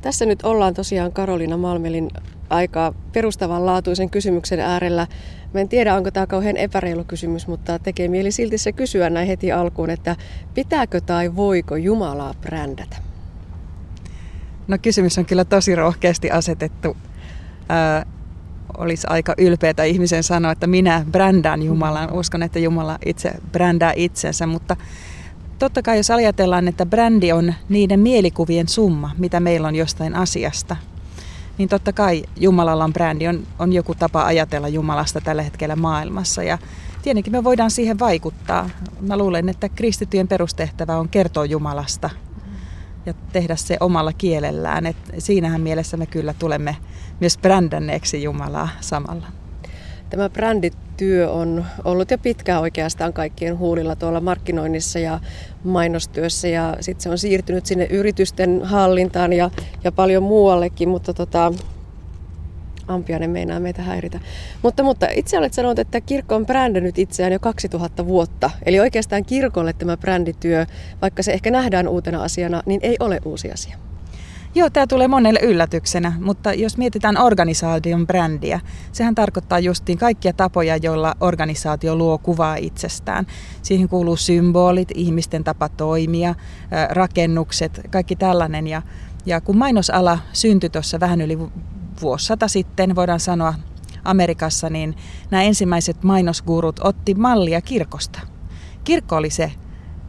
Tässä 0.00 0.26
nyt 0.26 0.42
ollaan 0.42 0.74
tosiaan 0.74 1.12
Karolina 1.12 1.56
Malmelin 1.56 2.10
aika 2.50 2.94
perustavanlaatuisen 3.12 4.10
kysymyksen 4.10 4.60
äärellä. 4.60 5.06
Mä 5.54 5.60
en 5.60 5.68
tiedä, 5.68 5.94
onko 5.94 6.10
tämä 6.10 6.26
kauhean 6.26 6.56
epäreilu 6.56 7.04
kysymys, 7.04 7.46
mutta 7.46 7.78
tekee 7.78 8.08
mieli 8.08 8.32
silti 8.32 8.58
se 8.58 8.72
kysyä 8.72 9.10
näin 9.10 9.28
heti 9.28 9.52
alkuun, 9.52 9.90
että 9.90 10.16
pitääkö 10.54 11.00
tai 11.00 11.36
voiko 11.36 11.76
Jumalaa 11.76 12.34
brändätä? 12.40 12.96
No 14.68 14.78
kysymys 14.82 15.18
on 15.18 15.26
kyllä 15.26 15.44
tosi 15.44 15.74
rohkeasti 15.74 16.30
asetettu. 16.30 16.96
Ää, 17.68 18.06
olisi 18.78 19.06
aika 19.10 19.34
ylpeätä 19.38 19.84
ihmisen 19.84 20.22
sanoa, 20.22 20.52
että 20.52 20.66
minä 20.66 21.04
brändään 21.10 21.62
Jumalan. 21.62 22.12
Uskon, 22.12 22.42
että 22.42 22.58
Jumala 22.58 22.98
itse 23.04 23.32
brändää 23.52 23.92
itsensä, 23.96 24.46
mutta 24.46 24.76
totta 25.58 25.82
kai 25.82 25.96
jos 25.96 26.10
ajatellaan, 26.10 26.68
että 26.68 26.86
brändi 26.86 27.32
on 27.32 27.54
niiden 27.68 28.00
mielikuvien 28.00 28.68
summa, 28.68 29.10
mitä 29.18 29.40
meillä 29.40 29.68
on 29.68 29.74
jostain 29.74 30.14
asiasta, 30.14 30.76
niin 31.58 31.68
totta 31.68 31.92
kai 31.92 32.24
Jumalalla 32.36 32.84
on 32.84 32.92
brändi, 32.92 33.28
on, 33.28 33.46
on 33.58 33.72
joku 33.72 33.94
tapa 33.94 34.24
ajatella 34.24 34.68
Jumalasta 34.68 35.20
tällä 35.20 35.42
hetkellä 35.42 35.76
maailmassa. 35.76 36.42
Ja 36.42 36.58
tietenkin 37.02 37.32
me 37.32 37.44
voidaan 37.44 37.70
siihen 37.70 37.98
vaikuttaa. 37.98 38.70
Mä 39.00 39.16
luulen, 39.16 39.48
että 39.48 39.68
kristittyjen 39.68 40.28
perustehtävä 40.28 40.96
on 40.96 41.08
kertoa 41.08 41.44
Jumalasta 41.44 42.10
ja 43.06 43.14
tehdä 43.32 43.56
se 43.56 43.76
omalla 43.80 44.12
kielellään. 44.12 44.86
Et 44.86 44.96
siinähän 45.18 45.60
mielessä 45.60 45.96
me 45.96 46.06
kyllä 46.06 46.34
tulemme 46.38 46.76
myös 47.20 47.38
brändänneeksi 47.38 48.22
Jumalaa 48.22 48.68
samalla. 48.80 49.26
Tämä 50.10 50.28
brändityö 50.96 51.30
on 51.30 51.64
ollut 51.84 52.10
jo 52.10 52.18
pitkään 52.18 52.60
oikeastaan 52.60 53.12
kaikkien 53.12 53.58
huulilla 53.58 53.96
tuolla 53.96 54.20
markkinoinnissa 54.20 54.98
ja 54.98 55.20
mainostyössä 55.64 56.48
ja 56.48 56.76
sitten 56.80 57.02
se 57.02 57.10
on 57.10 57.18
siirtynyt 57.18 57.66
sinne 57.66 57.84
yritysten 57.84 58.60
hallintaan 58.64 59.32
ja, 59.32 59.50
ja 59.84 59.92
paljon 59.92 60.22
muuallekin, 60.22 60.88
mutta 60.88 61.14
tota, 61.14 61.52
Ampiainen 62.88 63.30
meinaa 63.30 63.60
meitä 63.60 63.82
häiritä. 63.82 64.20
Mutta, 64.62 64.82
mutta 64.82 65.06
itse 65.10 65.38
olet 65.38 65.52
sanonut, 65.52 65.78
että 65.78 66.00
kirkko 66.00 66.34
on 66.34 66.46
brändännyt 66.46 66.98
itseään 66.98 67.32
jo 67.32 67.38
2000 67.38 68.06
vuotta. 68.06 68.50
Eli 68.66 68.80
oikeastaan 68.80 69.24
kirkolle 69.24 69.72
tämä 69.72 69.96
brändityö, 69.96 70.66
vaikka 71.02 71.22
se 71.22 71.32
ehkä 71.32 71.50
nähdään 71.50 71.88
uutena 71.88 72.22
asiana, 72.22 72.62
niin 72.66 72.80
ei 72.82 72.96
ole 73.00 73.20
uusi 73.24 73.52
asia. 73.52 73.76
Joo, 74.56 74.70
tämä 74.70 74.86
tulee 74.86 75.08
monelle 75.08 75.40
yllätyksenä, 75.42 76.12
mutta 76.20 76.54
jos 76.54 76.76
mietitään 76.76 77.18
organisaation 77.18 78.06
brändiä, 78.06 78.60
sehän 78.92 79.14
tarkoittaa 79.14 79.58
justiin 79.58 79.98
kaikkia 79.98 80.32
tapoja, 80.32 80.76
joilla 80.76 81.14
organisaatio 81.20 81.96
luo 81.96 82.18
kuvaa 82.18 82.56
itsestään. 82.56 83.26
Siihen 83.62 83.88
kuuluu 83.88 84.16
symbolit, 84.16 84.88
ihmisten 84.94 85.44
tapa 85.44 85.68
toimia, 85.68 86.34
rakennukset, 86.90 87.80
kaikki 87.90 88.16
tällainen. 88.16 88.66
Ja, 88.66 88.82
ja 89.26 89.40
kun 89.40 89.58
mainosala 89.58 90.18
syntyi 90.32 90.70
tuossa 90.70 91.00
vähän 91.00 91.20
yli 91.20 91.38
vuosisata 92.00 92.48
sitten, 92.48 92.96
voidaan 92.96 93.20
sanoa 93.20 93.54
Amerikassa, 94.04 94.70
niin 94.70 94.96
nämä 95.30 95.42
ensimmäiset 95.42 96.02
mainosgurut 96.02 96.80
otti 96.84 97.14
mallia 97.14 97.60
kirkosta. 97.60 98.20
Kirkko 98.84 99.16
oli 99.16 99.30
se 99.30 99.52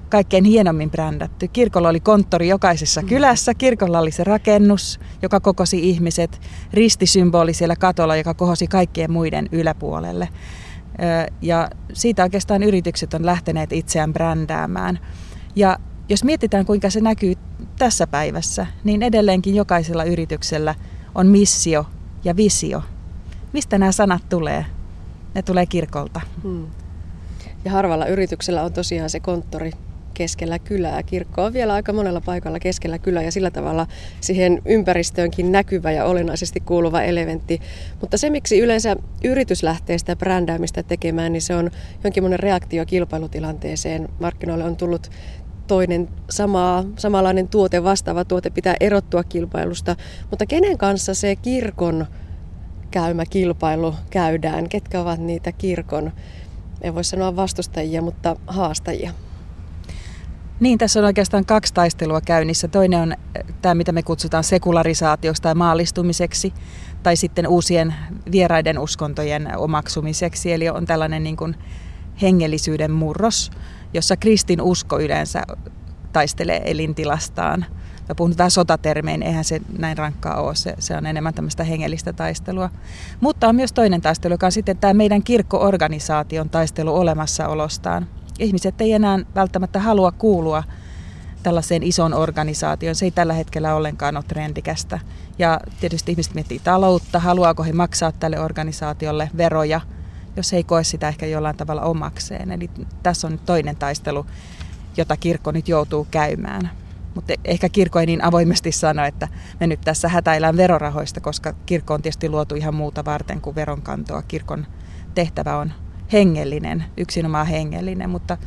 kaikkein 0.10 0.43
hienommin 0.43 0.91
brändätty. 0.91 1.47
Kirkolla 1.47 1.89
oli 1.89 1.99
konttori 1.99 2.47
jokaisessa 2.47 3.01
mm. 3.01 3.08
kylässä, 3.08 3.53
kirkolla 3.53 3.99
oli 3.99 4.12
se 4.12 4.24
rakennus, 4.24 4.99
joka 5.22 5.39
kokosi 5.39 5.89
ihmiset, 5.89 6.41
ristisymboli 6.74 7.53
siellä 7.53 7.76
katolla, 7.76 8.16
joka 8.16 8.34
kohosi 8.34 8.68
kaikkien 8.68 9.12
muiden 9.12 9.49
yläpuolelle. 9.51 10.30
Ja 11.41 11.70
siitä 11.93 12.24
oikeastaan 12.24 12.64
yritykset 12.64 13.14
on 13.14 13.26
lähteneet 13.26 13.72
itseään 13.74 14.14
brändäämään. 14.14 14.99
Ja 15.55 15.78
jos 16.10 16.24
mietitään, 16.24 16.66
kuinka 16.66 16.89
se 16.89 17.01
näkyy 17.01 17.34
tässä 17.80 18.08
päivässä, 18.08 18.68
niin 18.84 19.03
edelleenkin 19.03 19.55
jokaisella 19.55 20.03
yrityksellä 20.03 20.76
on 21.16 21.28
missio 21.28 21.86
ja 22.24 22.36
visio. 22.36 22.84
Mistä 23.53 23.78
nämä 23.78 23.91
sanat 23.91 24.30
tulee? 24.30 24.66
Ne 25.36 25.41
tulee 25.41 25.66
kirkolta. 25.66 26.22
Hmm. 26.43 26.68
Ja 27.66 27.72
harvalla 27.72 28.05
yrityksellä 28.05 28.64
on 28.64 28.74
tosiaan 28.74 29.10
se 29.10 29.20
konttori 29.20 29.72
keskellä 30.18 30.59
kylää. 30.59 31.03
Kirkko 31.03 31.43
on 31.43 31.53
vielä 31.53 31.74
aika 31.74 31.93
monella 31.93 32.22
paikalla 32.22 32.59
keskellä 32.59 32.99
kylää 32.99 33.24
ja 33.24 33.32
sillä 33.32 33.51
tavalla 33.51 33.88
siihen 34.22 34.61
ympäristöönkin 34.65 35.51
näkyvä 35.51 35.91
ja 35.91 36.05
olennaisesti 36.05 36.59
kuuluva 36.59 37.01
elementti. 37.01 37.59
Mutta 38.01 38.18
se, 38.18 38.30
miksi 38.30 38.59
yleensä 38.59 38.95
yritys 39.24 39.63
lähtee 39.63 39.97
sitä 39.97 40.15
brändäämistä 40.15 40.84
tekemään, 40.84 41.34
niin 41.34 41.41
se 41.41 41.55
on 41.55 41.72
jonkinlainen 42.03 42.39
reaktio 42.39 42.86
kilpailutilanteeseen. 42.86 44.09
Markkinoille 44.20 44.63
on 44.63 44.76
tullut 44.76 45.09
toinen 45.68 46.09
sama, 46.30 46.84
samanlainen 46.97 47.47
tuote, 47.47 47.84
vastaava 47.84 48.26
tuote 48.26 48.49
pitää 48.49 48.76
erottua 48.80 49.24
kilpailusta. 49.24 49.95
Mutta 50.30 50.45
kenen 50.45 50.78
kanssa 50.78 51.13
se 51.13 51.36
kirkon 51.36 52.05
käymä 52.91 53.26
kilpailu 53.26 53.95
käydään? 54.09 54.70
Ketkä 54.70 55.01
ovat 55.01 55.20
niitä 55.20 55.51
kirkon, 55.51 56.11
en 56.82 56.95
voi 56.95 57.03
sanoa 57.03 57.36
vastustajia, 57.36 58.01
mutta 58.01 58.36
haastajia? 58.47 59.11
Niin, 60.60 60.78
tässä 60.78 60.99
on 60.99 61.05
oikeastaan 61.05 61.45
kaksi 61.45 61.74
taistelua 61.74 62.22
käynnissä. 62.22 62.68
Toinen 62.68 62.99
on 62.99 63.12
äh, 63.12 63.18
tämä, 63.62 63.76
mitä 63.76 63.91
me 63.91 64.03
kutsutaan 64.03 64.43
sekularisaatioksi 64.43 65.41
tai 65.41 65.55
maallistumiseksi, 65.55 66.53
tai 67.03 67.16
sitten 67.16 67.47
uusien 67.47 67.95
vieraiden 68.32 68.80
uskontojen 68.80 69.58
omaksumiseksi. 69.58 70.53
Eli 70.53 70.70
on 70.70 70.86
tällainen 70.86 71.24
niin 71.24 71.38
kuin 71.38 71.55
hengellisyyden 72.22 72.91
murros, 72.91 73.51
jossa 73.93 74.18
kristin 74.18 74.62
usko 74.62 74.99
yleensä 74.99 75.43
taistelee 76.14 76.62
elintilastaan. 76.66 77.66
Mä 78.10 78.16
puhun 78.16 78.34
vähän 78.38 78.51
sotatermein, 78.51 79.24
eihän 79.24 79.43
se 79.43 79.62
näin 79.78 79.97
rankkaa 79.97 80.41
ole, 80.41 80.55
se, 80.55 80.74
se 80.80 80.97
on 80.97 81.05
enemmän 81.05 81.34
tämmöistä 81.34 81.64
hengellistä 81.64 82.14
taistelua. 82.14 82.70
Mutta 83.22 83.47
on 83.47 83.55
myös 83.55 83.74
toinen 83.74 84.01
taistelu, 84.01 84.34
joka 84.34 84.45
on 84.45 84.51
sitten 84.51 84.78
tämä 84.78 84.93
meidän 84.93 85.24
kirkkoorganisaation 85.24 86.49
taistelu 86.49 86.95
olemassaolostaan. 86.95 88.08
Ihmiset 88.40 88.82
ei 88.82 88.94
enää 88.94 89.20
välttämättä 89.36 89.80
halua 89.80 90.12
kuulua 90.12 90.64
tällaiseen 91.44 91.84
ison 91.84 92.14
organisaatioon. 92.14 92.96
Se 92.96 93.06
ei 93.06 93.12
tällä 93.12 93.34
hetkellä 93.34 93.76
ollenkaan 93.76 94.18
ole 94.18 94.26
trendikästä. 94.28 95.00
Ja 95.40 95.60
tietysti 95.80 96.12
ihmiset 96.12 96.34
miettii 96.34 96.60
taloutta, 96.60 97.20
haluaako 97.20 97.64
he 97.64 97.74
maksaa 97.74 98.12
tälle 98.12 98.40
organisaatiolle 98.40 99.30
veroja, 99.38 99.82
jos 100.36 100.52
he 100.52 100.58
ei 100.58 100.64
koe 100.64 100.84
sitä 100.84 101.08
ehkä 101.08 101.26
jollain 101.26 101.58
tavalla 101.58 101.82
omakseen. 101.82 102.52
Eli 102.52 102.70
tässä 103.04 103.28
on 103.28 103.32
nyt 103.32 103.46
toinen 103.46 103.76
taistelu, 103.76 104.26
jota 104.98 105.18
kirkko 105.18 105.52
nyt 105.52 105.68
joutuu 105.68 106.08
käymään. 106.12 106.70
Mutta 107.16 107.34
ehkä 107.46 107.70
kirkko 107.70 108.00
ei 108.00 108.06
niin 108.06 108.24
avoimesti 108.24 108.72
sano, 108.72 109.06
että 109.06 109.28
me 109.60 109.68
nyt 109.68 109.82
tässä 109.82 110.10
hätäillään 110.10 110.58
verorahoista, 110.58 111.20
koska 111.22 111.54
kirkko 111.66 111.94
on 111.94 112.02
tietysti 112.02 112.30
luotu 112.30 112.56
ihan 112.56 112.76
muuta 112.76 113.06
varten 113.06 113.42
kuin 113.42 113.56
veronkantoa. 113.56 114.22
Kirkon 114.22 114.68
tehtävä 115.16 115.58
on 115.58 115.74
hengellinen, 116.14 116.84
yksinomaan 116.97 117.47
hengellinen, 117.47 118.10
mutta 118.10 118.38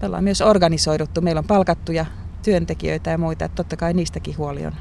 me 0.00 0.06
ollaan 0.06 0.24
myös 0.24 0.40
organisoiduttu. 0.40 1.20
Meillä 1.20 1.38
on 1.38 1.44
palkattuja 1.44 2.06
työntekijöitä 2.42 3.10
ja 3.10 3.18
muita, 3.18 3.44
että 3.44 3.56
totta 3.56 3.76
kai 3.76 3.94
niistäkin 3.94 4.38
huoli 4.38 4.66
on. 4.66 4.72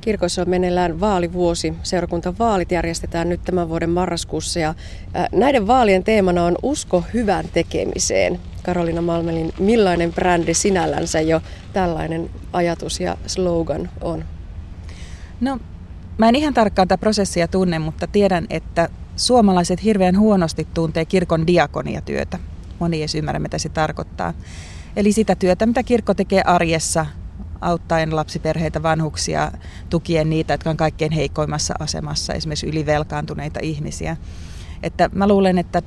Kirkossa 0.00 0.42
on 0.42 0.48
meneillään 0.48 1.00
vaalivuosi. 1.00 1.74
Seurakuntavaalit 1.82 2.72
järjestetään 2.72 3.28
nyt 3.28 3.40
tämän 3.44 3.68
vuoden 3.68 3.90
marraskuussa 3.90 4.60
ja 4.60 4.74
näiden 5.32 5.66
vaalien 5.66 6.04
teemana 6.04 6.44
on 6.44 6.56
usko 6.62 7.04
hyvän 7.14 7.44
tekemiseen. 7.52 8.40
Karolina 8.62 9.02
Malmelin, 9.02 9.52
millainen 9.58 10.12
brändi 10.12 10.54
sinällänsä 10.54 11.20
jo 11.20 11.42
tällainen 11.72 12.30
ajatus 12.52 13.00
ja 13.00 13.16
slogan 13.26 13.90
on? 14.00 14.24
No, 15.40 15.58
mä 16.18 16.28
en 16.28 16.36
ihan 16.36 16.54
tarkkaan 16.54 16.88
tätä 16.88 17.00
prosessia 17.00 17.48
tunne, 17.48 17.78
mutta 17.78 18.06
tiedän, 18.06 18.46
että 18.50 18.88
suomalaiset 19.20 19.84
hirveän 19.84 20.18
huonosti 20.18 20.66
tuntee 20.74 21.04
kirkon 21.04 21.46
diakoniatyötä. 21.46 22.38
Moni 22.78 23.02
ei 23.02 23.18
ymmärrä, 23.18 23.38
mitä 23.38 23.58
se 23.58 23.68
tarkoittaa. 23.68 24.34
Eli 24.96 25.12
sitä 25.12 25.34
työtä, 25.34 25.66
mitä 25.66 25.82
kirkko 25.82 26.14
tekee 26.14 26.42
arjessa, 26.42 27.06
auttaen 27.60 28.16
lapsiperheitä, 28.16 28.82
vanhuksia, 28.82 29.52
tukien 29.90 30.30
niitä, 30.30 30.54
jotka 30.54 30.70
on 30.70 30.76
kaikkein 30.76 31.12
heikoimmassa 31.12 31.74
asemassa, 31.78 32.34
esimerkiksi 32.34 32.66
ylivelkaantuneita 32.66 33.60
ihmisiä. 33.62 34.16
Että 34.82 35.10
mä 35.12 35.28
luulen, 35.28 35.58
että 35.58 35.82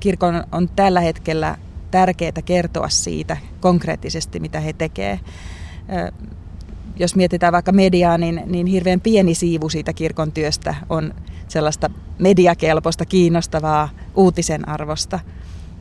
kirkon 0.00 0.44
on 0.52 0.68
tällä 0.68 1.00
hetkellä 1.00 1.56
tärkeää 1.90 2.42
kertoa 2.44 2.88
siitä 2.88 3.36
konkreettisesti, 3.60 4.40
mitä 4.40 4.60
he 4.60 4.72
tekevät. 4.72 5.20
Jos 6.96 7.16
mietitään 7.16 7.52
vaikka 7.52 7.72
mediaa, 7.72 8.18
niin, 8.18 8.42
niin 8.46 8.66
hirveän 8.66 9.00
pieni 9.00 9.34
siivu 9.34 9.68
siitä 9.68 9.92
kirkon 9.92 10.32
työstä 10.32 10.74
on 10.88 11.14
sellaista 11.52 11.90
mediakelpoista, 12.18 13.06
kiinnostavaa 13.06 13.88
uutisen 14.14 14.68
arvosta. 14.68 15.20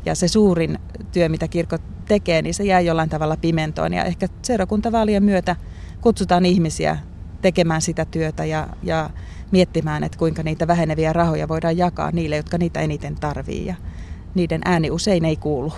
Ja 0.06 0.16
se 0.16 0.28
suurin 0.28 0.80
työ, 1.12 1.30
mitä 1.30 1.48
kirkko 1.48 1.78
tekee, 2.08 2.42
niin 2.42 2.54
se 2.54 2.64
jää 2.64 2.80
jollain 2.80 3.10
tavalla 3.10 3.38
pimentoon. 3.38 3.94
Ja 3.94 4.04
ehkä 4.04 4.28
seurakuntavaalien 4.42 5.24
myötä 5.24 5.56
kutsutaan 6.02 6.46
ihmisiä 6.46 6.98
tekemään 7.42 7.82
sitä 7.82 8.06
työtä 8.06 8.46
ja, 8.46 8.68
ja 8.84 9.10
miettimään, 9.52 10.04
että 10.04 10.18
kuinka 10.18 10.44
niitä 10.44 10.68
väheneviä 10.68 11.14
rahoja 11.14 11.48
voidaan 11.48 11.78
jakaa 11.78 12.12
niille, 12.12 12.36
jotka 12.36 12.58
niitä 12.58 12.80
eniten 12.80 13.16
tarvii. 13.16 13.66
Ja 13.66 13.76
niiden 14.36 14.62
ääni 14.66 14.92
usein 14.92 15.26
ei 15.26 15.36
kuulu. 15.36 15.74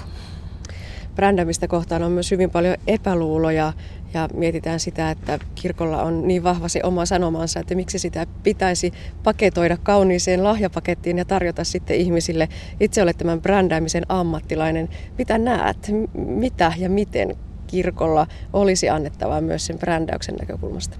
Brändämistä 1.15 1.67
kohtaan 1.67 2.03
on 2.03 2.11
myös 2.11 2.31
hyvin 2.31 2.49
paljon 2.49 2.77
epäluuloja 2.87 3.73
ja 4.13 4.29
mietitään 4.33 4.79
sitä, 4.79 5.11
että 5.11 5.39
kirkolla 5.55 6.03
on 6.03 6.27
niin 6.27 6.43
vahva 6.43 6.67
se 6.67 6.79
oma 6.83 7.05
sanomansa, 7.05 7.59
että 7.59 7.75
miksi 7.75 7.99
sitä 7.99 8.27
pitäisi 8.43 8.93
paketoida 9.23 9.77
kauniiseen 9.77 10.43
lahjapakettiin 10.43 11.17
ja 11.17 11.25
tarjota 11.25 11.63
sitten 11.63 11.97
ihmisille. 11.97 12.49
Itse 12.79 13.01
olet 13.01 13.17
tämän 13.17 13.41
brändäämisen 13.41 14.03
ammattilainen. 14.09 14.89
Mitä 15.17 15.37
näet, 15.37 15.91
mitä 16.13 16.73
ja 16.77 16.89
miten 16.89 17.35
kirkolla 17.67 18.27
olisi 18.53 18.89
annettavaa 18.89 19.41
myös 19.41 19.65
sen 19.65 19.79
brändäyksen 19.79 20.35
näkökulmasta? 20.35 20.97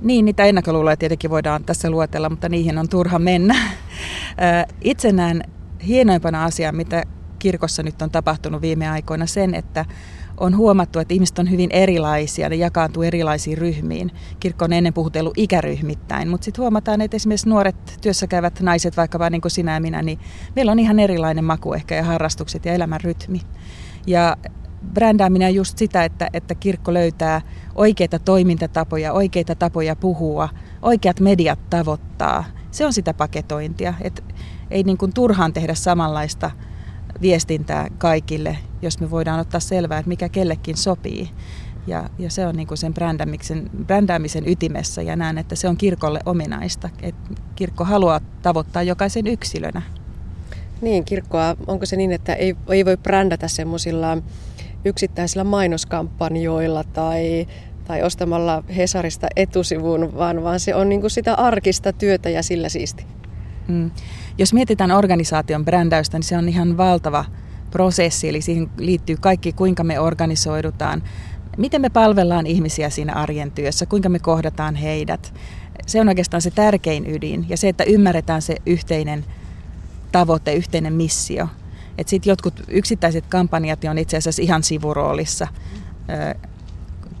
Niin, 0.00 0.24
niitä 0.24 0.44
ennakkoluuloja 0.44 0.96
tietenkin 0.96 1.30
voidaan 1.30 1.64
tässä 1.64 1.90
luetella, 1.90 2.30
mutta 2.30 2.48
niihin 2.48 2.78
on 2.78 2.88
turha 2.88 3.18
mennä. 3.18 3.54
Itse 4.80 5.12
näen 5.12 5.42
hienoimpana 5.86 6.44
asia, 6.44 6.72
mitä 6.72 7.02
kirkossa 7.38 7.82
nyt 7.82 8.02
on 8.02 8.10
tapahtunut 8.10 8.62
viime 8.62 8.88
aikoina 8.88 9.26
sen, 9.26 9.54
että 9.54 9.84
on 10.42 10.56
huomattu, 10.56 10.98
että 10.98 11.14
ihmiset 11.14 11.38
on 11.38 11.50
hyvin 11.50 11.70
erilaisia, 11.70 12.48
ne 12.48 12.56
jakaantuu 12.56 13.02
erilaisiin 13.02 13.58
ryhmiin. 13.58 14.10
Kirkko 14.40 14.64
on 14.64 14.72
ennen 14.72 14.92
puhutellut 14.92 15.34
ikäryhmittäin, 15.36 16.28
mutta 16.28 16.44
sitten 16.44 16.62
huomataan, 16.62 17.00
että 17.00 17.16
esimerkiksi 17.16 17.48
nuoret 17.48 17.98
työssäkäyvät 18.00 18.60
naiset, 18.60 18.96
vaikka 18.96 19.30
niin 19.30 19.40
kuin 19.40 19.50
sinä 19.50 19.74
ja 19.74 19.80
minä, 19.80 20.02
niin 20.02 20.18
meillä 20.56 20.72
on 20.72 20.78
ihan 20.78 20.98
erilainen 20.98 21.44
maku 21.44 21.72
ehkä 21.72 21.94
ja 21.94 22.02
harrastukset 22.02 22.64
ja 22.64 22.72
elämän 22.72 23.00
rytmi. 23.00 23.40
Ja 24.06 24.36
brändääminen 24.94 25.48
on 25.48 25.54
just 25.54 25.78
sitä, 25.78 26.04
että, 26.04 26.28
että 26.32 26.54
kirkko 26.54 26.94
löytää 26.94 27.40
oikeita 27.74 28.18
toimintatapoja, 28.18 29.12
oikeita 29.12 29.54
tapoja 29.54 29.96
puhua, 29.96 30.48
oikeat 30.82 31.20
mediat 31.20 31.70
tavoittaa. 31.70 32.44
Se 32.70 32.86
on 32.86 32.92
sitä 32.92 33.14
paketointia, 33.14 33.94
että 34.00 34.22
ei 34.70 34.82
niin 34.82 34.98
kuin 34.98 35.12
turhaan 35.14 35.52
tehdä 35.52 35.74
samanlaista 35.74 36.50
viestintää 37.20 37.88
kaikille, 37.98 38.58
jos 38.82 39.00
me 39.00 39.10
voidaan 39.10 39.40
ottaa 39.40 39.60
selvää, 39.60 39.98
että 39.98 40.08
mikä 40.08 40.28
kellekin 40.28 40.76
sopii. 40.76 41.30
Ja, 41.86 42.10
ja 42.18 42.30
se 42.30 42.46
on 42.46 42.56
niin 42.56 42.66
kuin 42.66 42.78
sen 42.78 42.94
brändäämisen, 42.94 43.70
brändäämisen 43.86 44.48
ytimessä 44.48 45.02
ja 45.02 45.16
näen, 45.16 45.38
että 45.38 45.54
se 45.54 45.68
on 45.68 45.76
kirkolle 45.76 46.20
ominaista. 46.26 46.90
että 47.02 47.34
kirkko 47.54 47.84
haluaa 47.84 48.20
tavoittaa 48.42 48.82
jokaisen 48.82 49.26
yksilönä. 49.26 49.82
Niin, 50.80 51.04
kirkkoa, 51.04 51.56
onko 51.66 51.86
se 51.86 51.96
niin, 51.96 52.12
että 52.12 52.34
ei, 52.34 52.56
ei 52.68 52.84
voi 52.84 52.96
brändätä 52.96 53.48
semmoisilla 53.48 54.18
yksittäisillä 54.84 55.44
mainoskampanjoilla 55.44 56.84
tai, 56.84 57.46
tai 57.84 58.02
ostamalla 58.02 58.64
Hesarista 58.76 59.28
etusivun, 59.36 60.16
vaan, 60.16 60.42
vaan 60.42 60.60
se 60.60 60.74
on 60.74 60.88
niin 60.88 61.00
kuin 61.00 61.10
sitä 61.10 61.34
arkista 61.34 61.92
työtä 61.92 62.30
ja 62.30 62.42
sillä 62.42 62.68
siisti. 62.68 63.06
Mm. 63.68 63.90
Jos 64.38 64.52
mietitään 64.52 64.90
organisaation 64.90 65.64
brändäystä, 65.64 66.18
niin 66.18 66.24
se 66.24 66.38
on 66.38 66.48
ihan 66.48 66.76
valtava 66.76 67.24
prosessi, 67.70 68.28
eli 68.28 68.40
siihen 68.40 68.70
liittyy 68.78 69.16
kaikki, 69.20 69.52
kuinka 69.52 69.84
me 69.84 70.00
organisoidutaan, 70.00 71.02
miten 71.58 71.80
me 71.80 71.90
palvellaan 71.90 72.46
ihmisiä 72.46 72.90
siinä 72.90 73.12
arjen 73.12 73.50
työssä, 73.50 73.86
kuinka 73.86 74.08
me 74.08 74.18
kohdataan 74.18 74.74
heidät. 74.74 75.34
Se 75.86 76.00
on 76.00 76.08
oikeastaan 76.08 76.42
se 76.42 76.50
tärkein 76.50 77.10
ydin 77.10 77.46
ja 77.48 77.56
se, 77.56 77.68
että 77.68 77.84
ymmärretään 77.84 78.42
se 78.42 78.56
yhteinen 78.66 79.24
tavoite, 80.12 80.54
yhteinen 80.54 80.92
missio. 80.92 81.48
Että 81.98 82.10
sitten 82.10 82.30
jotkut 82.30 82.62
yksittäiset 82.68 83.24
kampanjat 83.28 83.84
on 83.84 83.98
itse 83.98 84.16
asiassa 84.16 84.42
ihan 84.42 84.62
sivuroolissa. 84.62 85.48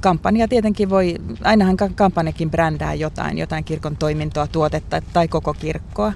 Kampanja 0.00 0.48
tietenkin 0.48 0.90
voi, 0.90 1.16
ainahan 1.44 1.76
kampanjakin 1.94 2.50
brändää 2.50 2.94
jotain, 2.94 3.38
jotain 3.38 3.64
kirkon 3.64 3.96
toimintoa, 3.96 4.46
tuotetta 4.46 5.02
tai 5.12 5.28
koko 5.28 5.54
kirkkoa. 5.54 6.12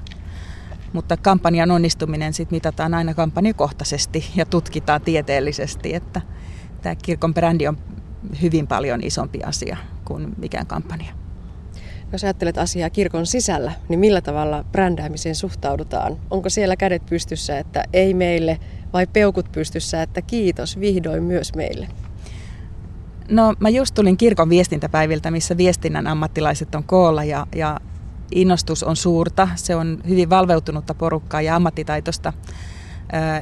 Mutta 0.97 1.17
kampanjan 1.17 1.71
onnistuminen 1.71 2.33
sit 2.33 2.51
mitataan 2.51 2.95
aina 2.95 3.15
kampanjakohtaisesti 3.15 4.25
ja 4.37 4.47
tutkitaan 4.47 5.01
tieteellisesti, 5.01 5.95
että 5.95 6.21
tämä 6.83 6.95
kirkon 6.95 7.35
brändi 7.35 7.69
on 7.69 7.79
hyvin 8.43 8.67
paljon 8.67 9.01
isompi 9.03 9.43
asia 9.43 9.77
kuin 10.05 10.35
mikään 10.39 10.67
kampanja. 10.67 11.13
Jos 12.13 12.25
ajattelet 12.25 12.59
asiaa 12.59 12.91
kirkon 12.91 13.27
sisällä, 13.27 13.73
niin 13.89 14.01
millä 14.01 14.21
tavalla 14.21 14.65
brändäämiseen 14.73 15.35
suhtaudutaan? 15.35 16.17
Onko 16.31 16.51
siellä 16.51 16.77
kädet 16.77 17.07
pystyssä, 17.07 17.59
että 17.59 17.85
ei 17.93 18.15
meille, 18.15 18.59
vai 18.93 19.07
peukut 19.07 19.53
pystyssä, 19.53 20.03
että 20.03 20.23
kiitos 20.23 20.81
vihdoin 20.81 21.23
myös 21.23 21.55
meille? 21.55 21.89
No 23.29 23.55
mä 23.61 23.69
just 23.69 23.95
tulin 23.95 24.17
kirkon 24.17 24.49
viestintäpäiviltä, 24.49 25.31
missä 25.31 25.57
viestinnän 25.57 26.07
ammattilaiset 26.07 26.75
on 26.75 26.85
koolla 26.85 27.25
ja, 27.25 27.47
ja 27.55 27.81
innostus 28.31 28.83
on 28.83 28.97
suurta. 28.97 29.49
Se 29.55 29.77
on 29.77 29.99
hyvin 30.09 30.31
valveutunutta 30.31 30.95
porukkaa 30.95 31.43
ja 31.43 31.57
ammattitaitosta. 31.57 32.33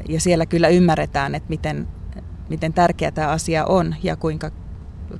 Ja 0.08 0.20
siellä 0.20 0.46
kyllä 0.46 0.68
ymmärretään, 0.68 1.34
että 1.34 1.48
miten, 1.48 1.88
miten 2.48 2.72
tärkeä 2.72 3.10
tämä 3.10 3.28
asia 3.28 3.64
on 3.64 3.94
ja 4.02 4.16
kuinka, 4.16 4.50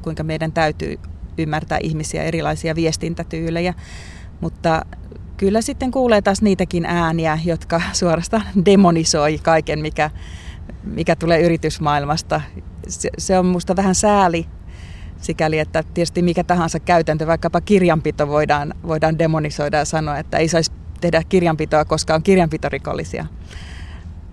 kuinka 0.02 0.22
meidän 0.22 0.52
täytyy 0.52 0.98
ymmärtää 1.38 1.78
ihmisiä 1.82 2.22
erilaisia 2.22 2.74
viestintätyylejä. 2.74 3.74
Mutta 4.40 4.86
kyllä 5.36 5.60
sitten 5.60 5.90
kuulee 5.90 6.22
taas 6.22 6.42
niitäkin 6.42 6.86
ääniä, 6.86 7.38
jotka 7.44 7.80
suorastaan 7.92 8.44
demonisoi 8.66 9.38
kaiken, 9.42 9.78
mikä, 9.78 10.10
mikä 10.84 11.16
tulee 11.16 11.40
yritysmaailmasta. 11.40 12.40
Se, 12.88 13.10
se 13.18 13.38
on 13.38 13.46
minusta 13.46 13.76
vähän 13.76 13.94
sääli 13.94 14.46
sikäli, 15.25 15.59
että 15.59 15.83
tietysti 15.83 16.22
mikä 16.22 16.45
tahansa 16.45 16.81
käytäntö, 16.81 17.27
vaikkapa 17.27 17.61
kirjanpito 17.61 18.29
voidaan, 18.29 18.75
voidaan 18.87 19.18
demonisoida 19.18 19.77
ja 19.77 19.85
sanoa, 19.85 20.18
että 20.18 20.39
ei 20.39 20.49
saisi 20.49 20.72
tehdä 21.01 21.22
kirjanpitoa, 21.29 21.85
koska 21.85 22.14
on 22.14 22.22
kirjanpitorikollisia. 22.22 23.27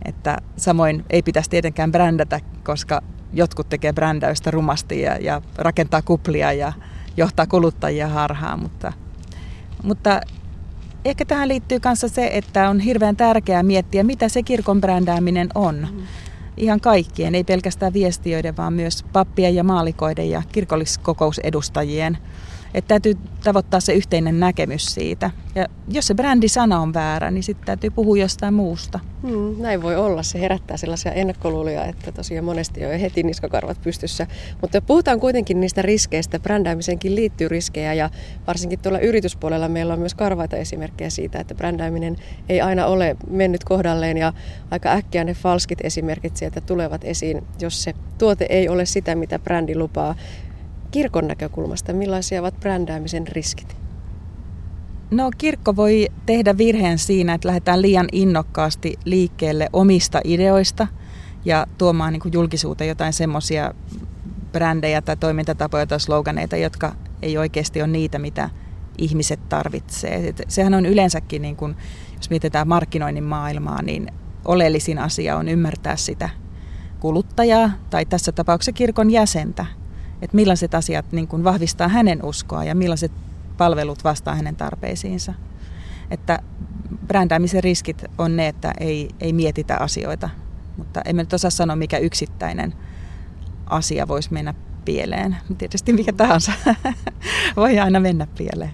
Että 0.05 0.37
samoin 0.57 1.05
ei 1.09 1.21
pitäisi 1.21 1.49
tietenkään 1.49 1.91
brändätä, 1.91 2.39
koska 2.63 3.01
jotkut 3.33 3.69
tekee 3.69 3.93
brändäystä 3.93 4.51
rumasti 4.51 5.01
ja, 5.01 5.17
ja 5.17 5.41
rakentaa 5.57 6.01
kuplia 6.01 6.53
ja 6.53 6.73
johtaa 7.17 7.47
kuluttajia 7.47 8.07
harhaan, 8.07 8.59
mutta, 8.59 8.93
mutta 9.83 10.21
ehkä 11.05 11.25
tähän 11.25 11.47
liittyy 11.47 11.79
kanssa 11.79 12.07
se, 12.07 12.29
että 12.33 12.69
on 12.69 12.79
hirveän 12.79 13.15
tärkeää 13.15 13.63
miettiä, 13.63 14.03
mitä 14.03 14.29
se 14.29 14.43
kirkon 14.43 14.81
brändääminen 14.81 15.49
on. 15.55 15.87
Mm 15.91 16.30
ihan 16.61 16.81
kaikkien, 16.81 17.35
ei 17.35 17.43
pelkästään 17.43 17.93
viestiöiden, 17.93 18.57
vaan 18.57 18.73
myös 18.73 19.03
pappien 19.13 19.55
ja 19.55 19.63
maalikoiden 19.63 20.29
ja 20.29 20.43
kirkolliskokousedustajien 20.51 22.17
että 22.73 22.87
täytyy 22.87 23.17
tavoittaa 23.43 23.79
se 23.79 23.93
yhteinen 23.93 24.39
näkemys 24.39 24.85
siitä. 24.85 25.31
Ja 25.55 25.65
jos 25.87 26.07
se 26.07 26.13
brändisana 26.13 26.79
on 26.79 26.93
väärä, 26.93 27.31
niin 27.31 27.43
sitten 27.43 27.65
täytyy 27.65 27.89
puhua 27.89 28.17
jostain 28.17 28.53
muusta. 28.53 28.99
Hmm, 29.21 29.55
näin 29.57 29.81
voi 29.81 29.95
olla. 29.95 30.23
Se 30.23 30.41
herättää 30.41 30.77
sellaisia 30.77 31.11
ennakkoluuloja, 31.11 31.85
että 31.85 32.11
tosiaan 32.11 32.45
monesti 32.45 32.85
on 32.85 32.99
heti 32.99 33.23
niskakarvat 33.23 33.81
pystyssä. 33.81 34.27
Mutta 34.61 34.81
puhutaan 34.81 35.19
kuitenkin 35.19 35.59
niistä 35.59 35.81
riskeistä. 35.81 36.39
Brändäämiseenkin 36.39 37.15
liittyy 37.15 37.47
riskejä 37.47 37.93
ja 37.93 38.09
varsinkin 38.47 38.79
tuolla 38.79 38.99
yrityspuolella 38.99 39.69
meillä 39.69 39.93
on 39.93 39.99
myös 39.99 40.15
karvaita 40.15 40.57
esimerkkejä 40.57 41.09
siitä, 41.09 41.39
että 41.39 41.55
brändääminen 41.55 42.15
ei 42.49 42.61
aina 42.61 42.85
ole 42.85 43.17
mennyt 43.29 43.63
kohdalleen 43.63 44.17
ja 44.17 44.33
aika 44.71 44.91
äkkiä 44.91 45.23
ne 45.23 45.33
falskit 45.33 45.79
esimerkit 45.83 46.37
sieltä 46.37 46.61
tulevat 46.61 47.03
esiin, 47.03 47.43
jos 47.59 47.83
se 47.83 47.93
tuote 48.17 48.45
ei 48.49 48.69
ole 48.69 48.85
sitä, 48.85 49.15
mitä 49.15 49.39
brändi 49.39 49.75
lupaa 49.75 50.15
kirkon 50.91 51.27
näkökulmasta, 51.27 51.93
millaisia 51.93 52.41
ovat 52.41 52.59
brändäämisen 52.59 53.27
riskit? 53.27 53.75
No 55.11 55.31
kirkko 55.37 55.75
voi 55.75 56.07
tehdä 56.25 56.57
virheen 56.57 56.97
siinä, 56.97 57.33
että 57.33 57.47
lähdetään 57.47 57.81
liian 57.81 58.07
innokkaasti 58.11 58.93
liikkeelle 59.05 59.69
omista 59.73 60.21
ideoista 60.23 60.87
ja 61.45 61.67
tuomaan 61.77 62.13
niin 62.13 62.33
julkisuuteen 62.33 62.87
jotain 62.87 63.13
semmoisia 63.13 63.73
brändejä 64.51 65.01
tai 65.01 65.17
toimintatapoja 65.17 65.87
tai 65.87 65.99
sloganeita, 65.99 66.57
jotka 66.57 66.95
ei 67.21 67.37
oikeasti 67.37 67.81
ole 67.81 67.87
niitä, 67.87 68.19
mitä 68.19 68.49
ihmiset 68.97 69.49
tarvitsee. 69.49 70.33
Sehän 70.47 70.73
on 70.73 70.85
yleensäkin, 70.85 71.41
niin 71.41 71.55
kuin, 71.55 71.75
jos 72.17 72.29
mietitään 72.29 72.67
markkinoinnin 72.67 73.23
maailmaa, 73.23 73.81
niin 73.81 74.07
oleellisin 74.45 74.99
asia 74.99 75.37
on 75.37 75.47
ymmärtää 75.47 75.95
sitä 75.95 76.29
kuluttajaa 76.99 77.71
tai 77.89 78.05
tässä 78.05 78.31
tapauksessa 78.31 78.71
kirkon 78.71 79.11
jäsentä, 79.11 79.65
että 80.21 80.35
millaiset 80.35 80.75
asiat 80.75 81.11
niin 81.11 81.27
kuin 81.27 81.43
vahvistaa 81.43 81.87
hänen 81.87 82.25
uskoa 82.25 82.63
ja 82.63 82.75
millaiset 82.75 83.11
palvelut 83.57 84.03
vastaa 84.03 84.35
hänen 84.35 84.55
tarpeisiinsa. 84.55 85.33
Että 86.11 86.39
brändäämisen 87.07 87.63
riskit 87.63 88.05
on 88.17 88.35
ne, 88.35 88.47
että 88.47 88.73
ei, 88.79 89.09
ei 89.19 89.33
mietitä 89.33 89.77
asioita, 89.77 90.29
mutta 90.77 91.01
emme 91.05 91.21
nyt 91.23 91.33
osaa 91.33 91.51
sanoa, 91.51 91.75
mikä 91.75 91.97
yksittäinen 91.97 92.73
asia 93.65 94.07
voisi 94.07 94.33
mennä 94.33 94.53
pieleen. 94.85 95.37
Tietysti 95.57 95.93
mikä 95.93 96.13
tahansa 96.13 96.51
voi 97.57 97.79
aina 97.79 97.99
mennä 97.99 98.27
pieleen. 98.37 98.73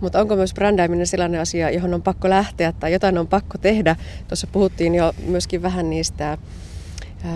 Mutta 0.00 0.20
onko 0.20 0.36
myös 0.36 0.54
brändääminen 0.54 1.06
sellainen 1.06 1.40
asia, 1.40 1.70
johon 1.70 1.94
on 1.94 2.02
pakko 2.02 2.30
lähteä 2.30 2.72
tai 2.72 2.92
jotain 2.92 3.18
on 3.18 3.26
pakko 3.26 3.58
tehdä? 3.58 3.96
Tuossa 4.28 4.46
puhuttiin 4.46 4.94
jo 4.94 5.12
myöskin 5.26 5.62
vähän 5.62 5.90
niistä 5.90 6.38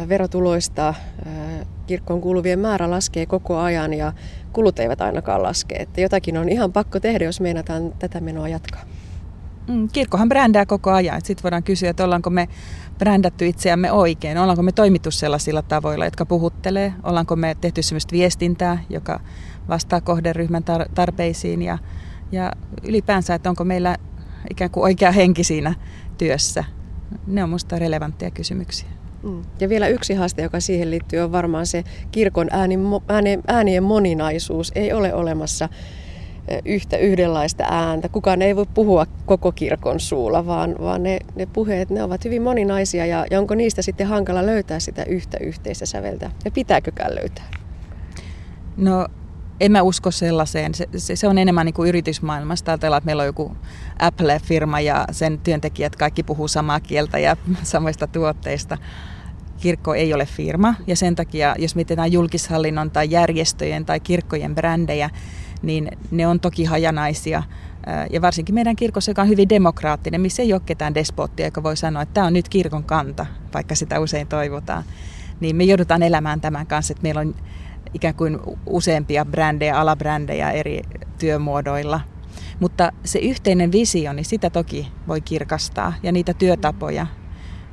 verotuloista. 0.09 0.95
Kirkkoon 1.87 2.21
kuuluvien 2.21 2.59
määrä 2.59 2.91
laskee 2.91 3.27
koko 3.27 3.59
ajan 3.59 3.95
ja 3.95 4.13
kulut 4.53 4.79
eivät 4.79 5.01
ainakaan 5.01 5.43
laske. 5.43 5.75
Että 5.75 6.01
jotakin 6.01 6.39
on 6.39 6.49
ihan 6.49 6.73
pakko 6.73 7.01
tehdä, 7.01 7.25
jos 7.25 7.41
meinataan 7.41 7.93
tätä 7.99 8.21
menoa 8.21 8.49
jatkaa. 8.49 8.83
Mm, 9.69 9.89
kirkkohan 9.93 10.29
brändää 10.29 10.67
koko 10.67 10.91
ajan. 10.91 11.21
Sitten 11.25 11.43
voidaan 11.43 11.63
kysyä, 11.63 11.91
että 11.91 12.05
ollaanko 12.05 12.31
me 12.31 12.49
brändätty 12.99 13.47
itseämme 13.47 13.93
oikein. 13.93 14.39
Ollaanko 14.39 14.63
me 14.63 14.73
toimittu 14.73 15.11
sellaisilla 15.11 15.63
tavoilla, 15.63 16.05
jotka 16.05 16.27
puhuttelee. 16.27 16.93
Ollaanko 17.03 17.37
me 17.37 17.57
tehty 17.61 17.83
sellaista 17.83 18.13
viestintää, 18.13 18.79
joka 18.91 19.21
vastaa 19.69 20.01
kohderyhmän 20.01 20.65
tarpeisiin. 20.95 21.63
Ja, 21.63 21.79
ja 22.33 22.53
ylipäänsä, 22.83 23.35
että 23.35 23.51
onko 23.51 23.65
meillä 23.65 23.97
ikään 24.51 24.71
kuin 24.71 24.85
oikea 24.85 25.13
henki 25.13 25.45
siinä 25.45 25.75
työssä. 26.19 26.65
Ne 27.27 27.43
on 27.43 27.49
minusta 27.49 27.79
relevantteja 27.79 28.31
kysymyksiä. 28.31 28.98
Mm. 29.23 29.43
Ja 29.61 29.69
vielä 29.69 29.89
yksi 29.89 30.15
haaste, 30.15 30.43
joka 30.43 30.61
siihen 30.61 30.91
liittyy, 30.91 31.19
on 31.21 31.33
varmaan 31.33 31.67
se 31.67 31.85
kirkon 32.13 32.49
ääni, 32.51 32.79
ääni, 33.09 33.39
äänien 33.47 33.83
moninaisuus. 33.83 34.73
Ei 34.75 34.93
ole 34.93 35.15
olemassa 35.15 35.69
yhtä 36.65 36.97
yhdenlaista 36.97 37.65
ääntä. 37.71 38.09
Kukaan 38.09 38.43
ei 38.43 38.57
voi 38.57 38.67
puhua 38.75 39.07
koko 39.27 39.53
kirkon 39.53 40.01
suulla, 40.01 40.47
vaan, 40.47 40.77
vaan 40.81 41.03
ne, 41.03 41.19
ne 41.35 41.47
puheet 41.47 41.91
ne 41.91 42.03
ovat 42.03 42.25
hyvin 42.25 42.43
moninaisia 42.43 43.07
ja, 43.07 43.27
ja 43.31 43.39
onko 43.39 43.55
niistä 43.55 43.83
sitten 43.83 44.07
hankala 44.07 44.47
löytää 44.47 44.81
sitä 44.81 45.05
yhtä 45.05 45.39
yhteistä 45.41 45.87
säveltä 45.87 46.31
ja 46.45 46.51
pitääkökään 46.51 47.15
löytää? 47.15 47.51
No 48.77 49.09
en 49.61 49.73
mä 49.73 49.83
usko 49.83 50.11
sellaiseen. 50.11 50.75
Se, 50.75 50.89
se, 50.97 51.17
se 51.17 51.29
on 51.29 51.39
enemmän 51.39 51.67
niin 51.67 51.75
kuin 51.75 51.89
yritysmaailmasta. 51.89 52.73
Ajatellaan, 52.73 52.99
että 52.99 53.07
meillä 53.07 53.21
on 53.21 53.27
joku 53.27 53.57
Apple-firma 53.99 54.81
ja 54.81 55.05
sen 55.11 55.39
työntekijät 55.39 55.97
kaikki 55.97 56.23
puhuu 56.23 56.49
samaa 56.49 56.81
kieltä 56.81 57.19
ja 57.19 57.37
samoista 57.63 58.07
tuotteista. 58.07 58.79
Kirkko 59.61 59.95
ei 59.95 60.15
ole 60.15 60.27
firma 60.27 60.75
ja 60.87 60.97
sen 60.97 61.15
takia, 61.15 61.55
jos 61.59 61.75
mietitään 61.75 62.13
julkishallinnon 62.13 62.91
tai 62.91 63.11
järjestöjen 63.11 63.85
tai 63.85 64.01
kirkkojen 64.01 64.55
brändejä, 64.55 65.11
niin 65.63 65.89
ne 66.11 66.27
on 66.27 66.41
toki 66.41 66.65
hajanaisia. 66.65 67.43
Ja 68.11 68.23
varsinkin 68.23 68.55
meidän 68.55 68.77
kirkossa, 68.77 69.11
joka 69.11 69.23
on 69.23 69.29
hyvin 69.29 69.49
demokraattinen, 69.49 70.21
missä 70.21 70.43
ei 70.43 70.53
ole 70.53 70.63
ketään 70.67 70.95
despoottia, 70.95 71.47
joka 71.47 71.63
voi 71.63 71.77
sanoa, 71.77 72.03
että 72.03 72.15
tämä 72.15 72.27
on 72.27 72.33
nyt 72.33 72.49
kirkon 72.49 72.85
kanta, 72.85 73.27
vaikka 73.55 73.75
sitä 73.75 74.01
usein 74.01 74.27
toivotaan. 74.27 74.85
Niin 75.41 75.57
me 75.57 75.65
joudutaan 75.65 76.03
elämään 76.03 76.41
tämän 76.41 76.67
kanssa, 76.67 76.93
että 76.93 77.03
meillä 77.03 77.21
on 77.21 77.35
ikään 77.95 78.15
kuin 78.15 78.39
useampia 78.67 79.25
brändejä, 79.25 79.81
alabrändejä 79.81 80.51
eri 80.51 80.83
työmuodoilla. 81.19 82.01
Mutta 82.61 82.93
se 83.05 83.19
yhteinen 83.19 83.73
visio, 83.73 84.13
niin 84.13 84.25
sitä 84.25 84.51
toki 84.51 84.89
voi 85.09 85.21
kirkastaa 85.21 85.93
ja 86.03 86.13
niitä 86.13 86.35
työtapoja. 86.35 87.07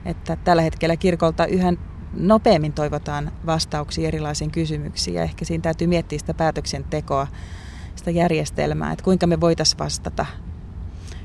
Että 0.06 0.36
tällä 0.36 0.62
hetkellä 0.62 0.98
kirkolta 0.98 1.46
yhä 1.46 1.74
nopeammin 2.14 2.74
toivotaan 2.74 3.32
vastauksia 3.46 4.08
erilaisiin 4.08 4.52
kysymyksiin 4.52 5.16
ja 5.16 5.24
ehkä 5.24 5.46
siinä 5.46 5.62
täytyy 5.62 5.88
miettiä 5.88 6.20
sitä 6.20 6.34
päätöksentekoa, 6.34 7.28
sitä 7.96 8.12
järjestelmää, 8.12 8.92
että 8.92 9.04
kuinka 9.04 9.28
me 9.28 9.42
voitaisiin 9.42 9.80
vastata. 9.80 10.26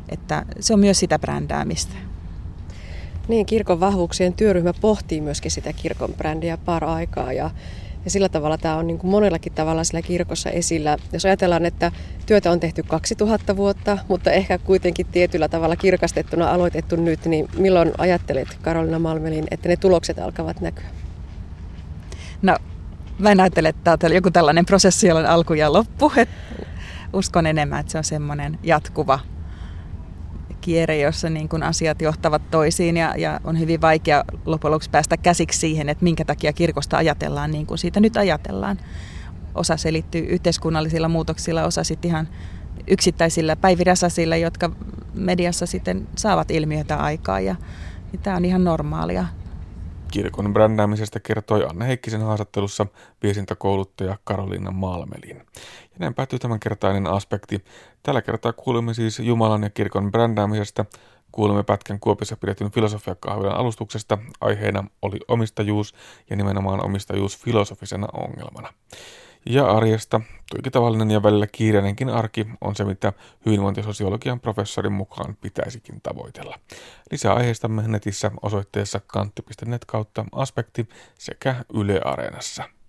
Että 0.08 0.44
se 0.60 0.74
on 0.74 0.80
myös 0.80 0.98
sitä 0.98 1.18
brändäämistä. 1.18 1.94
Niin, 3.28 3.46
kirkon 3.46 3.80
vahvuuksien 3.80 4.32
työryhmä 4.32 4.72
pohtii 4.72 5.20
myöskin 5.20 5.50
sitä 5.50 5.72
kirkon 5.72 6.14
brändiä 6.16 6.56
par 6.56 6.84
aikaa 6.84 7.32
ja 7.32 7.50
ja 8.04 8.10
sillä 8.10 8.28
tavalla 8.28 8.58
tämä 8.58 8.76
on 8.76 8.86
niin 8.86 8.98
kuin 8.98 9.10
monellakin 9.10 9.52
tavalla 9.52 9.84
sillä 9.84 10.02
kirkossa 10.02 10.50
esillä. 10.50 10.96
Jos 11.12 11.24
ajatellaan, 11.24 11.66
että 11.66 11.92
työtä 12.26 12.50
on 12.50 12.60
tehty 12.60 12.82
2000 12.82 13.56
vuotta, 13.56 13.98
mutta 14.08 14.30
ehkä 14.30 14.58
kuitenkin 14.58 15.06
tietyllä 15.06 15.48
tavalla 15.48 15.76
kirkastettuna 15.76 16.50
aloitettu 16.50 16.96
nyt, 16.96 17.24
niin 17.24 17.48
milloin 17.56 17.92
ajattelet 17.98 18.58
Karolina 18.62 18.98
Malmelin, 18.98 19.46
että 19.50 19.68
ne 19.68 19.76
tulokset 19.76 20.18
alkavat 20.18 20.60
näkyä? 20.60 20.84
No, 22.42 22.56
mä 23.18 23.30
en 23.30 23.40
ajattele, 23.40 23.68
että 23.68 23.96
tämä 23.96 24.10
on 24.10 24.16
joku 24.16 24.30
tällainen 24.30 24.66
prosessi, 24.66 25.08
jolla 25.08 25.20
on 25.20 25.26
alku 25.26 25.54
ja 25.54 25.72
loppu. 25.72 26.12
Uskon 27.12 27.46
enemmän, 27.46 27.80
että 27.80 27.92
se 27.92 27.98
on 27.98 28.04
semmoinen 28.04 28.58
jatkuva 28.62 29.18
kierre, 30.60 30.98
jossa 30.98 31.30
niin 31.30 31.48
kuin 31.48 31.62
asiat 31.62 32.02
johtavat 32.02 32.42
toisiin 32.50 32.96
ja, 32.96 33.14
ja 33.16 33.40
on 33.44 33.58
hyvin 33.58 33.80
vaikea 33.80 34.24
loppujen 34.44 34.72
lopuksi 34.72 34.90
päästä 34.90 35.16
käsiksi 35.16 35.58
siihen, 35.58 35.88
että 35.88 36.04
minkä 36.04 36.24
takia 36.24 36.52
kirkosta 36.52 36.96
ajatellaan 36.96 37.50
niin 37.50 37.66
kuin 37.66 37.78
siitä 37.78 38.00
nyt 38.00 38.16
ajatellaan. 38.16 38.78
Osa 39.54 39.76
selittyy 39.76 40.22
yhteiskunnallisilla 40.22 41.08
muutoksilla, 41.08 41.64
osa 41.64 41.84
sitten 41.84 42.08
ihan 42.08 42.28
yksittäisillä 42.86 43.56
päiviräsäsillä, 43.56 44.36
jotka 44.36 44.70
mediassa 45.14 45.66
sitten 45.66 46.08
saavat 46.16 46.50
ilmiötä 46.50 46.96
aikaa 46.96 47.40
ja, 47.40 47.56
ja 48.12 48.18
tämä 48.22 48.36
on 48.36 48.44
ihan 48.44 48.64
normaalia. 48.64 49.26
Kirkon 50.10 50.52
brändäämisestä 50.52 51.20
kertoi 51.20 51.64
Anne 51.64 51.86
Heikkisen 51.86 52.20
haastattelussa 52.20 52.86
viestintäkouluttaja 53.22 54.18
Karoliina 54.24 54.70
Malmelin. 54.70 55.42
Näin 56.00 56.14
päättyy 56.14 56.38
tämänkertainen 56.38 57.06
aspekti. 57.06 57.64
Tällä 58.02 58.22
kertaa 58.22 58.52
kuulimme 58.52 58.94
siis 58.94 59.18
Jumalan 59.18 59.62
ja 59.62 59.70
kirkon 59.70 60.10
brändäämisestä. 60.10 60.84
Kuulimme 61.32 61.62
pätkän 61.62 62.00
Kuopissa 62.00 62.36
pidetyn 62.36 62.70
filosofiakahvilan 62.70 63.56
alustuksesta. 63.56 64.18
Aiheena 64.40 64.84
oli 65.02 65.18
omistajuus 65.28 65.94
ja 66.30 66.36
nimenomaan 66.36 66.84
omistajuus 66.84 67.38
filosofisena 67.38 68.06
ongelmana. 68.12 68.72
Ja 69.46 69.70
arjesta, 69.70 70.20
tuikin 70.50 70.72
tavallinen 70.72 71.10
ja 71.10 71.22
välillä 71.22 71.46
kiireinenkin 71.46 72.08
arki 72.08 72.46
on 72.60 72.76
se, 72.76 72.84
mitä 72.84 73.12
hyvinvointisosiologian 73.46 74.40
professorin 74.40 74.92
mukaan 74.92 75.36
pitäisikin 75.40 76.00
tavoitella. 76.02 76.58
Lisää 77.10 77.34
aiheistamme 77.34 77.88
netissä 77.88 78.30
osoitteessa 78.42 79.00
kantti.net 79.06 79.84
kautta 79.84 80.24
aspekti 80.32 80.88
sekä 81.18 81.64
Yle 81.74 82.00
Areenassa. 82.04 82.79